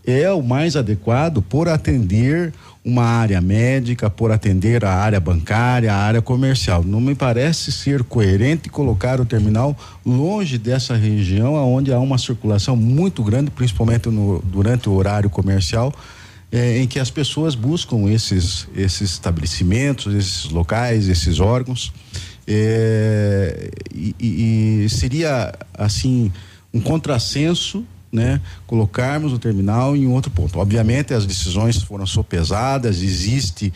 [0.06, 5.98] é o mais adequado por atender uma área médica, por atender a área bancária, a
[5.98, 6.84] área comercial.
[6.84, 12.76] Não me parece ser coerente colocar o terminal longe dessa região, onde há uma circulação
[12.76, 15.94] muito grande, principalmente no, durante o horário comercial.
[16.52, 21.94] Eh, em que as pessoas buscam esses, esses estabelecimentos, esses locais, esses órgãos.
[22.46, 26.30] Eh, e, e seria, assim,
[26.74, 30.60] um contrassenso né, colocarmos o terminal em outro ponto.
[30.60, 33.74] Obviamente as decisões foram sopesadas, existe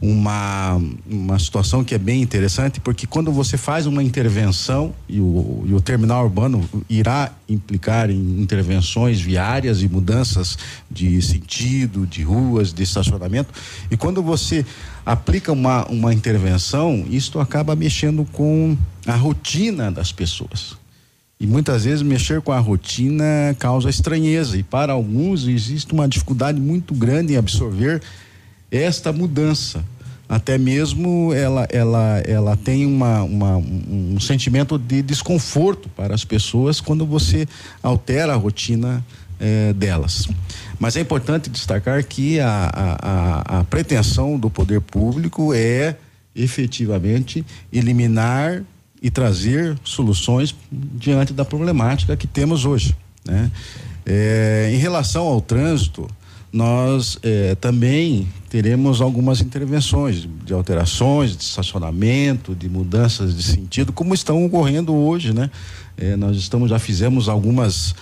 [0.00, 5.64] uma, uma situação que é bem interessante, porque quando você faz uma intervenção e o,
[5.66, 10.56] e o terminal urbano irá implicar em intervenções viárias e mudanças
[10.88, 13.52] de sentido, de ruas, de estacionamento,
[13.90, 14.64] e quando você
[15.04, 20.77] aplica uma, uma intervenção, isto acaba mexendo com a rotina das pessoas.
[21.40, 23.24] E muitas vezes mexer com a rotina
[23.58, 28.02] causa estranheza, e para alguns existe uma dificuldade muito grande em absorver
[28.70, 29.84] esta mudança.
[30.28, 36.80] Até mesmo ela, ela, ela tem uma, uma, um sentimento de desconforto para as pessoas
[36.80, 37.48] quando você
[37.82, 39.02] altera a rotina
[39.40, 40.28] eh, delas.
[40.78, 45.96] Mas é importante destacar que a, a, a, a pretensão do poder público é
[46.36, 48.62] efetivamente eliminar
[49.02, 52.96] e trazer soluções diante da problemática que temos hoje.
[53.24, 53.50] Né?
[54.04, 56.08] É, em relação ao trânsito,
[56.52, 64.14] nós é, também teremos algumas intervenções de alterações, de estacionamento, de mudanças de sentido, como
[64.14, 65.50] estão ocorrendo hoje, né?
[65.96, 67.94] É, nós estamos já fizemos algumas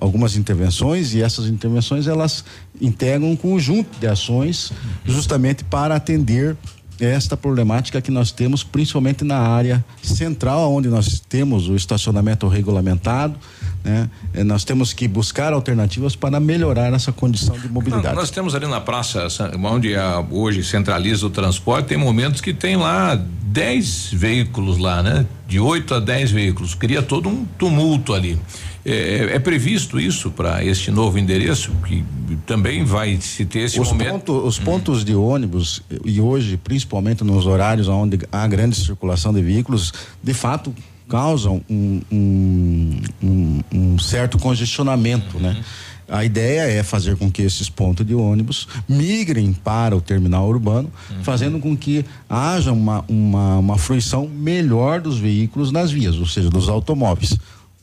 [0.00, 2.44] algumas intervenções e essas intervenções elas
[2.80, 4.72] integram um conjunto de ações
[5.04, 6.56] justamente para atender
[7.04, 13.36] esta problemática que nós temos, principalmente na área central, onde nós temos o estacionamento regulamentado.
[13.84, 14.08] Né?
[14.34, 18.14] Eh, nós temos que buscar alternativas para melhorar essa condição de mobilidade.
[18.14, 19.26] Nós temos ali na praça,
[19.64, 25.26] onde a, hoje centraliza o transporte, tem momentos que tem lá 10 veículos lá, né?
[25.48, 26.74] De 8 a 10 veículos.
[26.74, 28.38] Cria todo um tumulto ali.
[28.84, 32.04] É, é, previsto isso para este novo endereço que
[32.44, 34.10] também vai se ter esse os momento.
[34.10, 34.64] Ponto, os hum.
[34.64, 40.34] pontos de ônibus e hoje, principalmente nos horários onde há grande circulação de veículos, de
[40.34, 40.74] fato
[41.08, 45.50] causam um, um, um, um certo congestionamento, né?
[45.50, 45.54] uhum.
[45.54, 45.64] né?
[46.08, 50.90] A ideia é fazer com que esses pontos de ônibus migrem para o terminal urbano,
[51.10, 51.24] uhum.
[51.24, 56.50] fazendo com que haja uma, uma, uma fruição melhor dos veículos nas vias, ou seja,
[56.50, 57.38] dos automóveis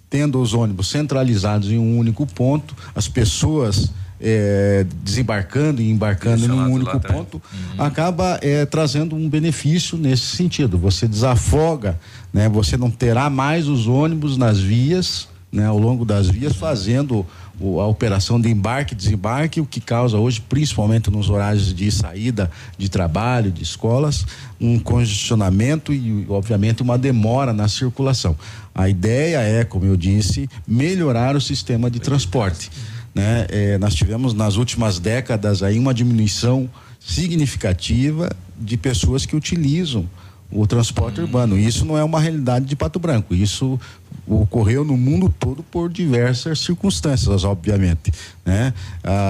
[0.09, 6.51] tendo os ônibus centralizados em um único ponto, as pessoas é, desembarcando e embarcando em
[6.51, 7.83] um único ponto, uhum.
[7.83, 10.77] acaba é, trazendo um benefício nesse sentido.
[10.77, 11.99] Você desafoga,
[12.33, 12.49] né?
[12.49, 15.65] Você não terá mais os ônibus nas vias, né?
[15.65, 17.25] Ao longo das vias, fazendo
[17.61, 22.49] a operação de embarque e desembarque, o que causa hoje, principalmente nos horários de saída
[22.77, 24.25] de trabalho, de escolas,
[24.59, 28.35] um congestionamento e, obviamente, uma demora na circulação.
[28.73, 32.71] A ideia é, como eu disse, melhorar o sistema de transporte.
[33.13, 33.45] Né?
[33.49, 36.69] É, nós tivemos nas últimas décadas aí uma diminuição
[36.99, 40.07] significativa de pessoas que utilizam
[40.51, 41.57] o transporte urbano.
[41.57, 43.35] Isso não é uma realidade de Pato Branco.
[43.35, 43.79] Isso
[44.25, 48.11] ocorreu no mundo todo por diversas circunstâncias, obviamente,
[48.45, 48.73] né?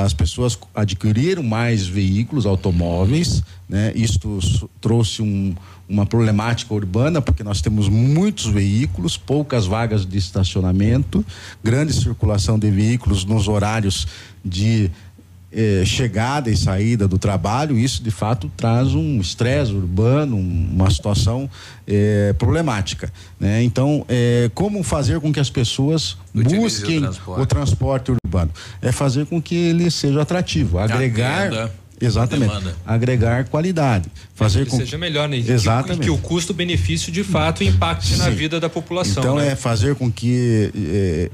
[0.04, 3.94] As pessoas adquiriram mais veículos, automóveis, né?
[3.96, 4.40] Isto
[4.82, 5.56] trouxe um,
[5.88, 11.26] uma problemática urbana porque nós temos muitos veículos, poucas vagas de estacionamento,
[11.64, 14.08] grande circulação de veículos nos horários
[14.44, 14.91] de
[15.51, 21.49] eh, chegada e saída do trabalho, isso de fato traz um estresse urbano, uma situação
[21.88, 23.11] eh, problemática.
[23.39, 23.63] Né?
[23.63, 27.41] Então, eh, como fazer com que as pessoas Utilize busquem o transporte.
[27.41, 28.11] o transporte.
[28.11, 28.51] urbano?
[28.81, 31.71] É fazer com que ele seja atrativo, agregar
[32.01, 32.53] Exatamente.
[32.85, 34.09] Agregar qualidade.
[34.34, 35.41] Fazer que com seja melhor, né?
[35.41, 36.01] Que- Exatamente.
[36.01, 38.31] E que o custo-benefício de fato impacte na Sim.
[38.31, 39.21] vida da população.
[39.23, 39.49] Então né?
[39.49, 40.71] é fazer com que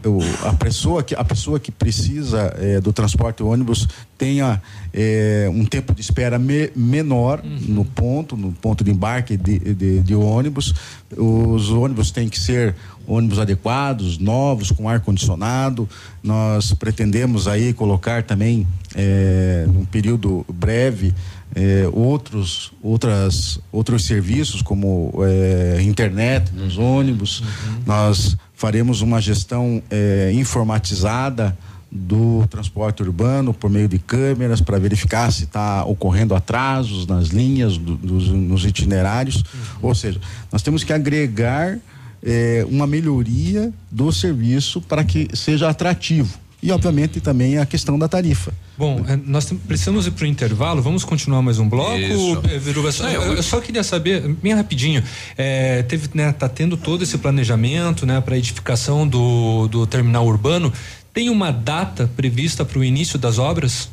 [0.04, 3.88] o- a pessoa que a pessoa que precisa eh, do transporte ônibus
[4.18, 4.62] tenha
[4.94, 10.00] eh, um tempo de espera me- menor no ponto, no ponto de embarque de, de-
[10.00, 10.74] de ônibus.
[11.16, 12.76] Os ônibus têm que ser
[13.08, 15.88] ônibus adequados, novos, com ar condicionado.
[16.24, 18.66] Nós pretendemos aí colocar também
[18.96, 21.14] eh, num período breve
[21.56, 27.44] eh, outros outras outros serviços como eh, internet nos ônibus.
[27.86, 31.58] Nós faremos uma gestão eh, informatizada
[31.92, 37.78] do transporte urbano por meio de câmeras para verificar se está ocorrendo atrasos nas linhas
[37.78, 39.44] do- dos, nos itinerários.
[39.82, 40.20] Ou seja
[40.52, 41.78] nós temos que agregar
[42.24, 48.08] eh, uma melhoria do serviço para que seja atrativo e obviamente também a questão da
[48.08, 50.82] tarifa Bom, eh, nós precisamos ir para o intervalo.
[50.82, 52.92] Vamos continuar mais um bloco, eh, Viruba?
[52.92, 55.02] Só- Não, eu- eu, só queria saber, bem rapidinho,
[55.38, 60.74] eh, teve, né, tá tendo todo esse planejamento, né, para edificação do, do terminal urbano.
[61.14, 63.88] Tem uma data prevista para o início das obras?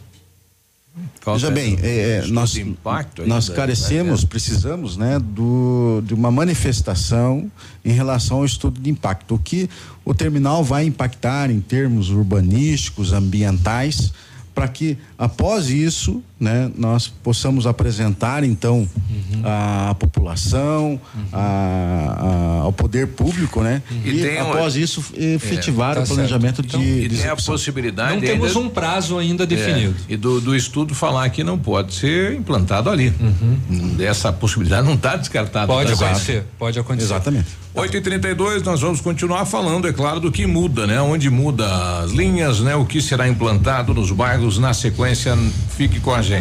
[1.24, 2.54] Veja bem, é, é, nós,
[3.26, 7.50] nós ainda, carecemos, precisamos, né, do, de uma manifestação
[7.84, 9.36] em relação ao estudo de impacto.
[9.36, 9.70] O que
[10.04, 14.12] o terminal vai impactar em termos urbanísticos, ambientais,
[14.54, 18.88] para que após isso, né, nós possamos apresentar então
[19.44, 21.00] à população,
[21.32, 26.00] a- a- ao poder público, né, E e, tem um- após isso efetivar É, tá
[26.02, 26.66] o planejamento certo.
[26.68, 29.94] Então, de, e de tem a possibilidade Não temos ainda- um prazo ainda definido.
[30.08, 33.12] É, e do, do estudo falar que não pode ser implantado ali.
[34.00, 35.66] Essa possibilidade não está descartada.
[35.68, 36.46] Pode tá acontecer, certo?
[36.58, 37.06] pode acontecer.
[37.06, 37.46] Exatamente.
[37.74, 41.00] 8 e 32 nós vamos continuar falando, é claro, do que muda, né?
[41.00, 42.74] Onde muda as linhas, né?
[42.76, 45.34] O que será implantado nos bairros na sequência.
[45.76, 46.31] Fique com a gente.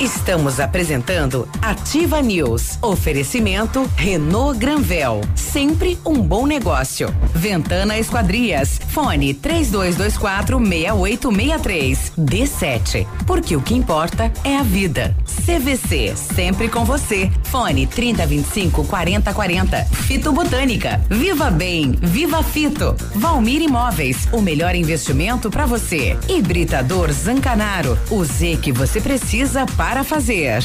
[0.00, 2.78] Estamos apresentando Ativa News.
[2.82, 5.20] Oferecimento Renault Granvel.
[5.36, 7.14] Sempre um bom negócio.
[7.32, 8.80] Ventana Esquadrias.
[8.88, 12.12] Fone 3224 6863.
[12.18, 13.06] D7.
[13.24, 15.16] Porque o que importa é a vida.
[15.46, 16.14] CVC.
[16.16, 17.30] Sempre com você.
[17.44, 19.84] Fone 3025 4040.
[19.84, 21.00] Fito Botânica.
[21.08, 21.92] Viva Bem.
[22.02, 22.96] Viva Fito.
[23.14, 24.28] Valmir Imóveis.
[24.32, 26.18] O melhor investimento para você.
[26.28, 27.96] Hibridador Zancanaro.
[28.10, 30.64] O Z que você precisa para fazer.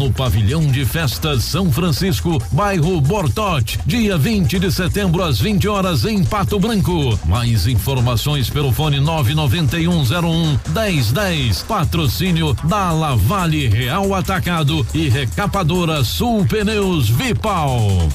[0.01, 6.05] no pavilhão de festas São Francisco, bairro Bortote, dia 20 de setembro às 20 horas
[6.05, 7.19] em Pato Branco.
[7.25, 11.61] Mais informações pelo fone 99101 1010.
[11.63, 18.09] Patrocínio da Lavale Real Atacado e Recapadora Sul Pneus Vipal.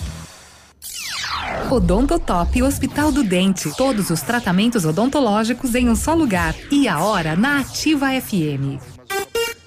[1.70, 3.70] Odontotop Hospital do Dente.
[3.76, 6.52] Todos os tratamentos odontológicos em um só lugar.
[6.68, 8.82] E a hora na Ativa FM.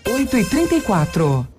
[0.06, 1.59] 8 e 34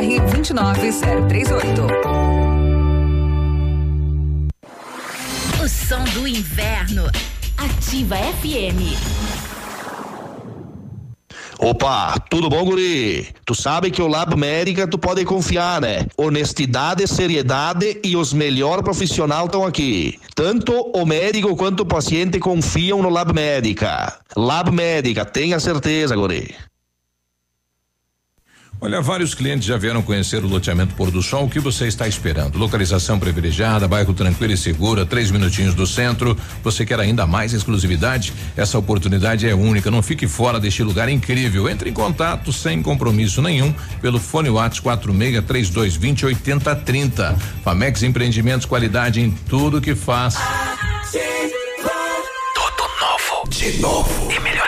[0.00, 1.82] 29038.
[5.62, 7.10] O som do inverno.
[7.56, 8.96] Ativa FM.
[11.58, 13.26] Opa, tudo bom, guri?
[13.44, 16.06] Tu sabe que o Lab Médica tu pode confiar, né?
[16.16, 20.20] Honestidade, seriedade e os melhores profissionais estão aqui.
[20.36, 24.20] Tanto o médico quanto o paciente confiam no Lab Médica.
[24.36, 26.54] Lab Médica, tenha certeza, guri.
[28.80, 31.46] Olha, vários clientes já vieram conhecer o loteamento Pôr do Sol.
[31.46, 32.56] O que você está esperando?
[32.56, 36.36] Localização privilegiada, bairro tranquilo e segura, três minutinhos do centro.
[36.62, 38.32] Você quer ainda mais exclusividade?
[38.56, 39.90] Essa oportunidade é única.
[39.90, 41.68] Não fique fora deste lugar incrível.
[41.68, 47.36] Entre em contato sem compromisso nenhum pelo fone Whats 46 3220 8030.
[47.64, 50.36] Famex Empreendimentos, qualidade em tudo que faz.
[52.54, 53.48] Tudo novo.
[53.50, 54.32] De novo.
[54.32, 54.67] E melhorado.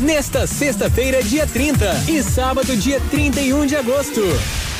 [0.00, 4.20] Nesta sexta-feira, dia 30 e sábado, dia 31 de agosto.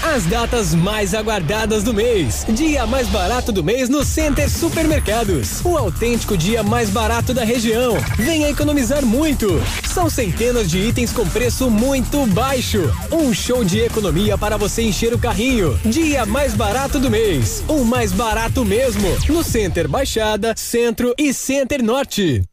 [0.02, 2.44] As datas mais aguardadas do mês.
[2.48, 5.64] Dia mais barato do mês no Center Supermercados.
[5.64, 7.94] O autêntico dia mais barato da região.
[8.16, 9.62] Venha economizar muito.
[9.84, 12.80] São centenas de itens com preço muito baixo.
[13.12, 15.78] Um show de economia para você encher o carrinho.
[15.84, 17.62] Dia mais barato do mês.
[17.68, 19.08] O mais barato mesmo.
[19.28, 22.42] No Center Baixada, Centro e Center Norte.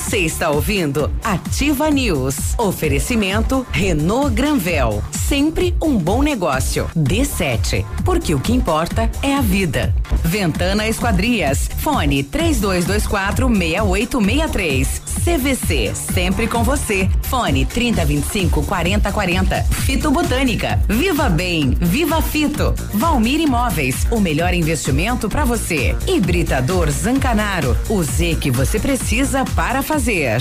[0.00, 2.58] Você está ouvindo Ativa News.
[2.58, 5.04] Oferecimento Renault Granvel.
[5.12, 6.88] Sempre um bom negócio.
[6.96, 7.84] D7.
[8.04, 9.94] Porque o que importa é a vida.
[10.24, 11.68] Ventana Esquadrias.
[11.78, 15.02] Fone 3224 6863.
[15.22, 15.92] CVC.
[15.94, 17.08] Sempre com você.
[17.22, 19.62] Fone 3025 4040.
[19.62, 20.82] Fito Botânica.
[20.88, 21.76] Viva Bem.
[21.78, 22.74] Viva Fito.
[22.94, 24.06] Valmir Imóveis.
[24.10, 25.94] O melhor investimento para você.
[26.08, 27.76] Hibridador Zancanaro.
[27.88, 30.40] O Z que você precisa para fazer.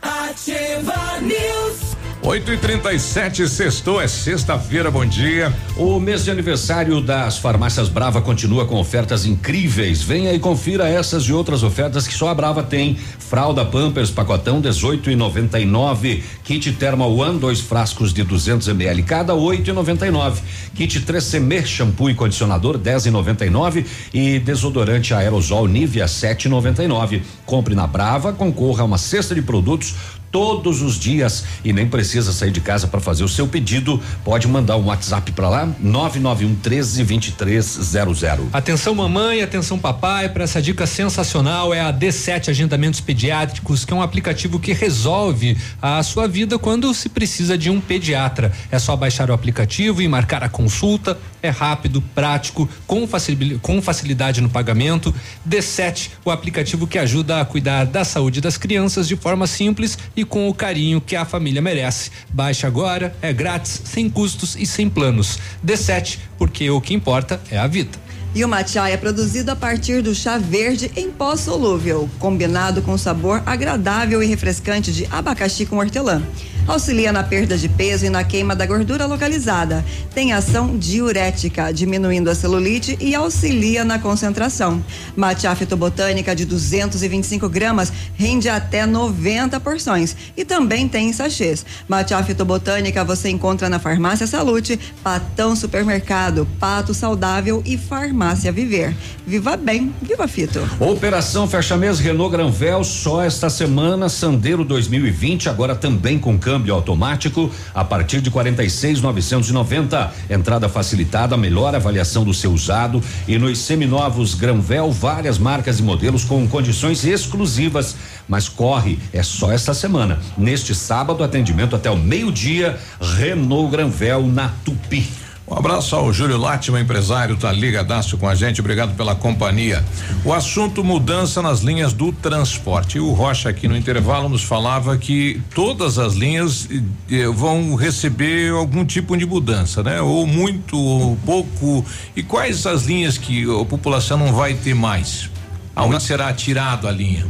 [0.00, 1.96] Ativa News.
[2.22, 5.52] 8 e 37 sextou, é sexta-feira, bom dia.
[5.76, 10.00] O mês de aniversário das farmácias Brava continua com ofertas incríveis.
[10.00, 12.96] Venha e confira essas e outras ofertas que só a Brava tem.
[13.34, 16.22] Fralda Pampers pacotão 18 e 99.
[16.44, 20.40] Kit Thermal One, dois frascos de 200 ml cada 8 e 99.
[20.72, 27.22] Kit 3CM shampoo e condicionador 10 e 99 e desodorante aerosol Nivea 7 e 99.
[27.44, 29.96] Compre na Brava, concorra a uma cesta de produtos
[30.34, 34.02] todos os dias e nem precisa sair de casa para fazer o seu pedido.
[34.24, 38.52] Pode mandar um WhatsApp para lá 991 13 2300.
[38.52, 43.96] Atenção mamãe, atenção papai, para essa dica sensacional é a D7 Agendamentos Pediátricos, que é
[43.96, 48.50] um aplicativo que resolve a sua vida quando se precisa de um pediatra.
[48.72, 51.16] É só baixar o aplicativo e marcar a consulta.
[51.40, 55.14] É rápido, prático, com facilidade, com facilidade no pagamento.
[55.48, 60.23] D7, o aplicativo que ajuda a cuidar da saúde das crianças de forma simples e
[60.24, 62.10] com o carinho que a família merece.
[62.30, 65.38] Baixe agora, é grátis, sem custos e sem planos.
[65.64, 68.03] D7, porque o que importa é a vida.
[68.34, 72.98] E o matcha é produzido a partir do chá verde em pó solúvel, combinado com
[72.98, 76.20] sabor agradável e refrescante de abacaxi com hortelã.
[76.66, 79.84] Auxilia na perda de peso e na queima da gordura localizada.
[80.14, 84.82] Tem ação diurética, diminuindo a celulite e auxilia na concentração.
[85.14, 91.66] Matcha fitobotânica de 225 gramas rende até 90 porções e também tem em sachês.
[91.86, 98.94] Matcha fitobotânica você encontra na Farmácia Salute, Patão Supermercado, Pato Saudável e Farmácia Viver.
[99.26, 100.60] Viva bem, viva fito.
[100.78, 107.50] Operação Fecha Mês Renault Granvel só esta semana, Sandeiro 2020, agora também com câmbio automático
[107.74, 110.12] a partir de 46,990.
[110.30, 116.24] Entrada facilitada, melhor avaliação do seu usado e nos seminovos Granvel várias marcas e modelos
[116.24, 117.96] com condições exclusivas.
[118.28, 120.18] Mas corre, é só esta semana.
[120.36, 125.23] Neste sábado, atendimento até o meio-dia, Renault Granvel na Tupi.
[125.46, 129.84] Um abraço ao Júlio Látima, empresário, tá ligadaço com a gente, obrigado pela companhia.
[130.24, 132.98] O assunto mudança nas linhas do transporte.
[132.98, 136.66] O Rocha aqui no intervalo nos falava que todas as linhas
[137.10, 140.00] eh, vão receber algum tipo de mudança, né?
[140.00, 141.84] Ou muito, ou pouco.
[142.16, 145.28] E quais as linhas que a população não vai ter mais?
[145.76, 147.26] Aonde será tirado a linha?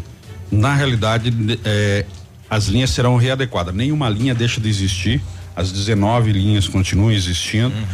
[0.53, 1.33] Na realidade,
[1.65, 2.07] eh,
[2.49, 3.75] as linhas serão readequadas.
[3.75, 5.21] Nenhuma linha deixa de existir
[5.55, 7.75] as 19 linhas continuam existindo.
[7.75, 7.85] Uhum.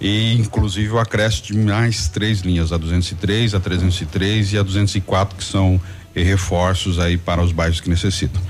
[0.00, 5.36] e inclusive o acréscimo de mais três linhas, a 203, a 303 e a 204,
[5.36, 5.80] que são
[6.14, 8.42] eh, reforços aí para os bairros que necessitam.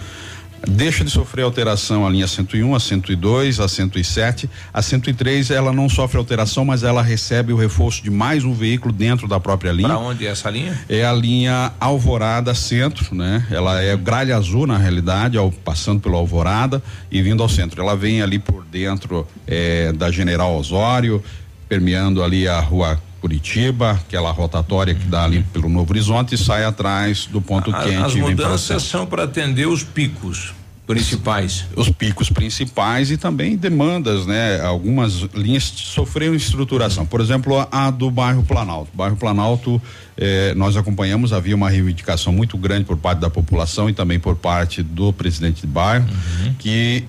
[0.69, 4.49] Deixa de sofrer alteração a linha 101, a 102, a 107.
[4.73, 8.93] A 103 ela não sofre alteração, mas ela recebe o reforço de mais um veículo
[8.93, 9.89] dentro da própria linha.
[9.89, 10.81] Para onde é essa linha?
[10.89, 13.45] É a linha Alvorada Centro, né?
[13.51, 17.83] Ela é gralha azul na realidade, ao, passando pelo Alvorada e vindo ao centro.
[17.83, 21.23] Ela vem ali por dentro eh, da General Osório,
[21.69, 26.65] permeando ali a rua Curitiba, aquela rotatória que dá ali pelo Novo Horizonte e sai
[26.65, 30.53] atrás do ponto A- quente As o mudanças são para atender os picos
[30.85, 31.65] principais.
[31.77, 34.61] Os picos principais e também demandas, né?
[34.61, 37.07] Algumas linhas sofreram estruturação.
[37.07, 38.91] Por exemplo, a, a do bairro Planalto.
[38.93, 39.81] Bairro Planalto,
[40.17, 44.35] eh, nós acompanhamos, havia uma reivindicação muito grande por parte da população e também por
[44.35, 46.05] parte do presidente de bairro,
[46.59, 47.05] que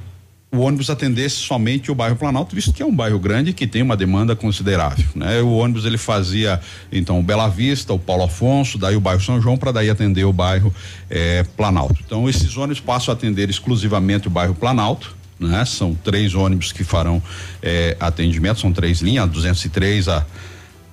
[0.54, 3.82] o ônibus atendesse somente o bairro Planalto, visto que é um bairro grande que tem
[3.82, 5.42] uma demanda considerável, né?
[5.42, 6.62] O ônibus ele fazia
[6.92, 10.26] então o Bela Vista, o Paulo Afonso, daí o bairro São João para daí atender
[10.26, 10.72] o bairro
[11.10, 11.96] eh, Planalto.
[12.06, 15.66] Então esses ônibus passam a atender exclusivamente o bairro Planalto, né?
[15.66, 17.22] São três ônibus que farão
[17.62, 20.26] eh, atendimento, são três linhas, a 203, a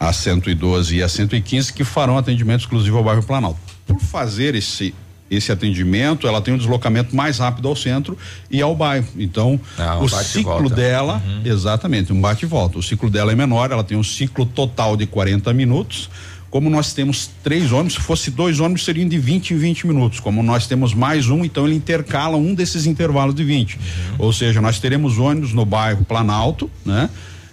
[0.01, 3.61] a 112 e a 115 que farão atendimento exclusivo ao bairro Planalto.
[3.87, 4.95] Por fazer esse
[5.31, 8.19] esse atendimento, ela tem um deslocamento mais rápido ao centro
[8.51, 9.07] e ao bairro.
[9.17, 12.79] Então, um o ciclo dela, exatamente, um bate e volta.
[12.79, 16.11] O ciclo dela é menor, ela tem um ciclo total de 40 minutos.
[16.51, 20.19] Como nós temos três ônibus, se fosse dois ônibus seriam de 20 em 20 minutos.
[20.19, 23.79] Como nós temos mais um, então ele intercala um desses intervalos de 20.
[24.19, 27.09] Ou seja, nós teremos ônibus no bairro Planalto, né?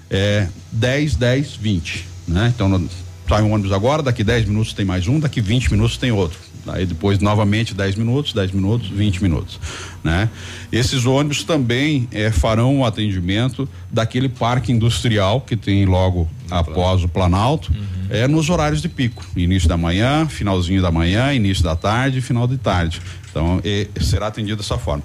[0.10, 2.52] É 10, 10, 20, né?
[2.56, 2.90] Então
[3.30, 6.40] sai um ônibus agora, daqui 10 minutos tem mais um, daqui 20 minutos tem outro.
[6.68, 9.60] Aí depois novamente 10 minutos, 10 minutos, 20 minutos,
[10.03, 10.30] né?
[10.72, 17.07] Esses ônibus também eh, farão o atendimento daquele parque industrial que tem logo após o
[17.07, 17.73] Planalto,
[18.10, 22.48] é nos horários de pico, início da manhã, finalzinho da manhã, início da tarde, final
[22.48, 23.02] de tarde.
[23.30, 25.03] Então, eh, será atendido dessa forma.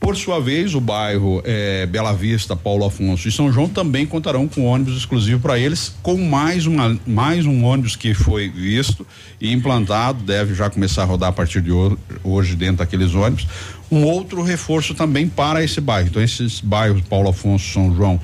[0.00, 4.48] Por sua vez, o bairro eh, Bela Vista, Paulo Afonso e São João também contarão
[4.48, 9.06] com ônibus exclusivo para eles, com mais, uma, mais um ônibus que foi visto
[9.38, 13.46] e implantado, deve já começar a rodar a partir de ho- hoje dentro daqueles ônibus.
[13.90, 16.08] Um outro reforço também para esse bairro.
[16.08, 18.18] Então, esses bairros Paulo Afonso, São João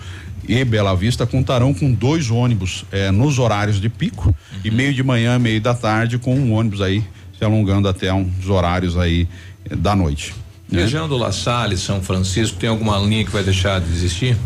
[0.49, 4.35] e Bela Vista contarão com dois ônibus eh, nos horários de pico
[4.65, 7.05] e meio de manhã, meio da tarde, com um ônibus aí
[7.37, 9.29] se alongando até uns horários aí
[9.71, 10.33] eh, da noite.
[10.71, 10.83] Né?
[10.83, 14.37] Região do La Salle, São Francisco, tem alguma linha que vai deixar de existir?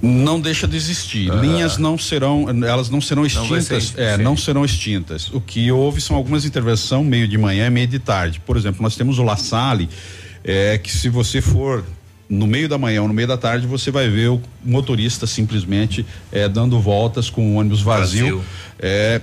[0.00, 1.30] Não deixa de existir.
[1.30, 1.34] Ah.
[1.36, 3.70] Linhas não serão, elas não serão Não extintas.
[3.70, 4.18] é, extinta.
[4.18, 5.28] não serão extintas.
[5.32, 8.40] O que houve são algumas intervenções meio de manhã e meio de tarde.
[8.46, 9.88] Por exemplo, nós temos o La Salle,
[10.44, 11.84] é, que se você for
[12.28, 16.06] no meio da manhã ou no meio da tarde, você vai ver o motorista simplesmente
[16.30, 18.36] é, dando voltas com o ônibus vazio.
[18.38, 18.44] Vazio.
[18.78, 19.20] É,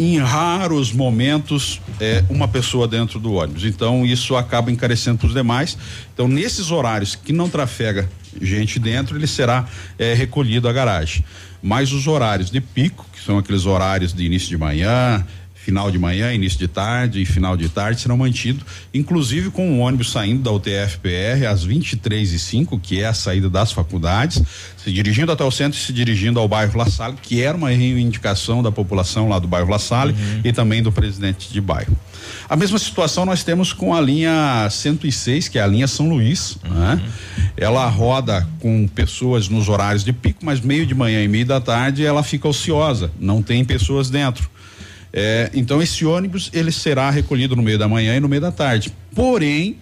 [0.00, 3.64] em raros momentos é, uma pessoa dentro do ônibus.
[3.64, 5.76] Então isso acaba encarecendo para os demais.
[6.14, 8.08] Então nesses horários que não trafega
[8.40, 9.68] gente dentro, ele será
[9.98, 11.22] é, recolhido à garagem.
[11.62, 15.22] Mas os horários de pico, que são aqueles horários de início de manhã,
[15.62, 18.64] final de manhã, início de tarde e final de tarde serão mantidos,
[18.94, 23.48] inclusive com o ônibus saindo da UTF-PR às 23 e 5 que é a saída
[23.50, 24.42] das faculdades,
[24.76, 27.68] se dirigindo até o centro e se dirigindo ao bairro La Salle, que era uma
[27.68, 31.96] reivindicação da população lá do bairro La Salle e também do presidente de bairro.
[32.48, 36.56] A mesma situação nós temos com a linha 106, que é a linha São Luís,
[36.64, 37.00] né?
[37.56, 41.60] Ela roda com pessoas nos horários de pico, mas meio de manhã e meio da
[41.60, 44.48] tarde ela fica ociosa, não tem pessoas dentro.
[45.12, 48.52] É, então esse ônibus ele será recolhido no meio da manhã e no meio da
[48.52, 48.92] tarde.
[49.14, 49.76] Porém,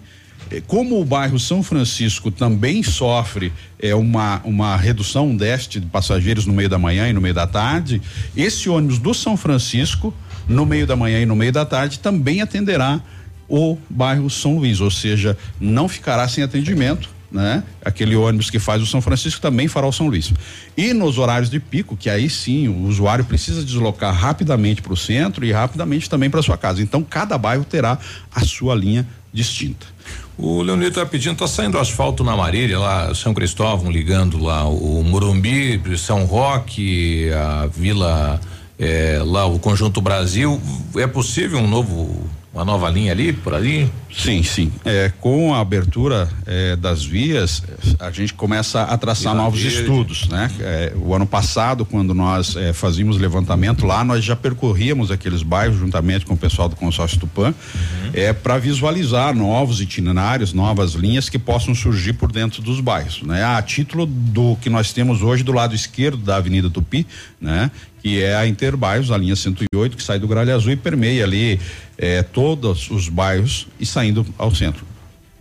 [0.50, 6.46] eh, como o bairro São Francisco também sofre é, uma, uma redução, déficit de passageiros
[6.46, 8.00] no meio da manhã e no meio da tarde,
[8.36, 10.14] esse ônibus do São Francisco,
[10.48, 13.00] no meio da manhã e no meio da tarde, também atenderá
[13.48, 17.17] o bairro São Luís, ou seja, não ficará sem atendimento.
[17.30, 17.62] Né?
[17.84, 20.32] Aquele ônibus que faz o São Francisco também fará o São Luís.
[20.76, 24.96] E nos horários de pico, que aí sim o usuário precisa deslocar rapidamente para o
[24.96, 26.82] centro e rapidamente também para sua casa.
[26.82, 27.98] Então cada bairro terá
[28.34, 29.86] a sua linha distinta.
[30.36, 35.02] O Leonito tá pedindo, tá saindo asfalto na Marília, lá São Cristóvão, ligando lá o
[35.02, 38.40] Morumbi, São Roque, a Vila,
[38.78, 40.60] eh, lá o Conjunto Brasil.
[40.96, 42.24] É possível um novo,
[42.54, 43.90] uma nova linha ali, por ali?
[44.16, 44.72] Sim, sim.
[44.84, 47.62] É, com a abertura é, das vias,
[48.00, 49.80] a gente começa a traçar Vila novos Verde.
[49.80, 50.50] estudos, né?
[50.60, 55.78] É, o ano passado, quando nós é, fazíamos levantamento lá, nós já percorríamos aqueles bairros
[55.78, 58.10] juntamente com o pessoal do consórcio Tupã, uhum.
[58.14, 63.44] é para visualizar novos itinerários, novas linhas que possam surgir por dentro dos bairros, né?
[63.44, 67.06] A título do que nós temos hoje do lado esquerdo da Avenida Tupi,
[67.40, 67.70] né?
[68.02, 71.60] Que é a Interbaios, a linha 108, que sai do Gralha Azul e permeia ali
[71.98, 74.86] eh, todos os bairros e saindo ao centro.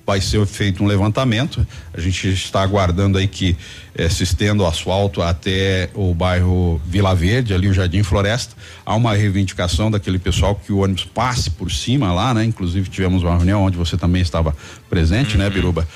[0.05, 1.67] Vai ser feito um levantamento.
[1.93, 3.57] A gente está aguardando aí que
[3.93, 8.55] eh, se estenda o asfalto até o bairro Vila Verde, ali o Jardim Floresta.
[8.85, 12.45] Há uma reivindicação daquele pessoal que o ônibus passe por cima lá, né?
[12.45, 14.55] Inclusive tivemos uma reunião onde você também estava
[14.89, 15.49] presente, né, uhum.
[15.49, 15.87] né, Biruba?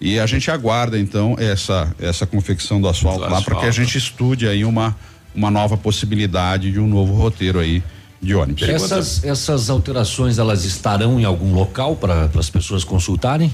[0.00, 3.70] E a gente aguarda então essa essa confecção do asfalto do lá para que a
[3.70, 4.96] gente estude aí uma
[5.34, 7.82] uma nova possibilidade de um novo roteiro aí
[8.20, 8.62] de ônibus.
[8.68, 13.52] Essas essas alterações elas estarão em algum local para as pessoas consultarem?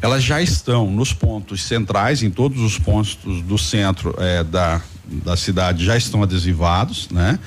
[0.00, 5.36] Elas já estão nos pontos centrais, em todos os pontos do centro eh, da da
[5.36, 7.38] cidade já estão adesivados, né?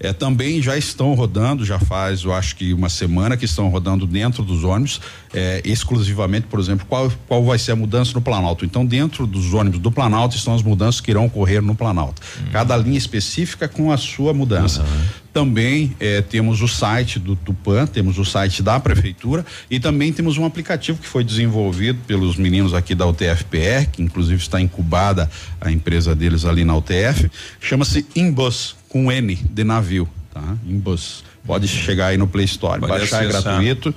[0.00, 4.06] É, também já estão rodando, já faz, eu acho que uma semana que estão rodando
[4.06, 4.98] dentro dos ônibus,
[5.32, 8.64] é, exclusivamente, por exemplo, qual, qual vai ser a mudança no Planalto.
[8.64, 12.22] Então, dentro dos ônibus do Planalto estão as mudanças que irão ocorrer no Planalto.
[12.38, 12.46] Uhum.
[12.50, 14.80] Cada linha específica com a sua mudança.
[14.80, 15.20] Uhum.
[15.32, 20.38] Também é, temos o site do Tupan, temos o site da prefeitura e também temos
[20.38, 25.70] um aplicativo que foi desenvolvido pelos meninos aqui da UTFPR, que inclusive está incubada a
[25.70, 30.42] empresa deles ali na UTF, chama-se Inbus com N de navio, tá?
[30.66, 31.24] Imbus.
[31.46, 33.54] Pode chegar aí no Play Store, Pode baixar, é acessar.
[33.54, 33.94] é gratuito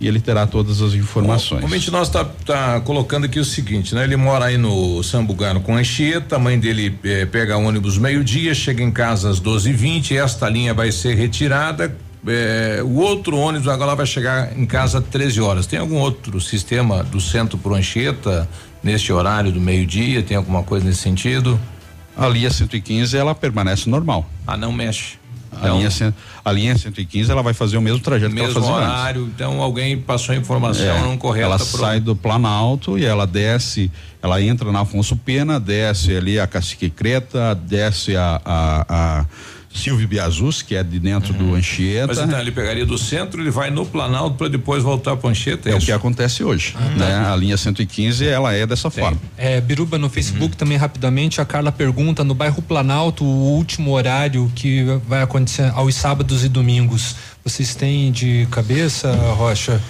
[0.00, 1.62] e ele terá todas as informações.
[1.62, 4.04] O ouvinte nós tá, tá colocando aqui o seguinte, né?
[4.04, 8.82] Ele mora aí no Sambugano com Anchieta, a mãe dele eh, pega ônibus meio-dia, chega
[8.82, 11.94] em casa às 12h20, esta linha vai ser retirada.
[12.26, 15.66] Eh, o outro ônibus agora vai chegar em casa às 13 horas.
[15.66, 18.48] Tem algum outro sistema do centro pro Anchieta
[18.82, 20.22] neste horário do meio-dia?
[20.22, 21.58] Tem alguma coisa nesse sentido?
[22.16, 24.28] A linha 115 ela permanece normal.
[24.46, 25.18] Ah, não mexe.
[25.62, 25.88] A, linha,
[26.44, 29.34] a linha 115 ela vai fazer o mesmo trajeto mesmo que ela fazia horário, antes.
[29.34, 31.46] então alguém passou a informação é, não correta.
[31.46, 31.66] Ela pro...
[31.66, 33.90] sai do Planalto e ela desce,
[34.22, 39.26] ela entra na Afonso Pena, desce ali a Cacique Creta, desce a, a, a
[39.76, 41.50] Silvio Biazus, que é de dentro uhum.
[41.50, 42.06] do Anchieta.
[42.08, 45.30] Mas então ele pegaria do centro, ele vai no Planalto para depois voltar para o
[45.30, 45.68] Anchieta.
[45.68, 47.10] É, é o que acontece hoje, ah, né?
[47.10, 47.32] Tá.
[47.32, 49.04] A linha 115 ela é dessa Tem.
[49.04, 49.20] forma.
[49.36, 50.58] É, Biruba no Facebook uhum.
[50.58, 55.94] também rapidamente a Carla pergunta no bairro Planalto o último horário que vai acontecer aos
[55.94, 57.16] sábados e domingos.
[57.44, 59.80] Vocês têm de cabeça, Rocha?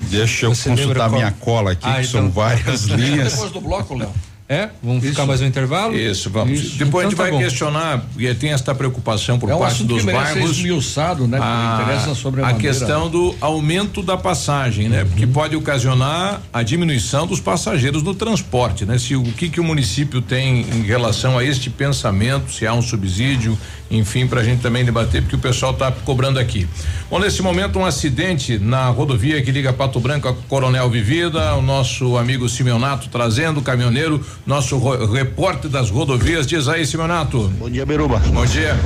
[0.00, 2.22] Deixa eu Você consultar minha cola aqui, ah, que então...
[2.22, 3.32] são várias linhas.
[3.32, 4.12] Depois do bloco, Léo.
[4.48, 4.68] É?
[4.80, 5.12] Vamos Isso.
[5.12, 5.96] ficar mais um intervalo?
[5.96, 6.60] Isso, vamos.
[6.60, 6.78] Isso.
[6.78, 7.38] Depois então, a gente então tá vai bom.
[7.38, 10.50] questionar, porque tem esta preocupação por é parte dos que bairros.
[10.52, 11.38] Esmiuçado, né?
[11.40, 15.02] A, interessa sobre a, a questão do aumento da passagem, né?
[15.02, 15.08] Uhum.
[15.08, 18.98] Porque pode ocasionar a diminuição dos passageiros no transporte, né?
[18.98, 22.82] Se o que que o município tem em relação a este pensamento, se há um
[22.82, 23.58] subsídio,
[23.90, 26.68] enfim, para a gente também debater, porque o pessoal está cobrando aqui.
[27.08, 31.62] Bom, nesse momento, um acidente na rodovia que liga Pato Branco a Coronel Vivida, o
[31.62, 34.76] nosso amigo Simeonato trazendo, caminhoneiro, nosso
[35.12, 36.46] repórter das rodovias.
[36.46, 37.48] Diz aí, Simeonato.
[37.58, 38.18] Bom dia, Beruba.
[38.18, 38.76] Bom dia.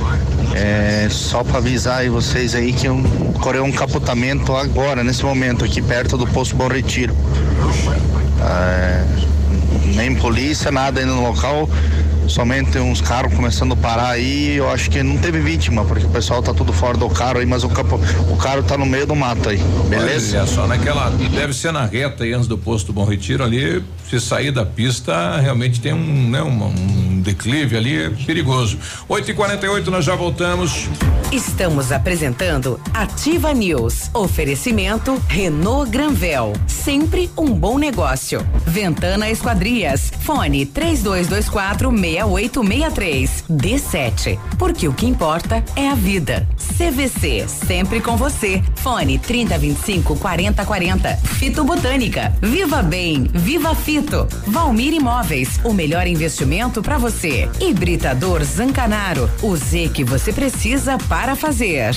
[0.53, 3.01] É, só para avisar aí vocês aí que eu
[3.35, 7.15] ocorreu um capotamento agora, nesse momento, aqui perto do posto Bom Retiro.
[8.39, 9.03] É,
[9.95, 11.67] nem polícia, nada ainda no local
[12.31, 16.09] somente uns carros começando a parar aí, eu acho que não teve vítima, porque o
[16.09, 17.99] pessoal tá tudo fora do carro aí, mas o, capo,
[18.29, 19.59] o carro tá no meio do mato aí,
[19.89, 20.37] beleza?
[20.37, 23.83] É só naquela, deve ser na reta aí antes do posto do Bom Retiro ali,
[24.09, 26.71] se sair da pista, realmente tem um, né, um,
[27.21, 28.77] declive ali, é perigoso.
[29.07, 30.89] 8 e 48 nós já voltamos.
[31.31, 34.09] Estamos apresentando Ativa News.
[34.13, 38.45] Oferecimento Renault Granvel, sempre um bom negócio.
[38.65, 43.43] Ventana Esquadrias, fone 3224 6863.
[43.49, 46.47] D7, porque o que importa é a vida.
[46.77, 48.61] CVC, sempre com você.
[48.77, 51.15] Fone 3025 4040.
[51.17, 54.27] Fito Botânica, Viva Bem, Viva Fito.
[54.47, 57.10] Valmir Imóveis, o melhor investimento para você.
[57.59, 61.93] Hibridador Zancanaro, o Z que você precisa para fazer.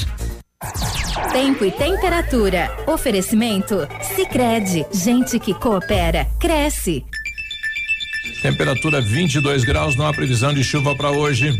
[1.33, 2.71] Tempo e temperatura.
[2.87, 3.87] Oferecimento?
[4.17, 7.05] Sicredi Gente que coopera, cresce.
[8.43, 11.59] Temperatura 22 graus, não há previsão de chuva para hoje.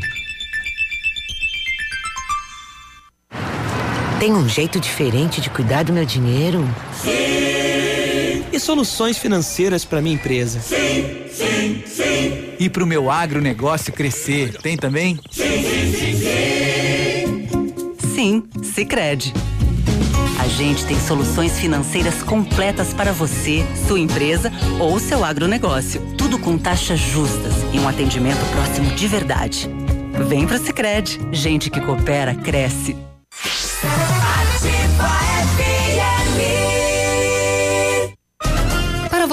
[4.19, 6.69] Tem um jeito diferente de cuidar do meu dinheiro?
[6.93, 8.45] Sim.
[8.53, 10.61] E soluções financeiras para minha empresa?
[10.61, 12.44] Sim, sim, sim.
[12.59, 14.57] E para o meu agronegócio crescer?
[14.57, 15.19] Tem também?
[15.31, 15.63] Sim,
[18.15, 19.33] sim, Sicredi
[20.57, 26.01] gente tem soluções financeiras completas para você, sua empresa ou seu agronegócio.
[26.17, 29.69] Tudo com taxas justas e um atendimento próximo de verdade.
[30.29, 31.19] Vem pro Sicredi.
[31.33, 33.14] Gente que coopera cresce.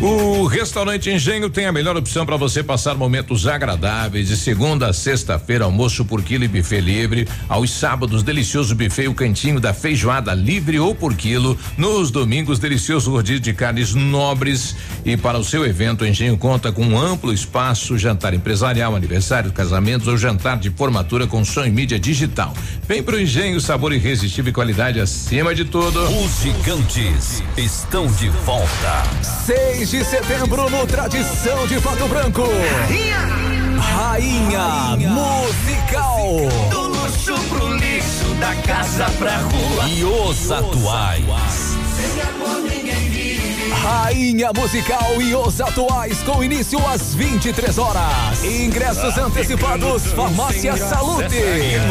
[0.00, 4.28] O Restaurante Engenho tem a melhor opção para você passar momentos agradáveis.
[4.28, 7.26] De segunda a sexta-feira, almoço por quilo e buffet livre.
[7.48, 11.58] Aos sábados, delicioso buffet o cantinho da feijoada livre ou por quilo.
[11.78, 14.76] Nos domingos, delicioso rodízio de carnes nobres.
[15.02, 19.50] E para o seu evento, o Engenho conta com um amplo espaço, jantar empresarial, aniversário,
[19.50, 22.52] casamentos ou jantar de formatura com som e mídia digital.
[22.86, 26.02] Vem pro Engenho, sabor irresistível e qualidade acima de tudo.
[26.02, 29.02] Os gigantes estão de volta.
[29.46, 32.42] Seis de setembro no Tradição de Pato Branco.
[32.88, 36.26] Rainha, Rainha Musical.
[36.70, 39.88] Do luxo pro lixo, da casa pra rua.
[39.88, 41.76] E os atuais.
[41.94, 43.72] Sem amor ninguém vive.
[43.74, 48.42] Rainha Musical e os atuais com início às 23 horas.
[48.42, 51.36] Ingressos antecipados, Farmácia Salute.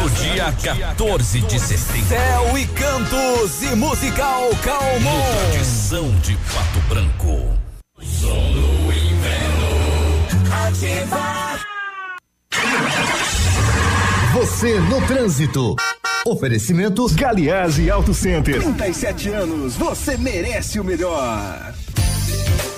[0.02, 2.08] No dia 14 de setembro.
[2.08, 5.16] Céu e Cantos e Musical Calmon.
[5.16, 7.65] No Tradição de Pato Branco.
[8.06, 9.68] Som do inverno.
[10.66, 11.58] Ativa.
[14.34, 15.76] Você no trânsito.
[16.26, 18.60] Oferecimento Galiase Auto Center.
[18.60, 21.74] 37 anos, você merece o melhor.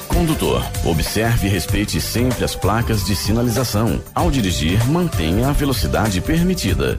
[0.06, 4.02] Condutor, observe e respeite sempre as placas de sinalização.
[4.14, 6.98] Ao dirigir, mantenha a velocidade permitida.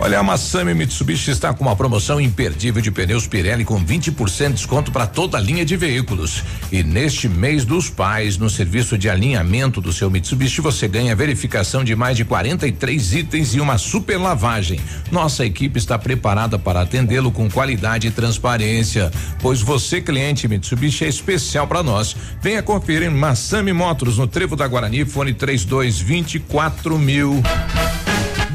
[0.00, 4.52] Olha, a Massami Mitsubishi está com uma promoção imperdível de pneus Pirelli com 20% de
[4.54, 6.44] desconto para toda a linha de veículos.
[6.70, 11.82] E neste mês dos pais, no serviço de alinhamento do seu Mitsubishi, você ganha verificação
[11.82, 14.78] de mais de 43 itens e uma super lavagem.
[15.10, 19.10] Nossa equipe está preparada para atendê-lo com qualidade e transparência,
[19.40, 22.14] pois você, cliente Mitsubishi, é especial para nós.
[22.40, 27.42] Venha conferir Massami Motors no Trevo da Guarani, fone 3224 mil.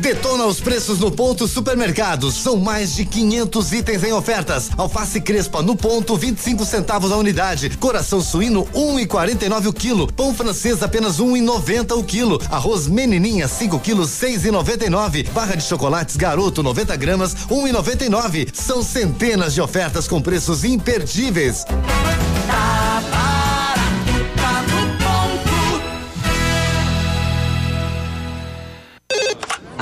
[0.03, 2.35] Detona os preços no ponto supermercados.
[2.35, 4.69] São mais de 500 itens em ofertas.
[4.75, 7.69] Alface crespa no ponto 25 centavos a unidade.
[7.77, 10.11] Coração suíno 1,49 um o quilo.
[10.11, 12.41] Pão francês apenas 1,90 um o quilo.
[12.51, 15.29] Arroz menininha 5 quilos 6,99.
[15.29, 18.49] Barra de chocolates garoto 90 gramas 1,99.
[18.53, 21.63] São centenas de ofertas com preços imperdíveis.
[21.63, 23.32] Tá barato,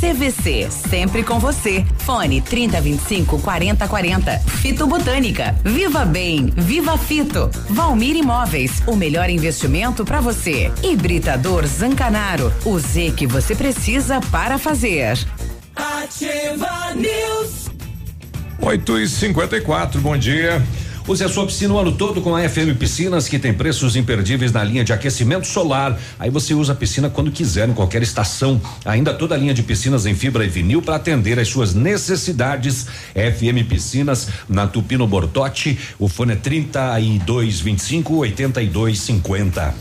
[0.00, 0.68] CVC.
[0.70, 1.84] Sempre com você.
[1.98, 4.38] Fone 3025 4040.
[4.38, 5.54] Fito Botânica.
[5.64, 6.52] Viva Bem.
[6.56, 7.50] Viva Fito.
[7.68, 8.82] Valmir Imóveis.
[8.86, 10.72] O melhor investimento para você.
[10.82, 12.52] Hibridador Zancanaro.
[12.64, 15.18] O Z que você precisa para fazer.
[15.74, 17.70] Ativa News.
[18.60, 20.62] 8 e 54 bom dia.
[21.12, 24.50] Use a sua piscina o ano todo com a FM Piscinas, que tem preços imperdíveis
[24.50, 26.00] na linha de aquecimento solar.
[26.18, 28.58] Aí você usa a piscina quando quiser, em qualquer estação.
[28.82, 32.86] Ainda toda a linha de piscinas em fibra e vinil para atender às suas necessidades.
[33.12, 35.78] FM Piscinas, na Tupino Bortote.
[35.98, 39.74] O fone é 3225 8250.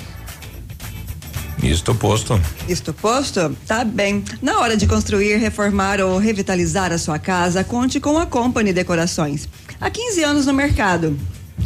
[1.63, 2.41] Isto posto.
[2.67, 3.55] Isto posto?
[3.65, 4.21] Tá bem.
[4.41, 9.47] Na hora de construir, reformar ou revitalizar a sua casa, conte com a Company Decorações.
[9.81, 11.17] Há 15 anos no mercado.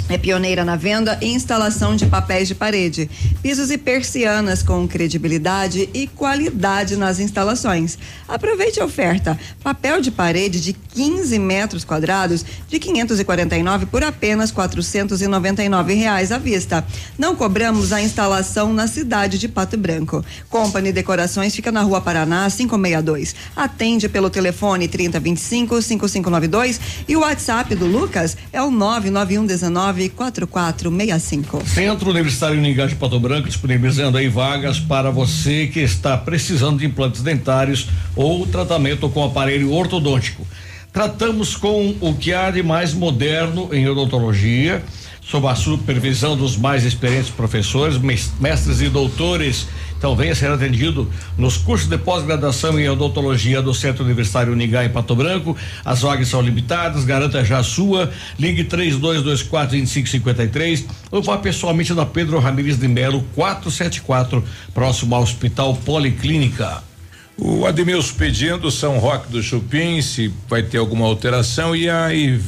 [0.07, 3.09] É pioneira na venda e instalação de papéis de parede,
[3.41, 7.97] pisos e persianas com credibilidade e qualidade nas instalações.
[8.25, 15.93] Aproveite a oferta: papel de parede de 15 metros quadrados de 549 por apenas 499
[15.93, 16.85] reais à vista.
[17.19, 20.23] Não cobramos a instalação na cidade de Pato Branco.
[20.49, 23.35] Company Decorações fica na Rua Paraná 562.
[23.55, 31.67] Atende pelo telefone 3025 5592 e o WhatsApp do Lucas é o 99119 4465.
[31.67, 36.85] Centro Universitário Uningá de Pato Branco disponibilizando aí vagas para você que está precisando de
[36.85, 40.47] implantes dentários ou tratamento com aparelho ortodôntico.
[40.95, 44.81] Tratamos com o que há de mais moderno em odontologia,
[45.21, 47.97] sob a supervisão dos mais experientes professores,
[48.39, 49.67] mestres e doutores
[49.97, 54.89] então venha ser atendido nos cursos de pós-graduação em odontologia do Centro Universitário Unigá em
[54.89, 55.57] Pato Branco.
[55.83, 58.11] As vagas são limitadas, garanta já a sua.
[58.37, 64.43] Ligue 3224 2553 ou vá pessoalmente na Pedro Ramires de Melo 474,
[64.73, 66.94] próximo ao Hospital Policlínica.
[67.37, 72.07] O Ademilson pedindo São Roque do Chupim, se vai ter alguma alteração, e a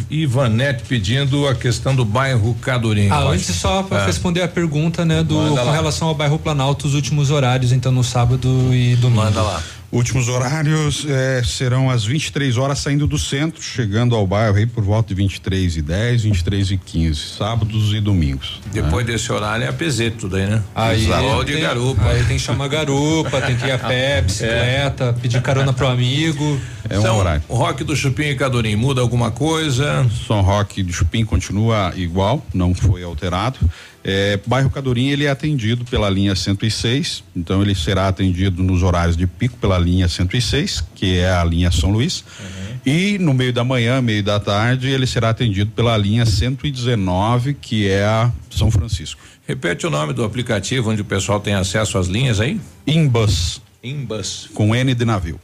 [0.09, 3.09] Ivanete pedindo a questão do bairro Cadorim.
[3.09, 4.05] Ah, antes só para é.
[4.05, 5.73] responder a pergunta, né, do Manda com lá.
[5.73, 9.23] relação ao bairro Planalto, os últimos horários, então no sábado e domingo.
[9.23, 9.61] Manda lá.
[9.89, 14.83] Últimos horários eh, serão às 23 horas saindo do centro, chegando ao bairro aí por
[14.83, 18.59] volta de 23 e 10, 23 e 15, sábados e domingos.
[18.73, 19.13] Depois né?
[19.13, 20.61] desse horário é a tudo aí, né?
[20.75, 21.05] Aí
[21.45, 22.03] de tem, garupa.
[22.03, 25.13] Aí tem que chamar garupa, tem que ir a pé, bicicleta, é.
[25.13, 26.59] pedir carona pro amigo.
[26.89, 27.43] É um então, horário.
[27.47, 30.05] O Rock do Chupim e Cadorim muda alguma coisa?
[30.27, 33.57] São Roque do Chupim continua igual, não foi alterado.
[34.03, 39.17] É, bairro Cadorim ele é atendido pela linha 106, então ele será atendido nos horários
[39.17, 42.23] de pico pela linha 106, que é a linha São Luís.
[42.39, 42.77] Uhum.
[42.85, 47.87] E no meio da manhã, meio da tarde, ele será atendido pela linha 119, que
[47.87, 49.19] é a São Francisco.
[49.45, 52.59] Repete o nome do aplicativo onde o pessoal tem acesso às linhas aí?
[52.85, 53.61] Imbus.
[53.83, 54.49] Imbus.
[54.53, 55.39] Com N de navio.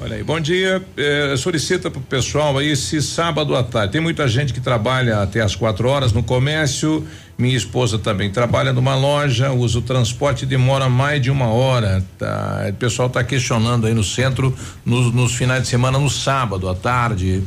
[0.00, 0.84] Olha aí, bom dia.
[0.96, 3.92] É, solicita para o pessoal aí se sábado à tarde.
[3.92, 7.06] Tem muita gente que trabalha até as quatro horas no comércio.
[7.36, 12.04] Minha esposa também trabalha numa loja, usa o transporte demora mais de uma hora.
[12.16, 12.66] Tá?
[12.68, 14.54] O pessoal está questionando aí no centro
[14.84, 17.42] nos, nos finais de semana, no sábado à tarde.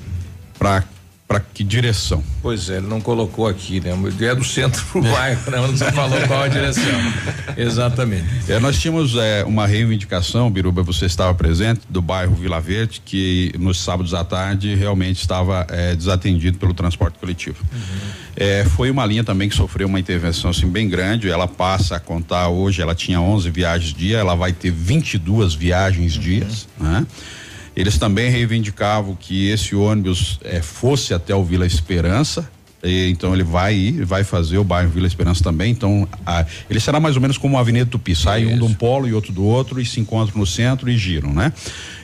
[0.60, 0.84] Para
[1.28, 2.24] para que direção?
[2.42, 3.92] Pois é, ele não colocou aqui, né?
[4.22, 5.58] É do centro pro bairro, né?
[5.58, 6.84] Não falou qual a direção.
[7.58, 8.26] Exatamente.
[8.48, 13.52] É, nós tínhamos é, uma reivindicação, Biruba, você estava presente, do bairro Vila Verde, que
[13.60, 17.58] nos sábados à tarde realmente estava é, desatendido pelo transporte coletivo.
[17.74, 18.10] Uhum.
[18.38, 21.30] É, foi uma linha também que sofreu uma intervenção assim bem grande.
[21.30, 26.16] Ela passa a contar hoje, ela tinha 11 viagens dia, ela vai ter 22 viagens
[26.16, 26.22] uhum.
[26.22, 27.06] dias, né?
[27.78, 32.50] Eles também reivindicavam que esse ônibus eh, fosse até o Vila Esperança.
[32.84, 35.74] E, então ele vai ir, vai fazer o bairro Vila Esperança também.
[35.74, 38.52] Então a, ele será mais ou menos como a Avenida Tupi, sai Isso.
[38.52, 41.32] um de um polo e outro do outro e se encontram no centro e giram,
[41.32, 41.54] né?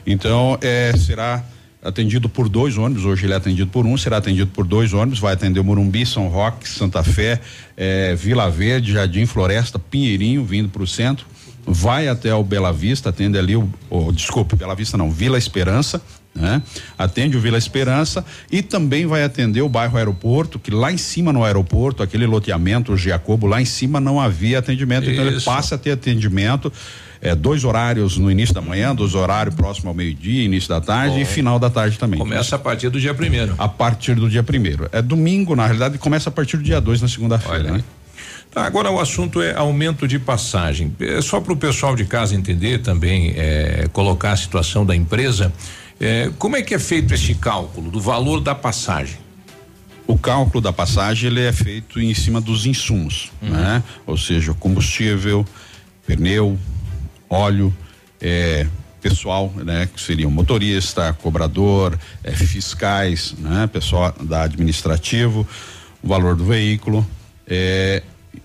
[0.06, 1.44] Então eh, será
[1.82, 3.04] atendido por dois ônibus.
[3.04, 5.18] Hoje ele é atendido por um, será atendido por dois ônibus.
[5.18, 7.42] Vai atender o Morumbi, São Roque, Santa Fé,
[7.76, 11.33] eh, Vila Verde, Jardim Floresta, Pinheirinho, vindo para o centro
[11.66, 16.02] vai até o Bela Vista, atende ali o, o desculpe, Bela Vista não, Vila Esperança,
[16.36, 16.62] né?
[16.98, 21.32] Atende o Vila Esperança e também vai atender o bairro Aeroporto, que lá em cima
[21.32, 25.14] no aeroporto, aquele loteamento, o Jacobo, lá em cima não havia atendimento, Isso.
[25.14, 26.74] então ele passa a ter atendimento
[27.22, 31.16] é, dois horários no início da manhã, dois horários próximo ao meio-dia, início da tarde
[31.16, 32.20] Bom, e final da tarde também.
[32.20, 33.56] Começa a partir do dia primeiro.
[33.58, 34.90] A partir do dia primeiro.
[34.92, 37.84] É domingo, na realidade, começa a partir do dia dois na segunda-feira, né?
[38.54, 40.96] Tá, agora o assunto é aumento de passagem.
[41.00, 45.52] É só para o pessoal de casa entender também, é, colocar a situação da empresa.
[46.00, 49.18] É, como é que é feito esse cálculo do valor da passagem?
[50.06, 53.50] O cálculo da passagem ele é feito em cima dos insumos, uhum.
[53.50, 53.82] né?
[54.06, 55.44] Ou seja, combustível,
[56.06, 56.60] pneu,
[57.28, 57.74] óleo,
[58.22, 58.68] é,
[59.02, 59.90] pessoal, né?
[59.92, 63.66] Que seriam motorista, cobrador, é, fiscais, né?
[63.66, 65.48] Pessoal da administrativo,
[66.04, 67.04] o valor do veículo,
[67.48, 68.04] é,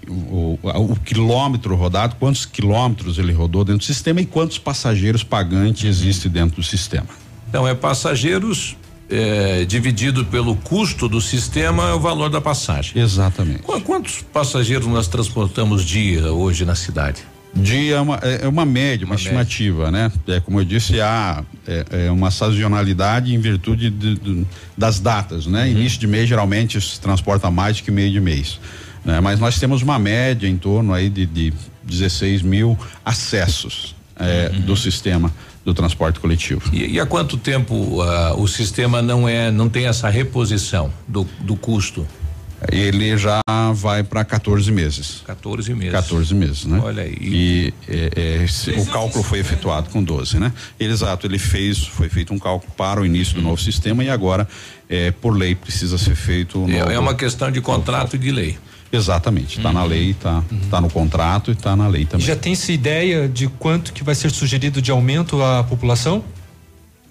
[0.08, 5.84] o, o, quilômetro rodado, quantos quilômetros ele rodou dentro do sistema e quantos passageiros pagantes
[5.84, 7.08] existe dentro do sistema.
[7.48, 8.76] Então é passageiros
[9.10, 13.00] é, dividido pelo custo do sistema é o valor da passagem.
[13.00, 13.62] Exatamente.
[13.62, 17.22] Qu quantos passageiros nós transportamos dia hoje na cidade?
[17.54, 20.12] Dia é uma, é, é uma média, uma, uma estimativa, média.
[20.26, 20.36] né?
[20.36, 24.46] É, como eu disse, há é, é uma sazonalidade em virtude de, de,
[24.76, 25.64] das datas, né?
[25.64, 25.70] Uhum.
[25.70, 28.60] Início de mês geralmente se transporta mais do que meio de mês.
[29.08, 29.20] Né?
[29.22, 34.60] Mas nós temos uma média em torno aí de, de 16 mil acessos é, uhum.
[34.60, 35.32] do sistema
[35.64, 36.62] do transporte coletivo.
[36.74, 41.26] E, e há quanto tempo uh, o sistema não é, não tem essa reposição do,
[41.40, 42.06] do custo?
[42.70, 43.40] Ele já
[43.72, 45.22] vai para 14 meses.
[45.24, 45.92] 14 meses.
[45.92, 46.78] 14 meses, né?
[46.84, 47.16] Olha aí.
[47.18, 50.52] E é, é, o cálculo foi efetuado com 12, né?
[50.78, 54.46] Exato, ele fez, foi feito um cálculo para o início do novo sistema e agora,
[54.86, 56.58] é, por lei, precisa ser feito.
[56.58, 58.58] Um é, novo, é uma questão de contrato e de lei.
[58.92, 59.74] Exatamente, está uhum.
[59.74, 60.60] na lei, está uhum.
[60.70, 62.26] tá no contrato e está na lei também.
[62.26, 66.24] Já tem-se ideia de quanto que vai ser sugerido de aumento à população?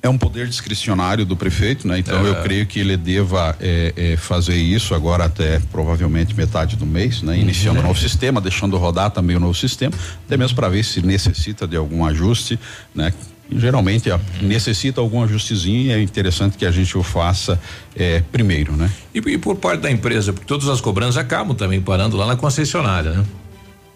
[0.01, 1.99] É um poder discricionário do prefeito, né?
[1.99, 2.29] Então é.
[2.29, 7.21] eu creio que ele deva é, é, fazer isso agora até provavelmente metade do mês,
[7.21, 7.37] né?
[7.37, 7.87] Iniciando o uhum.
[7.89, 9.93] novo sistema, deixando rodar também o novo sistema,
[10.25, 12.59] até mesmo para ver se necessita de algum ajuste,
[12.93, 13.11] né?
[13.51, 14.19] Geralmente uhum.
[14.41, 17.59] necessita algum ajustezinho e é interessante que a gente o faça
[17.95, 18.91] é, primeiro, né?
[19.13, 22.35] E, e, por parte da empresa, porque todas as cobranças acabam também parando lá na
[22.35, 23.25] concessionária, né?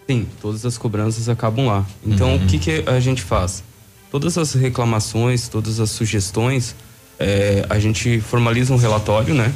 [0.08, 1.86] Sim, todas as cobranças acabam lá.
[2.04, 2.44] Então, uhum.
[2.44, 3.62] o que, que a gente faz?
[4.10, 6.74] Todas as reclamações, todas as sugestões,
[7.18, 9.52] é, a gente formaliza um relatório, né?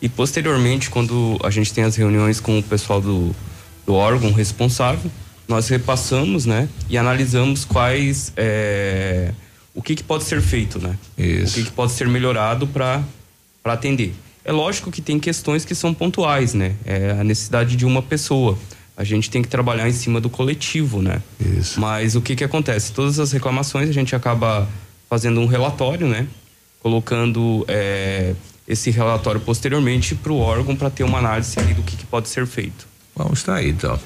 [0.00, 3.34] E posteriormente, quando a gente tem as reuniões com o pessoal do,
[3.84, 5.10] do órgão responsável,
[5.50, 6.68] nós repassamos, né?
[6.88, 9.32] E analisamos quais é,
[9.74, 10.96] o que, que, pode ser feito, né?
[11.18, 11.52] Isso.
[11.52, 13.02] O que, que pode ser melhorado para
[13.64, 14.14] atender.
[14.44, 16.76] É lógico que tem questões que são pontuais, né?
[16.84, 18.56] É a necessidade de uma pessoa.
[18.96, 21.20] A gente tem que trabalhar em cima do coletivo, né?
[21.40, 21.80] Isso.
[21.80, 22.92] Mas o que que acontece?
[22.92, 24.68] Todas as reclamações a gente acaba
[25.08, 26.28] fazendo um relatório, né?
[26.78, 28.34] Colocando é,
[28.68, 32.46] esse relatório posteriormente para o órgão para ter uma análise do que, que pode ser
[32.46, 32.86] feito.
[33.16, 33.98] Vamos estar aí, então.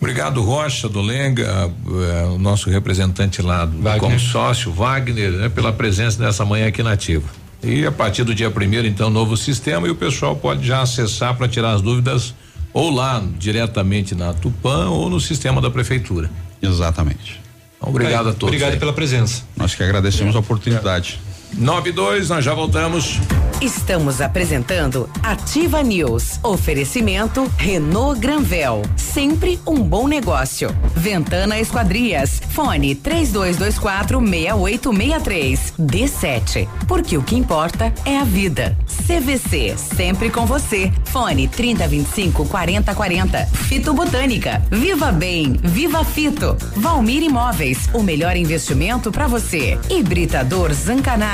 [0.00, 5.72] Obrigado, Rocha do Lenga, eh, o nosso representante lá do como sócio, Wagner, né, pela
[5.72, 7.26] presença nessa manhã aqui nativa.
[7.62, 11.34] E a partir do dia primeiro, então, novo sistema e o pessoal pode já acessar
[11.34, 12.34] para tirar as dúvidas
[12.74, 16.30] ou lá diretamente na Tupã ou no sistema da prefeitura.
[16.60, 17.40] Exatamente.
[17.78, 18.48] Então, obrigado é, a todos.
[18.48, 18.78] Obrigado aí.
[18.78, 19.44] pela presença.
[19.56, 20.36] Nós que agradecemos é.
[20.36, 21.18] a oportunidade.
[21.52, 23.20] Nove dois, nós já voltamos.
[23.60, 26.38] Estamos apresentando Ativa News.
[26.42, 28.82] Oferecimento Renault Granvel.
[28.96, 30.74] Sempre um bom negócio.
[30.94, 32.42] Ventana Esquadrias.
[32.50, 35.74] Fone 3224 6863.
[35.78, 36.68] D7.
[36.86, 38.76] Porque o que importa é a vida.
[39.06, 39.76] CVC.
[39.78, 40.92] Sempre com você.
[41.04, 43.46] Fone 3025 4040.
[43.46, 44.62] Fito Botânica.
[44.70, 45.58] Viva Bem.
[45.62, 46.56] Viva Fito.
[46.76, 47.88] Valmir Imóveis.
[47.94, 49.78] O melhor investimento para você.
[49.88, 51.33] Hibridador Zancanaro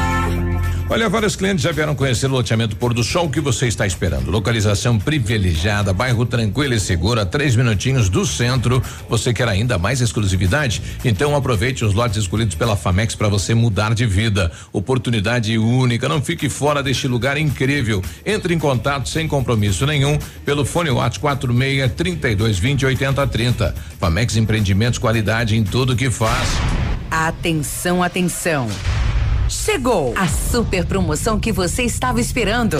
[0.91, 3.29] Olha, vários clientes já vieram conhecer o loteamento Pôr do Sol.
[3.29, 4.29] Que você está esperando?
[4.29, 8.83] Localização privilegiada, bairro tranquilo e seguro, a três minutinhos do centro.
[9.07, 10.81] Você quer ainda mais exclusividade?
[11.05, 14.51] Então aproveite os lotes escolhidos pela Famex para você mudar de vida.
[14.73, 16.09] Oportunidade única.
[16.09, 18.03] Não fique fora deste lugar incrível.
[18.25, 23.75] Entre em contato sem compromisso nenhum pelo fone WhatsApp 46 32 20 80 30.
[23.97, 26.49] Famex Empreendimentos, qualidade em tudo que faz.
[27.09, 28.67] Atenção, atenção.
[29.51, 32.79] Chegou a super promoção que você estava esperando.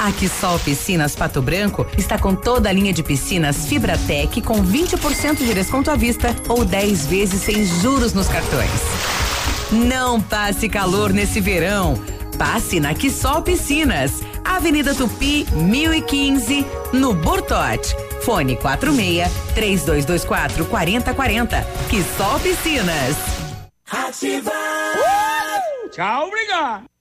[0.00, 5.36] A Quissol Piscinas Pato Branco está com toda a linha de piscinas Fibratec com 20%
[5.36, 8.70] de desconto à vista ou 10 vezes sem juros nos cartões.
[9.70, 12.02] Não passe calor nesse verão.
[12.38, 17.94] Passe na Quissol Piscinas, Avenida Tupi, 1015, no Bortote.
[18.22, 21.66] Fone 46 3224 4040.
[21.90, 23.16] Quissol Piscinas.
[23.90, 24.71] Ativa!
[25.92, 26.91] Tchau, obrigado.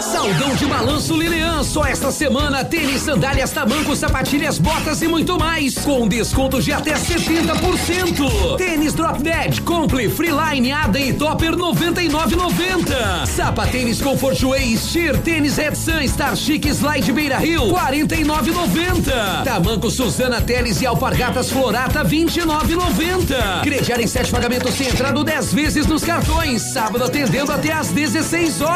[0.00, 5.76] Saldão de balanço Lilian, só esta semana tênis, sandálias, tamancos, sapatilhas, botas e muito mais,
[5.78, 8.56] com descontos de até 70%.
[8.56, 13.26] Tênis Drop Dead, Compli, Freeline, Ada e Topper 99,90.
[13.26, 19.42] Sapatênis Comfort Way, Steer, tênis Red Sun, Star Chic, Slide Beira Rio 49,90.
[19.42, 23.62] Tamanco Suzana Teles e Alpargatas Florata 29,90.
[23.64, 26.62] Crediar em sete pagamentos sem entrada 10 vezes nos cartões.
[26.62, 28.75] Sábado atendendo até às 16 horas.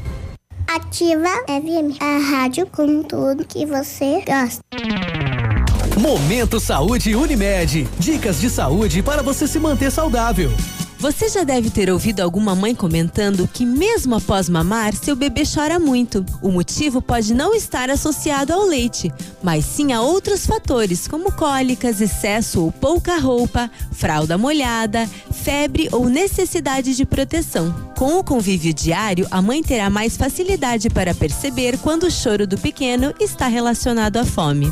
[0.73, 4.61] Ativa FM, a rádio com tudo que você gosta.
[5.99, 7.89] Momento Saúde Unimed.
[7.99, 10.49] Dicas de saúde para você se manter saudável.
[11.01, 15.79] Você já deve ter ouvido alguma mãe comentando que, mesmo após mamar, seu bebê chora
[15.79, 16.23] muito.
[16.43, 19.11] O motivo pode não estar associado ao leite,
[19.41, 26.07] mas sim a outros fatores, como cólicas, excesso ou pouca roupa, fralda molhada, febre ou
[26.07, 27.73] necessidade de proteção.
[27.97, 32.59] Com o convívio diário, a mãe terá mais facilidade para perceber quando o choro do
[32.59, 34.71] pequeno está relacionado à fome.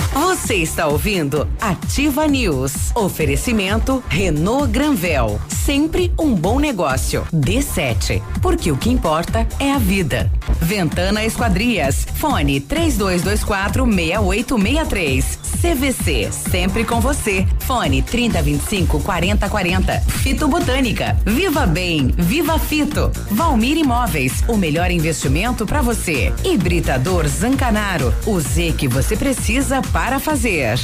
[0.13, 2.91] Você está ouvindo Ativa News.
[2.93, 5.39] Oferecimento Renault Granvel.
[5.47, 7.25] Sempre um bom negócio.
[7.33, 8.21] D7.
[8.41, 10.29] Porque o que importa é a vida.
[10.59, 12.05] Ventana Esquadrias.
[12.15, 15.39] Fone 3224 6863.
[15.61, 16.29] CVC.
[16.31, 17.47] Sempre com você.
[17.59, 20.01] Fone 3025 4040.
[20.01, 21.17] Fito Botânica.
[21.25, 22.13] Viva Bem.
[22.17, 23.11] Viva Fito.
[23.29, 24.43] Valmir Imóveis.
[24.49, 26.33] O melhor investimento para você.
[26.43, 28.13] Hibridador Zancanaro.
[28.25, 30.79] O Z que você precisa para fazer.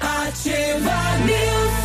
[0.00, 1.75] Ativa News.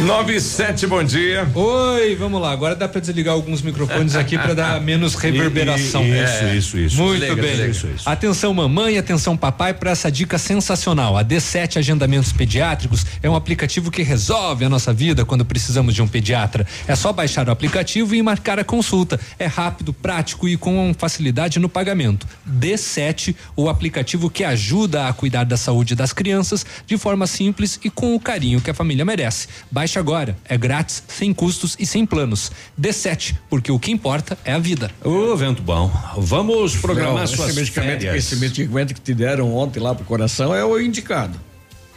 [0.00, 1.48] 97, bom dia.
[1.54, 2.50] Oi, vamos lá.
[2.50, 6.02] Agora dá para desligar alguns microfones aqui para dar menos reverberação.
[6.04, 6.14] Isso,
[6.44, 6.56] É.
[6.56, 6.96] isso, isso.
[7.00, 7.70] Muito Legal, bem.
[7.70, 8.08] isso, isso.
[8.10, 11.16] Atenção mamãe, atenção papai para essa dica sensacional.
[11.16, 16.02] A D7 Agendamentos Pediátricos é um aplicativo que resolve a nossa vida quando precisamos de
[16.02, 16.66] um pediatra.
[16.88, 19.18] É só baixar o aplicativo e marcar a consulta.
[19.38, 22.26] É rápido, prático e com facilidade no pagamento.
[22.50, 27.88] D7, o aplicativo que ajuda a cuidar da saúde das crianças de forma simples e
[27.88, 29.46] com o carinho que a família merece.
[29.70, 32.50] Baixe agora, é grátis, sem custos e sem planos.
[32.80, 34.90] D7, porque o que importa é a vida.
[35.02, 35.90] Ô, vento bom.
[36.16, 38.16] Vamos programar Não, suas esse medicamento, férias.
[38.24, 41.38] esse medicamento que te deram ontem lá pro coração é o indicado.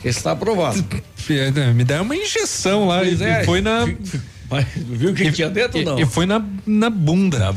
[0.03, 0.84] Está aprovado.
[1.76, 3.43] Me deram uma injeção lá Pois e é.
[3.43, 3.88] foi na.
[4.49, 5.99] Mas viu o que E- tinha dentro e- não?
[5.99, 7.39] E foi na, na bunda.
[7.51, 7.53] Na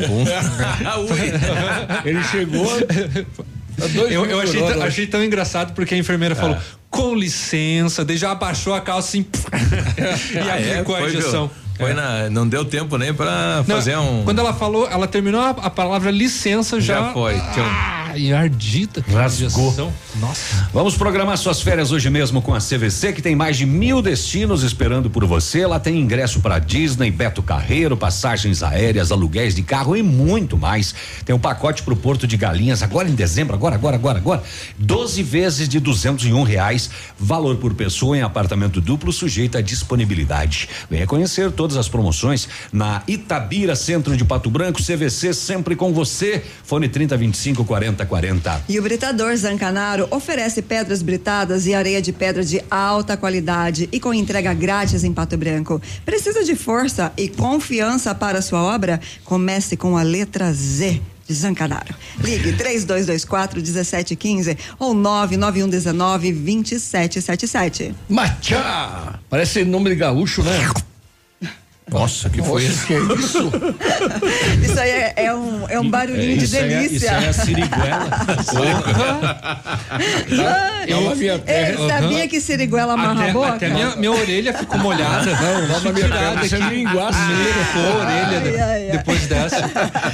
[2.05, 2.67] Ele chegou.
[3.89, 4.85] dois Eu, eu achei, hora.
[4.85, 6.57] achei tão engraçado porque a enfermeira falou:
[6.91, 9.25] com licença, daí já abaixou a calça assim
[10.35, 10.73] e Ah, é?
[10.73, 11.21] aplicou a Foi, viu?
[11.21, 11.51] injeção.
[11.79, 11.95] Foi É.
[11.95, 14.23] na, não deu tempo nem pra Não, fazer um.
[14.25, 16.95] Quando ela falou, ela terminou a, a palavra licença já.
[17.07, 17.33] Já foi.
[17.55, 19.03] Tinha um- Ah, e ardida.
[19.03, 19.93] que Rasgou.
[20.17, 20.69] Nossa.
[20.73, 24.63] Vamos programar suas férias hoje mesmo com a CVC, que tem mais de mil destinos
[24.63, 25.61] esperando por você.
[25.61, 30.95] Ela tem ingresso para Disney, Beto Carreiro, passagens aéreas, aluguéis de carro e muito mais.
[31.25, 34.43] Tem um pacote para o Porto de Galinhas agora em dezembro, agora, agora, agora, agora.
[34.79, 39.61] 12 vezes de duzentos e um reais, valor por pessoa em apartamento duplo, sujeito à
[39.61, 40.69] disponibilidade.
[40.91, 46.43] Venha conhecer todas as promoções na Itabira, centro de Pato Branco, CVC sempre com você.
[46.65, 48.65] Fone 30 25 40 40.
[48.69, 54.01] E o Britador Zancanaro oferece pedras britadas e areia de pedra de alta qualidade e
[54.01, 55.81] com entrega grátis em Pato Branco.
[56.05, 59.01] Precisa de força e confiança para a sua obra?
[59.25, 61.01] Comece com a letra Z.
[61.27, 61.95] de Zancanaro.
[62.19, 67.95] Ligue 3224 1715 ou 99119 2777.
[68.09, 69.21] Machá!
[69.31, 70.59] Parece nome de gaúcho, né?
[71.91, 73.51] Nossa, que foi Nossa, que é isso?
[74.63, 76.97] Isso aí é, é um, é um barulhinho de Isso aí é- delícia.
[76.97, 78.09] isso aí é a siriguela.
[80.39, 81.69] Ah, Lá na minha terra.
[81.69, 83.49] Ele sabia que siriguela amarra Até, a boca?
[83.55, 85.31] até minha, minha orelha ficou molhada.
[85.31, 86.75] Não, lá na minha terra você aqui.
[86.75, 87.19] linguaça.
[87.19, 88.97] Ficou a orelha Ai, ai, ai.
[88.97, 89.71] depois dessa.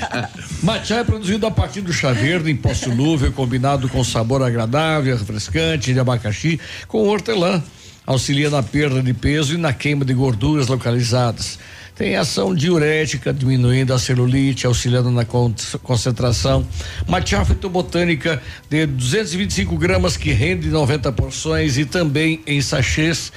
[0.63, 5.17] Matcha é produzido a partir do chá verde em pó solúvel, combinado com sabor agradável,
[5.17, 6.59] refrescante, de abacaxi,
[6.89, 7.63] com hortelã.
[8.07, 11.59] Auxilia na perda de peso e na queima de gorduras localizadas.
[11.97, 16.67] Tem ação diurética, diminuindo a celulite, auxiliando na con- concentração.
[17.09, 23.33] Matcha fitobotânica de 225 gramas que rende 90 porções e também em sachês.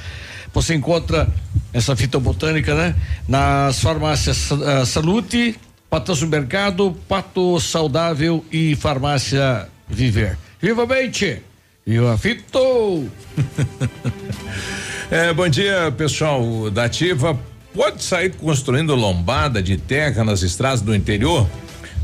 [0.53, 1.27] Você encontra
[1.71, 2.95] essa fitobotânica, né?
[3.27, 5.55] Nas farmácias uh, Salute,
[5.89, 10.37] Pato Supermercado, Pato Saudável e Farmácia Viver.
[10.61, 11.09] Viva bem,
[11.89, 13.09] Viva Fito!
[15.11, 17.35] É, bom dia, pessoal da Ativa.
[17.73, 21.49] Pode sair construindo lombada de terra nas estradas do interior?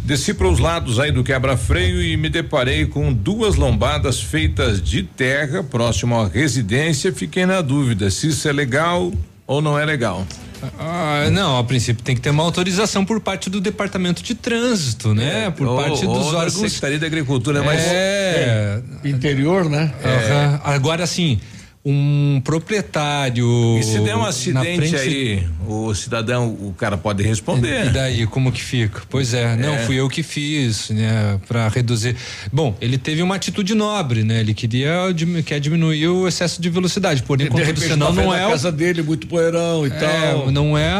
[0.01, 5.03] Desci para os lados aí do quebra-freio e me deparei com duas lombadas feitas de
[5.03, 7.13] terra próximo à residência.
[7.13, 9.13] Fiquei na dúvida se isso é legal
[9.47, 10.25] ou não é legal.
[10.79, 15.13] Ah, não, a princípio tem que ter uma autorização por parte do Departamento de Trânsito,
[15.13, 15.51] né?
[15.51, 16.53] Por ou, parte ou dos da órgãos.
[16.53, 18.81] Secretaria da Agricultura, mas É.
[19.03, 19.93] Interior, né?
[20.03, 20.61] Aham.
[20.63, 21.39] Agora, assim,
[21.85, 23.77] um proprietário.
[23.77, 27.85] E se der um acidente frente- aí, o cidadão, o cara pode responder.
[27.85, 29.03] E daí, como que fica?
[29.07, 29.77] Pois é, não, É.
[29.85, 32.15] fui eu que fiz, né, para reduzir.
[32.51, 34.39] Bom, ele teve uma atitude nobre, né?
[34.39, 34.95] Ele queria
[35.45, 38.71] quer diminuir o excesso de velocidade, porém, como senão tá não vendo é a casa
[38.71, 40.51] dele, muito poeirão e é, tal.
[40.51, 40.95] não é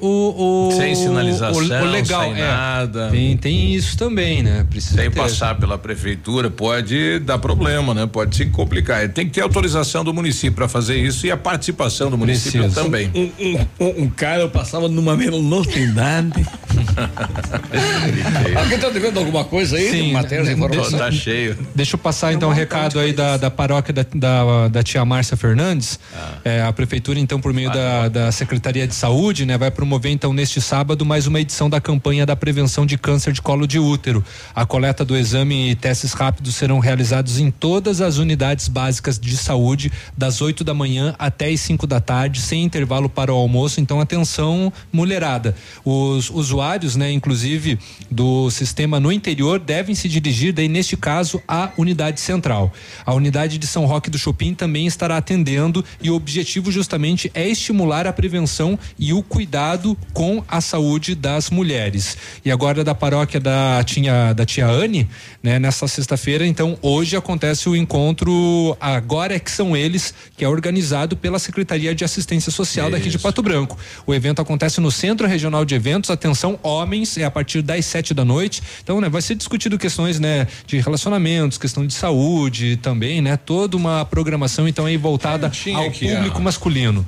[0.00, 2.46] o, o Sem sinalização, o, o legal, sem é.
[2.46, 3.08] nada.
[3.10, 4.66] Tem, tem isso também, né?
[4.68, 5.16] Precisa Sem ter.
[5.16, 8.06] passar pela prefeitura pode dar problema, né?
[8.06, 9.08] Pode se complicar.
[9.10, 10.23] Tem que ter autorização do município
[10.54, 12.82] para fazer isso e a participação do município Precisa.
[12.82, 13.10] também.
[13.14, 16.44] Um, um- um- um cara eu passava numa velocidade.
[18.56, 19.90] Alguém tá devendo alguma coisa aí?
[19.90, 20.98] Sim, de né, informação?
[20.98, 21.56] Tá cheio.
[21.74, 25.36] Deixa eu passar então o recado aí da, da paróquia da, da, da tia Márcia
[25.36, 25.98] Fernandes.
[26.44, 30.32] É, a prefeitura, então, por meio da, da Secretaria de Saúde, né, vai promover então
[30.32, 34.24] neste sábado mais uma edição da campanha da prevenção de câncer de colo de útero.
[34.54, 39.36] A coleta do exame e testes rápidos serão realizados em todas as unidades básicas de
[39.36, 43.80] saúde, das 8 da manhã até as 5 da tarde, sem intervalo para o almoço.
[43.80, 45.54] Então, atenção, mulherada.
[45.84, 47.78] Os usuários, né, inclusive
[48.10, 52.72] do sistema no interior, devem se dirigir, daí, neste caso, à unidade central.
[53.04, 57.48] A unidade de São Roque do Chopin também estará atendendo e o objetivo justamente é
[57.48, 62.16] estimular a prevenção e o cuidado com a saúde das mulheres.
[62.44, 65.08] E agora da paróquia da tia, da tia Anne,
[65.42, 68.34] né, nessa sexta-feira, então hoje acontece o encontro
[68.80, 69.93] Agora é que são eles,
[70.36, 73.78] que é organizado pela Secretaria de Assistência Social daqui de Pato Branco.
[74.06, 78.14] O evento acontece no Centro Regional de Eventos, atenção, homens, é a partir das sete
[78.14, 78.62] da noite.
[78.82, 83.76] Então, né, vai ser discutido questões, né, de relacionamentos, questão de saúde também, né, toda
[83.76, 86.40] uma programação então aí voltada ao público ó.
[86.40, 87.06] masculino.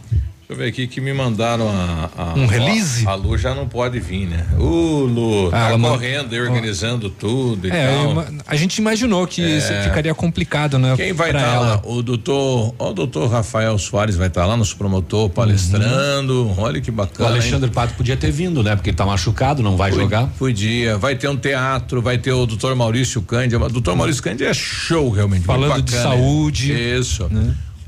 [0.49, 2.09] Deixa eu ver aqui que me mandaram a.
[2.17, 3.05] a Um release?
[3.05, 4.47] A Lu já não pode vir, né?
[4.57, 8.25] Ô, Lu, Ah, tá ela man- correndo e organizando tudo e É, tal.
[8.47, 9.59] a gente imaginou que É.
[9.59, 10.95] isso ficaria complicado, né?
[10.97, 11.67] Quem vai estar ela.
[11.67, 11.83] lá?
[11.85, 16.55] O doutor, ó, o doutor Rafael Soares vai estar lá, nosso promotor palestrando.
[16.57, 17.31] Olha que O bacana.
[17.31, 17.73] Alexandre hein?
[17.75, 18.77] Pato podia ter vindo, né?
[18.77, 20.29] Porque ele tá machucado, não vai Pod- jogar.
[20.39, 20.97] Podia.
[20.97, 23.59] Vai ter um teatro, vai ter o doutor Maurício Cândia.
[23.59, 25.45] O doutor Maurício Cândia é show, realmente.
[25.45, 26.73] Falando de saúde.
[26.73, 27.29] Isso.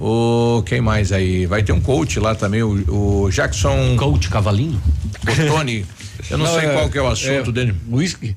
[0.00, 1.44] O quem mais aí?
[1.46, 3.96] Vai ter um coach lá também, o, o Jackson.
[3.96, 4.80] Coach Cavalinho?
[5.22, 5.84] O Tony.
[6.30, 7.74] Eu não, Não, sei é- qual que é o assunto é dele.
[7.90, 8.36] Whisky?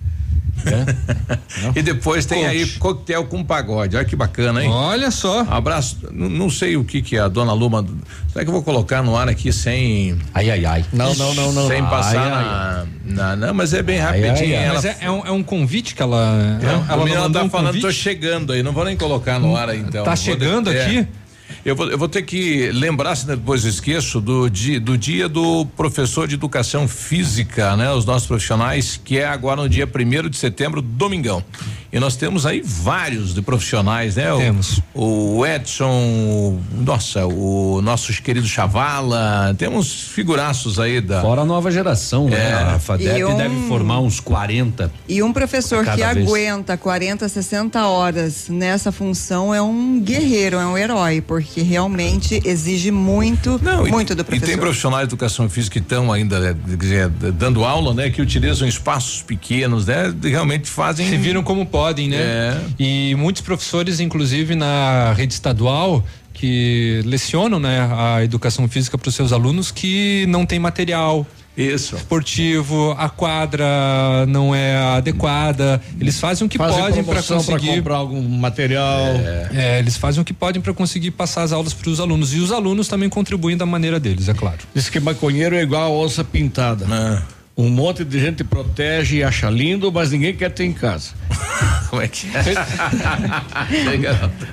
[1.75, 3.95] E depois tem aí coquetel com pagode.
[3.95, 4.69] Olha que bacana, hein?
[4.69, 5.41] Olha só.
[5.49, 5.97] Abraço.
[6.11, 7.83] N- Não sei o que que a dona Luma.
[8.31, 10.17] Será que eu vou colocar no ar aqui sem.
[10.33, 10.85] Ai, ai, ai.
[10.93, 11.67] Não, não, não, não.
[11.67, 14.55] Sem Ai, passar ai, na, na- Não, mas é bem Ai, rapidinho.
[14.55, 14.65] ai, ai.
[14.65, 16.59] ela Mas é, é um, é um convite que ela.
[16.61, 17.81] É, ela a menina não mandou tá um falando, convite?
[17.81, 20.03] tô chegando aí, não vou nem colocar no ar aí então.
[20.03, 21.07] Tá Vou chegando de- é.
[21.63, 25.29] Eu vou, eu vou ter que lembrar, se depois eu esqueço, do dia, do dia
[25.29, 27.91] do professor de educação física, né?
[27.91, 31.43] Os nossos profissionais, que é agora no dia primeiro de setembro, domingão.
[31.93, 34.33] E nós temos aí vários de profissionais, né?
[34.37, 34.79] Temos.
[34.93, 41.21] O, Edson, o- nossa, o nosso querido Chavala, temos figuraços aí da.
[41.21, 42.37] Fora a nova geração, né?
[42.49, 42.53] É.
[42.53, 44.91] A FADEP E um- deve formar uns 40.
[45.07, 46.27] E um professor que vez.
[46.27, 52.91] aguenta 40, 60 horas nessa função é um guerreiro, é um herói, porque realmente exige
[52.91, 54.45] muito, Não, e- muito do E professor.
[54.47, 58.09] tem profissionais de educação física que estão ainda, né, quer dizer, dando aula, né?
[58.09, 60.13] Que utilizam espaços pequenos, né?
[60.23, 61.09] Realmente fazem.
[61.09, 62.17] Se viram como podem, né?
[62.17, 62.61] É.
[62.79, 69.15] E muitos professores, inclusive na rede estadual, que lecionam né, a educação física para os
[69.15, 71.27] seus alunos, que não tem material.
[71.55, 71.95] Isso.
[71.97, 73.65] Esportivo, a quadra
[74.27, 75.81] não é adequada.
[75.99, 77.77] Eles fazem o que Fazem podem para promoção pra conseguir.
[77.77, 78.99] comprar algum material.
[79.53, 82.33] É, eles fazem o que podem para conseguir passar as aulas para os alunos.
[82.33, 84.59] E os alunos também contribuem da maneira deles, é claro.
[84.73, 86.85] Diz que maconheiro é igual a onça pintada.
[86.89, 87.21] Ah.
[87.57, 91.09] Um monte de gente protege e acha lindo, mas ninguém quer ter em casa.
[91.89, 92.27] como é que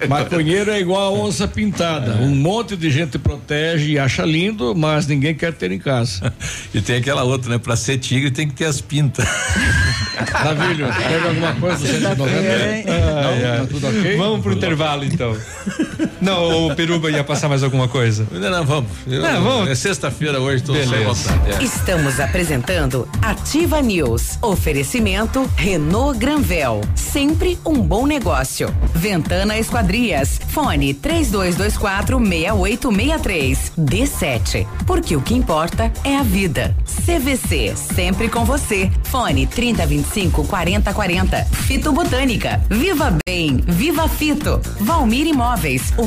[0.00, 0.06] é?
[0.08, 2.16] Maconheiro é igual a onça pintada.
[2.16, 6.32] Um monte de gente protege e acha lindo, mas ninguém quer ter em casa.
[6.74, 7.58] E tem aquela outra, né?
[7.58, 9.24] Pra ser tigre tem que ter as pintas.
[10.44, 12.18] Navilho, pega alguma coisa do 190?
[12.18, 14.16] Não, Tá tudo ok?
[14.16, 15.36] Vamos pro intervalo então.
[16.20, 18.26] Não, o Peruba ia passar mais alguma coisa.
[18.30, 18.90] Não, não, vamos.
[19.06, 19.68] Eu- Não, vamos.
[19.70, 21.40] É sexta-feira hoje, tô sem vontade.
[21.60, 21.62] é.
[21.62, 24.38] Estamos apresentando Ativa News.
[24.42, 26.80] Oferecimento Renault Granvel.
[26.94, 28.72] Sempre um bom negócio.
[28.94, 30.40] Ventana Esquadrias.
[30.48, 33.72] Fone 3224 6863.
[33.78, 34.66] D7.
[34.86, 36.76] Porque o que importa é a vida.
[37.04, 37.74] CVC.
[37.76, 38.90] Sempre com você.
[39.04, 41.44] Fone 3025 4040.
[41.66, 42.60] Fito Botânica.
[42.68, 43.58] Viva Bem.
[43.66, 44.60] Viva Fito.
[44.80, 45.92] Valmir Imóveis.
[45.96, 46.06] O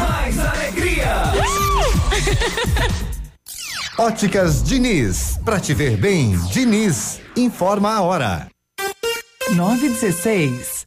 [0.00, 1.32] Mais alegria.
[3.98, 8.48] Óticas Diniz, pra te ver bem, Diniz, informa a hora.
[9.54, 10.86] 916.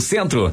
[0.00, 0.52] Centro.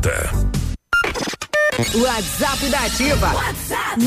[1.93, 3.31] WhatsApp da Ativa.
[3.33, 3.97] WhatsApp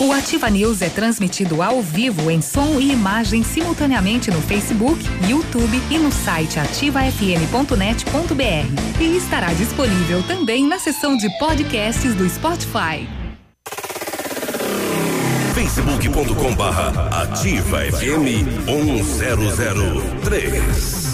[0.00, 5.82] O Ativa News é transmitido ao vivo em som e imagem simultaneamente no Facebook, YouTube
[5.90, 9.00] e no site ativafm.net.br.
[9.00, 13.08] E estará disponível também na seção de podcasts do Spotify.
[15.52, 21.08] facebook.com barra ativa FM 1003.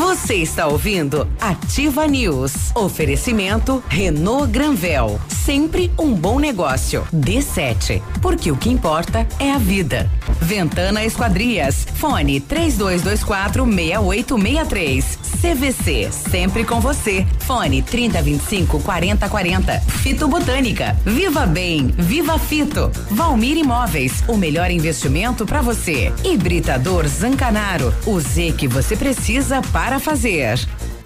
[0.00, 2.74] Você está ouvindo Ativa News.
[2.74, 5.20] Oferecimento Renault Granvel.
[5.28, 7.06] Sempre um bom negócio.
[7.12, 8.00] D7.
[8.22, 10.10] Porque o que importa é a vida.
[10.40, 11.86] Ventana Esquadrias.
[11.96, 15.18] Fone 3224 6863.
[15.40, 16.10] CVC.
[16.12, 17.26] Sempre com você.
[17.40, 19.80] Fone 3025 4040.
[19.80, 20.96] Fito Botânica.
[21.04, 21.88] Viva Bem.
[21.96, 22.90] Viva Fito.
[23.10, 24.22] Valmir Imóveis.
[24.28, 26.12] O melhor investimento para você.
[26.24, 27.94] Hibridador Zancanaro.
[28.06, 30.60] O Z que você precisa para fazer.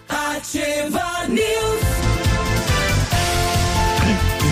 [0.09, 2.05] Ativa News.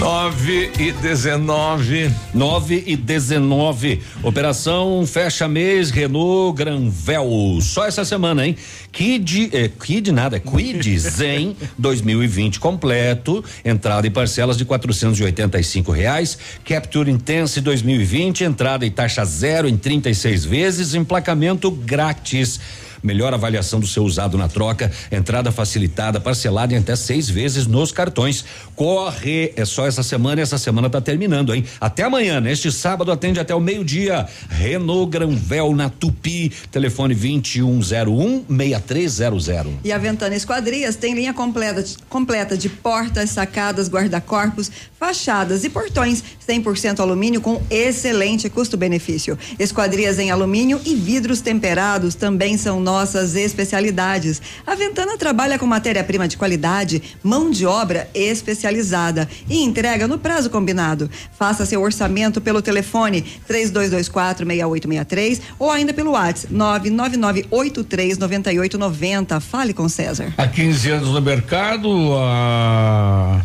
[0.02, 2.11] 9 e 19.
[2.35, 4.02] 9 e 19.
[4.25, 7.59] Operação Fecha Mês Renault Granvel.
[7.61, 8.57] Só essa semana, hein?
[8.91, 13.44] Kid, eh, Kid nada, Quid Zen 2020 completo.
[13.65, 16.36] Entrada em parcelas de 485 reais.
[16.65, 18.43] Capture Intense 2020.
[18.43, 20.94] Entrada e taxa zero em 36 vezes.
[20.94, 22.59] Emplacamento grátis.
[23.02, 27.90] Melhor avaliação do seu usado na troca, entrada facilitada, parcelada em até seis vezes nos
[27.90, 28.44] cartões.
[28.76, 31.64] Corre, é só essa semana e essa semana tá terminando, hein?
[31.81, 34.26] Até amanhã, neste sábado, atende até o meio-dia.
[34.48, 39.74] Renault Granvel na Tupi, telefone 2101 6300.
[39.84, 46.22] E a Ventana Esquadrias tem linha completa, completa de portas, sacadas, guarda-corpos, fachadas e portões
[46.47, 49.39] 100% alumínio com excelente custo-benefício.
[49.58, 54.43] Esquadrias em alumínio e vidros temperados também são nossas especialidades.
[54.67, 60.51] A Ventana trabalha com matéria-prima de qualidade, mão de obra especializada e entrega no prazo
[60.51, 61.11] combinado.
[61.39, 69.41] Faça seu orçamento pelo telefone 3224 6863 ou ainda pelo WhatsApp 99983 9890.
[69.41, 70.35] Fale com César.
[70.37, 73.41] Há 15 anos no mercado, a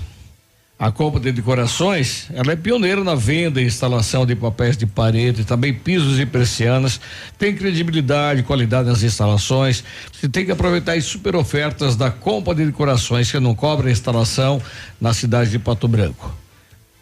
[0.80, 5.44] a Copa de Decorações, ela é pioneira na venda e instalação de papéis de parede,
[5.44, 7.02] também pisos e persianas,
[7.38, 9.84] tem credibilidade, qualidade nas instalações.
[10.12, 13.92] Você tem que aproveitar as super ofertas da Copa de Decorações, que não cobra a
[13.92, 14.62] instalação
[15.02, 16.32] na cidade de Pato Branco.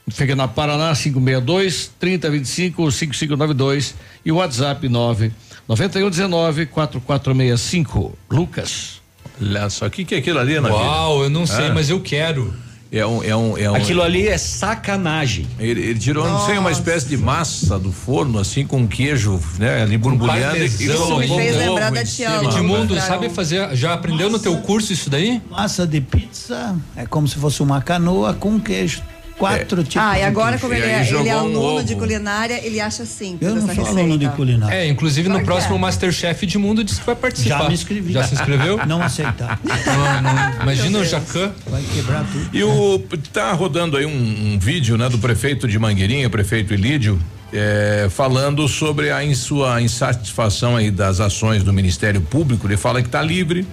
[0.09, 5.31] Fica na Paraná 562 3025 5592 e o WhatsApp 9
[5.67, 8.17] 9119 4465.
[8.29, 9.01] Lucas.
[9.41, 10.79] Olha só, o que, que é aquilo ali, Navilha?
[10.79, 11.73] Uau, eu não sei, Ah.
[11.73, 12.53] mas eu quero.
[12.95, 13.75] É um, é um, é um.
[13.75, 15.45] Aquilo ali é sacanagem.
[15.59, 19.83] Ele, ele tirou, não sei, uma espécie de massa do forno, assim, com queijo, né?
[19.83, 22.43] Ali borbulhando e Parmesão, colocou um Fez ovo lembrar da tia.
[22.45, 23.75] Edmundo, sabe fazer?
[23.75, 25.41] Já aprendeu no teu curso isso daí?
[25.51, 29.03] Massa de pizza é como se fosse uma canoa com queijo.
[29.37, 33.05] Quatro tipos Ah, e agora, como ele é, ele é aluno de culinária, ele acha
[33.05, 33.99] simples Eu não essa sou receita.
[33.99, 34.75] aluno de culinária.
[34.75, 35.79] É, inclusive no próximo é.
[35.79, 37.59] Masterchef de Mundo disse que vai participar.
[37.63, 38.13] Já me inscrevi.
[38.13, 38.85] Já se inscreveu?
[38.85, 39.59] Não aceitar.
[39.65, 40.61] Não, não.
[40.63, 41.51] Imagina o Jacan.
[41.67, 42.49] Vai quebrar tudo.
[42.53, 42.99] E o
[43.31, 47.19] tá rodando aí um, um vídeo, né, do prefeito de Mangueirinha, prefeito Ilídio,
[47.53, 52.67] eh, falando sobre a sua insatisfação aí das ações do Ministério Público.
[52.67, 53.65] Ele fala que está livre,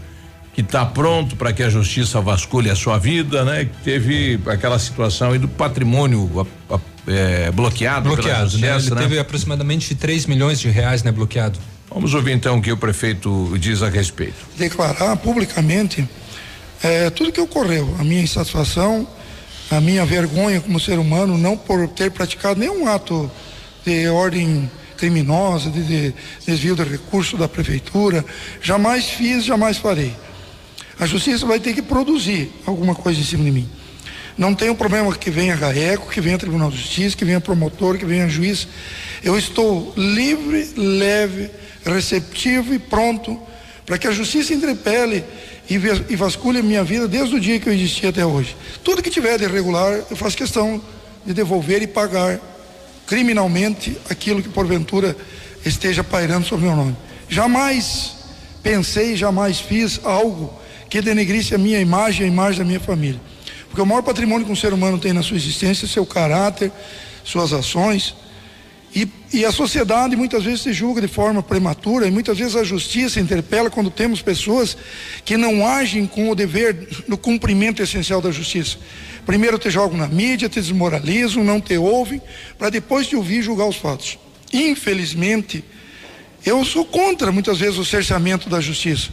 [0.55, 3.65] que está pronto para que a justiça vasculhe a sua vida, né?
[3.65, 8.75] Que teve aquela situação aí do patrimônio a- a- eh, bloqueado, pela Bloqueado, né?
[8.75, 11.59] justiça, Ele teve aproximadamente 3 milhões de reais, né, bloqueado.
[11.91, 14.35] Vamos ouvir então o que o prefeito diz a respeito.
[14.57, 16.07] declarar publicamente
[16.83, 19.07] eh, tudo que ocorreu, a minha insatisfação,
[19.71, 23.31] a minha vergonha como ser humano, não por ter praticado nenhum ato
[23.87, 26.15] de ordem criminosa, de, de
[26.47, 28.25] desvio de recurso da prefeitura,
[28.61, 30.15] jamais fiz, jamais farei.
[30.99, 33.69] A justiça vai ter que produzir alguma coisa em cima de mim.
[34.37, 38.05] Não tenho problema que venha GAECO, que venha Tribunal de Justiça, que venha promotor, que
[38.05, 38.67] venha juiz.
[39.23, 41.51] Eu estou livre, leve,
[41.85, 43.39] receptivo e pronto
[43.85, 45.25] para que a justiça entrepele
[45.69, 48.57] e, vasculhe a minha vida desde o dia que eu existi até hoje.
[48.83, 50.81] Tudo que tiver de irregular, eu faço questão
[51.25, 52.41] de devolver e pagar
[53.07, 55.17] criminalmente aquilo que porventura
[55.65, 56.97] esteja pairando sobre meu nome.
[57.29, 58.15] Jamais
[58.63, 60.62] pensei, jamais fiz algo
[60.93, 63.19] que denegrisse a minha imagem e a imagem da minha família.
[63.67, 66.71] Porque o maior patrimônio que um ser humano tem na sua existência é seu caráter,
[67.25, 68.15] suas ações.
[68.95, 72.63] E, e a sociedade muitas vezes se julga de forma prematura e muitas vezes a
[72.63, 74.77] justiça interpela quando temos pessoas
[75.25, 76.75] que não agem com o dever
[77.09, 78.77] do cumprimento essencial da justiça.
[79.25, 82.21] Primeiro te jogam na mídia, te desmoralizam, não te ouvem,
[82.59, 84.19] para depois te ouvir julgar os fatos.
[84.53, 85.65] Infelizmente,
[86.45, 89.09] eu sou contra muitas vezes o cerceamento da justiça,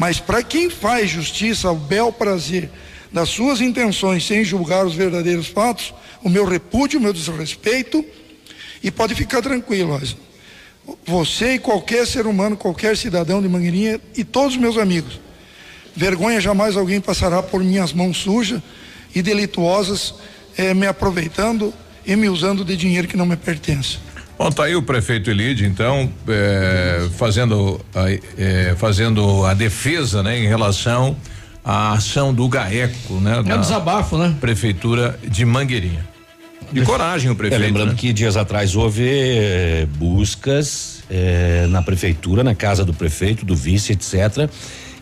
[0.00, 2.70] mas para quem faz justiça ao bel prazer
[3.12, 8.02] das suas intenções sem julgar os verdadeiros fatos, o meu repúdio, o meu desrespeito,
[8.82, 10.00] e pode ficar tranquilo.
[11.04, 15.20] Você e qualquer ser humano, qualquer cidadão de Mangueirinha e todos os meus amigos,
[15.94, 18.62] vergonha jamais alguém passará por minhas mãos sujas
[19.14, 20.14] e delituosas,
[20.56, 21.74] eh, me aproveitando
[22.06, 23.98] e me usando de dinheiro que não me pertence.
[24.40, 30.38] Bom, tá aí o prefeito Elide, então, é, fazendo, a, é, fazendo a defesa, né,
[30.38, 31.14] em relação
[31.62, 33.42] à ação do GAECO, né?
[33.46, 34.34] É um desabafo, né?
[34.40, 36.08] Prefeitura de Mangueirinha.
[36.72, 37.62] De coragem o prefeito.
[37.62, 37.94] É, lembrando né?
[37.98, 43.92] que dias atrás houve eh, buscas eh, na prefeitura, na casa do prefeito, do vice,
[43.92, 44.48] etc.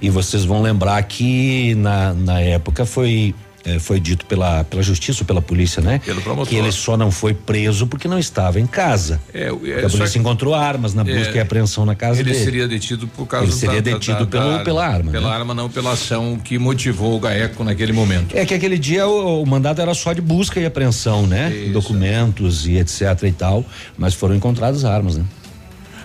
[0.03, 3.37] E vocês vão lembrar que na, na época foi
[3.75, 6.01] eh, foi dito pela pela justiça, ou pela polícia, né?
[6.05, 6.49] Pelo promotor.
[6.49, 9.21] Que ele só não foi preso porque não estava em casa.
[9.33, 9.53] É, é, a
[9.89, 12.45] polícia que- encontrou armas na busca É, e apreensão na casa ele dele.
[12.45, 15.11] seria detido por causa Ele seria da- detido da- pelo, da- pela arma.
[15.13, 15.35] Pela né?
[15.37, 18.37] arma, não pela ação que motivou o GAECO naquele momento.
[18.37, 21.51] É que aquele dia o, o mandado era só de busca e apreensão, né?
[21.73, 23.65] Documentos e etc e tal,
[23.97, 25.25] mas foram encontradas armas, né?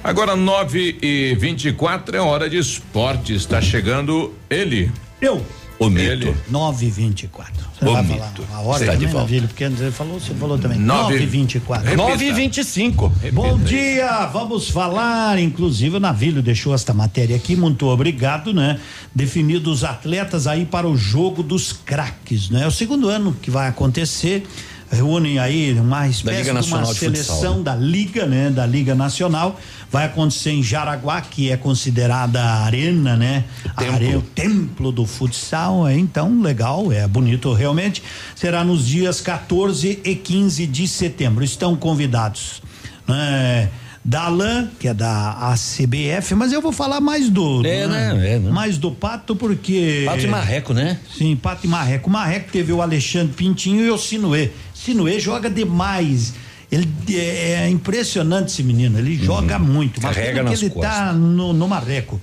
[0.04, 3.34] Agora, 9 e 24 é hora de esporte.
[3.34, 4.92] Está chegando ele.
[5.22, 5.46] Eu.
[5.88, 6.36] O Ele.
[6.50, 8.44] 9 e 24 Você O vai mito.
[8.44, 9.20] falar a hora Está de volta.
[9.20, 9.48] Navilho?
[9.48, 10.80] Porque antes ele falou, você falou também.
[10.80, 16.74] Nove- 9 e 24 9 e 25 Bom dia, vamos falar, inclusive o Navilho deixou
[16.74, 18.80] esta matéria aqui, muito obrigado, né?
[19.14, 22.64] Definidos os atletas aí para o jogo dos craques, né?
[22.64, 24.46] É o segundo ano que vai acontecer,
[24.94, 27.64] reúnem aí uma espécie Liga de uma de Futsal, seleção né?
[27.64, 28.50] da Liga, né?
[28.50, 29.60] Da Liga Nacional,
[29.92, 33.44] vai acontecer em Jaraguá, que é considerada a arena, né?
[33.76, 38.02] A arena, o templo do futsal, é, então legal, é bonito realmente.
[38.36, 41.44] Será nos dias 14 e 15 de setembro.
[41.44, 42.62] Estão convidados,
[43.08, 43.70] né?
[44.06, 47.66] Da Alan, que é da ACBF, mas eu vou falar mais do.
[47.66, 48.34] É, do, né?
[48.34, 48.52] É, né?
[48.52, 50.04] Mais do Pato, porque.
[50.06, 51.00] Pato e Marreco, né?
[51.18, 52.10] Sim, Pato e Marreco.
[52.10, 54.50] O Marreco teve o Alexandre Pintinho e o Sinuê.
[54.84, 56.34] Sinuê joga demais.
[56.72, 60.02] Ele é, é impressionante esse menino, ele joga muito.
[60.02, 60.92] Mas Carrega nas ele costas.
[60.94, 62.20] tá no, no Marreco.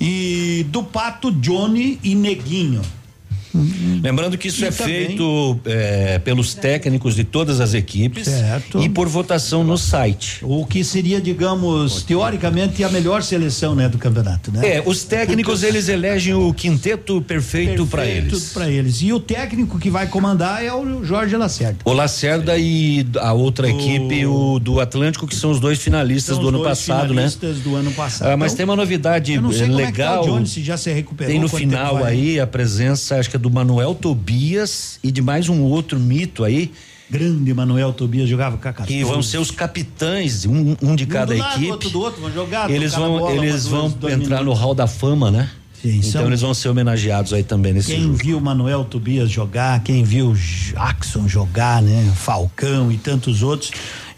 [0.00, 2.82] E do Pato, Johnny e Neguinho.
[4.02, 8.82] Lembrando que isso é também- feito é, pelos técnicos de todas as equipes Certo.
[8.82, 10.38] e por votação no site.
[10.42, 14.76] O que seria, digamos, teoricamente a melhor seleção, né, do campeonato, né?
[14.76, 18.50] É, os técnicos eles elegem o quinteto perfeito para eles.
[18.52, 19.02] para eles.
[19.02, 21.78] E o técnico que vai comandar é o Jorge Lacerda.
[21.84, 26.42] O Lacerda e a outra equipe, o do Atlântico, que são os dois finalistas São
[26.42, 27.28] do ano passado, né?
[27.28, 28.28] finalistas do ano passado.
[28.30, 30.22] Ah, mas Então, tem uma novidade como é que tá legal.
[30.24, 33.38] o Johnny, se já se recuperou, Tem no final aí a presença, acho que é
[33.42, 36.70] do Manuel Tobias e de mais um outro mito aí.
[37.10, 41.38] Grande Manuel Tobias jogava com Que vão ser os capitães, um, um de cada do
[41.40, 41.70] lado, equipe.
[41.70, 42.70] outro do outro, vão jogar.
[42.70, 45.50] Eles vão, bola, eles vão dois entrar no hall da fama, né?
[45.82, 48.14] Sim, então são- eles vão ser homenageados aí também nesse Quem jogo.
[48.14, 52.12] viu Manuel Tobias jogar, quem viu Jackson jogar, né?
[52.16, 53.72] Falcão e tantos outros.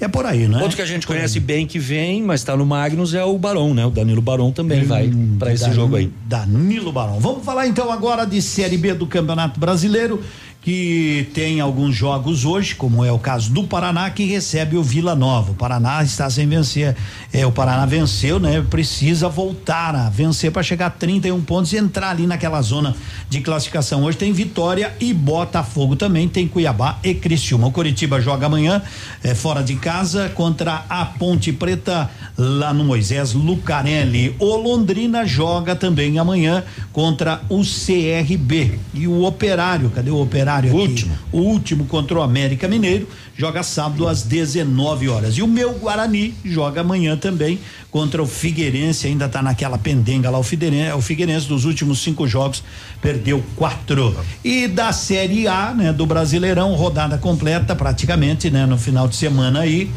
[0.04, 0.60] É por aí, né?
[0.60, 3.72] Outro que a gente conhece bem que vem, mas tá no Magnus é o Barão,
[3.72, 3.86] né?
[3.86, 6.12] O Danilo Barão também vai para esse Danilo- jogo aí.
[6.26, 7.18] Danilo Barão.
[7.20, 10.22] Vamos falar então agora de Série B do Campeonato Brasileiro,
[10.60, 15.14] que tem alguns jogos hoje, como é o caso do Paraná, que recebe o Vila
[15.14, 15.52] Nova.
[15.52, 16.96] O Paraná está sem vencer.
[17.30, 18.64] É, o Paraná venceu, né?
[18.70, 22.96] Precisa voltar a vencer para chegar a 31 pontos e entrar ali naquela zona
[23.28, 24.04] de classificação.
[24.04, 27.66] Hoje tem Vitória e Botafogo também, tem Cuiabá e Criciúma.
[27.66, 28.80] O Coritiba joga amanhã
[29.22, 29.93] é, fora de casa
[30.34, 34.34] contra a Ponte Preta lá no Moisés Lucarelli.
[34.38, 38.78] O Londrina joga também amanhã contra o CRB.
[38.92, 40.78] E o Operário, cadê o Operário aqui?
[40.78, 41.18] Último.
[41.30, 45.36] O último contra o América Mineiro, joga sábado às 19 horas.
[45.36, 47.58] E o meu Guarani joga amanhã também
[47.90, 52.26] contra o Figueirense, ainda tá naquela pendenga lá o Figueirense, o Figueirense dos últimos cinco
[52.26, 52.62] jogos
[53.00, 54.16] perdeu quatro.
[54.42, 59.60] E da Série A, né, do Brasileirão, rodada completa praticamente, né, no final de semana
[59.60, 59.90] aí.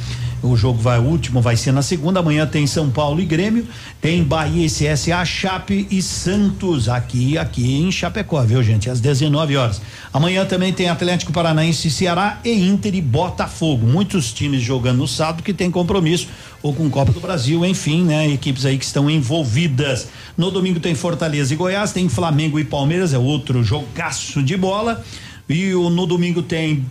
[0.44, 2.20] O jogo vai, o último vai ser na segunda.
[2.20, 3.68] Amanhã tem São Paulo e Grêmio.
[4.00, 6.88] Tem Bahia e CSA, Chape e Santos.
[6.88, 8.90] Aqui, aqui em Chapecó, viu, gente?
[8.90, 9.82] Às 19 horas.
[10.14, 13.88] Amanhã também tem Atlético Paranaense Ceará e Inter e Botafogo.
[13.88, 16.28] Muitos times jogando no sábado que tem compromisso
[16.62, 18.30] ou com Copa do Brasil, enfim, né?
[18.30, 20.08] Equipes aí que estão envolvidas.
[20.38, 25.04] No domingo tem Fortaleza e Goiás, tem Flamengo e Palmeiras, é outro jogaço de bola.
[25.50, 26.86] E o, no domingo tem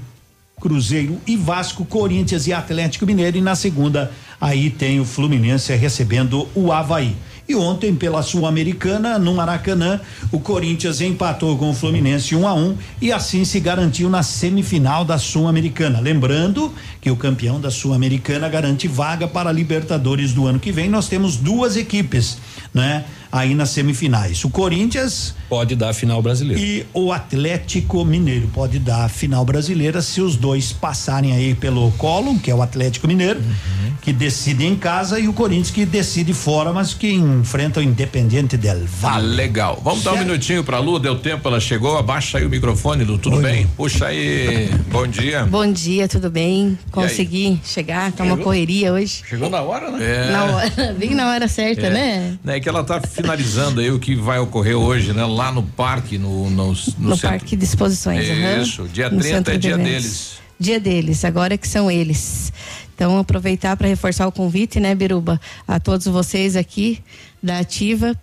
[0.59, 3.36] Cruzeiro e Vasco, Corinthians e Atlético Mineiro.
[3.36, 4.10] E na segunda,
[4.41, 7.15] aí tem o Fluminense recebendo o Havaí.
[7.49, 10.01] E ontem, pela Sul-Americana, no Maracanã,
[10.33, 14.09] o Corinthians empatou com o Fluminense 1 um a 1 um, e assim se garantiu
[14.09, 16.01] na semifinal da Sul-Americana.
[16.01, 20.89] Lembrando que o campeão da Sul-Americana garante vaga para a Libertadores do ano que vem.
[20.89, 22.39] Nós temos duas equipes,
[22.75, 23.05] né?
[23.30, 24.44] Aí nas semifinais.
[24.44, 26.60] O Corinthians pode dar a final brasileira.
[26.60, 31.90] E o Atlético Mineiro pode dar a final brasileira se os dois passarem aí pelo
[31.92, 33.92] colo, que é o Atlético Mineiro, uhum.
[34.02, 38.56] que decide em casa e o Corinthians que decide fora, mas que enfrenta o Independente
[38.56, 39.34] del Valle.
[39.34, 39.80] Legal.
[39.82, 40.16] Vamos certo.
[40.16, 43.36] dar um minutinho pra Lu, deu tempo, ela chegou, abaixa aí o microfone, Lu, tudo
[43.36, 43.42] Oi.
[43.42, 43.66] bem?
[43.76, 44.70] Puxa aí.
[44.90, 45.44] Bom dia.
[45.44, 46.78] Bom dia, tudo bem?
[46.90, 49.22] Consegui chegar, tá uma correria hoje.
[49.28, 49.98] Chegou na hora, né?
[50.05, 50.30] É.
[50.30, 51.90] Na hora, bem na hora certa, é.
[51.90, 52.38] né?
[52.46, 55.25] É que ela tá finalizando aí o que vai ocorrer hoje, né?
[55.25, 58.27] Lá no parque, no no, no, no Parque de Exposições.
[58.62, 60.39] Isso, uhum, dia 30 é dia deles.
[60.59, 62.53] Dia deles, agora que são eles.
[62.95, 65.39] Então, aproveitar para reforçar o convite, né, Biruba,
[65.69, 67.03] a todos vocês aqui
[67.43, 68.17] da Ativa.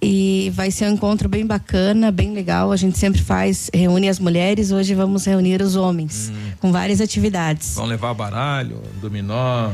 [0.00, 2.70] E vai ser um encontro bem bacana, bem legal.
[2.70, 6.52] A gente sempre faz, reúne as mulheres, hoje vamos reunir os homens, hum.
[6.60, 7.74] com várias atividades.
[7.74, 9.70] Vão levar baralho, dominó.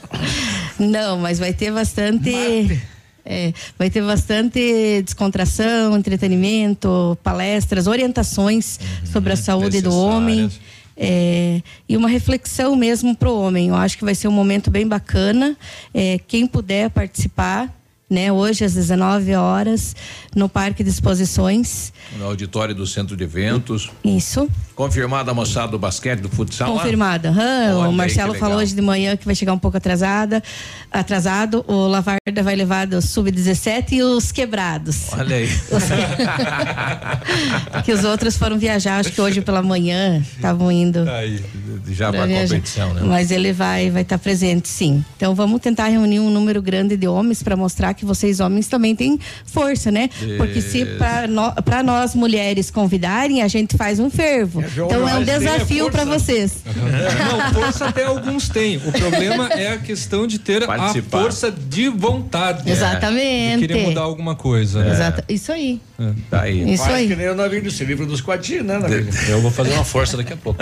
[0.80, 2.30] Não, mas vai ter bastante.
[2.30, 2.97] Mate.
[3.30, 10.50] É, vai ter bastante descontração, entretenimento, palestras, orientações uhum, sobre a saúde do homem.
[10.96, 13.68] É, e uma reflexão mesmo para o homem.
[13.68, 15.56] Eu acho que vai ser um momento bem bacana.
[15.92, 17.77] É, quem puder participar,
[18.08, 18.32] né?
[18.32, 19.94] Hoje às 19 horas
[20.34, 21.92] no Parque de Exposições.
[22.18, 23.90] No auditório do Centro de Eventos.
[24.02, 24.48] Isso.
[24.74, 26.72] Confirmada a moçada do basquete, do futsal?
[26.72, 27.30] Confirmada.
[27.30, 30.42] Uhum, o Marcelo falou hoje de manhã que vai chegar um pouco atrasada,
[30.90, 31.64] atrasado.
[31.66, 35.12] O Lavarda vai levar do sub-17 e os quebrados.
[35.12, 35.48] Olha aí.
[37.84, 41.08] que os outros foram viajar, acho que hoje pela manhã estavam indo.
[41.10, 41.42] Aí,
[41.90, 43.02] já para a competição, né?
[43.04, 45.04] Mas ele vai vai estar tá presente, sim.
[45.16, 48.94] Então vamos tentar reunir um número grande de homens para mostrar que vocês homens também
[48.94, 50.08] têm força, né?
[50.36, 50.86] Porque se
[51.64, 54.62] para no, nós mulheres convidarem, a gente faz um fervo.
[54.62, 56.62] É, então é um desafio para vocês.
[56.64, 58.76] Não, força até alguns têm.
[58.78, 61.18] O problema é a questão de ter Participar.
[61.18, 62.70] a força de vontade.
[62.70, 63.60] Exatamente.
[63.60, 64.84] De querer mudar alguma coisa.
[64.84, 64.92] Né?
[64.92, 65.24] Exato.
[65.28, 65.80] Isso aí.
[65.98, 66.12] É.
[66.30, 66.72] Tá aí.
[66.72, 67.08] Isso aí.
[67.08, 69.08] que nem o navio desse livro dos quadrinhos, né, Navilho?
[69.28, 70.60] Eu vou fazer uma força daqui a pouco.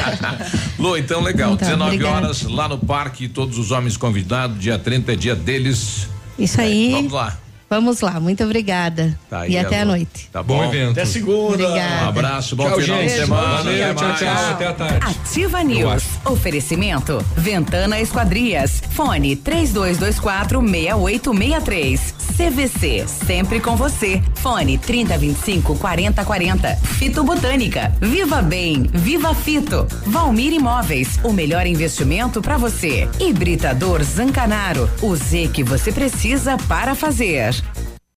[0.78, 1.54] Lu, então legal.
[1.54, 2.24] Então, 19 obrigado.
[2.24, 4.60] horas lá no parque, todos os homens convidados.
[4.60, 6.08] Dia 30 é dia deles.
[6.38, 6.92] Isso aí.
[6.92, 7.36] Vamos lá.
[7.70, 9.18] Vamos lá, muito obrigada.
[9.28, 10.30] Tá aí, e até a noite.
[10.32, 10.56] Tá bom.
[10.56, 10.92] bom evento.
[10.92, 11.64] Até segunda.
[11.64, 12.04] Obrigada.
[12.04, 13.10] Um abraço, bom tchau, final gente.
[13.10, 13.62] de semana.
[13.62, 15.06] Valeu, tchau, tchau, Até a tarde.
[15.06, 16.04] Ativa News.
[16.24, 17.24] Oferecimento.
[17.36, 18.82] Ventana Esquadrias.
[18.90, 22.14] Fone 3224 6863.
[22.38, 23.04] CVC.
[23.06, 24.22] Sempre com você.
[24.36, 26.76] Fone 3025 4040.
[26.76, 27.92] Fito Botânica.
[28.00, 28.84] Viva Bem.
[28.94, 29.86] Viva Fito.
[30.06, 31.18] Valmir Imóveis.
[31.22, 33.08] O melhor investimento para você.
[33.20, 34.88] Hibridador Zancanaro.
[35.02, 37.57] O Z que você precisa para fazer.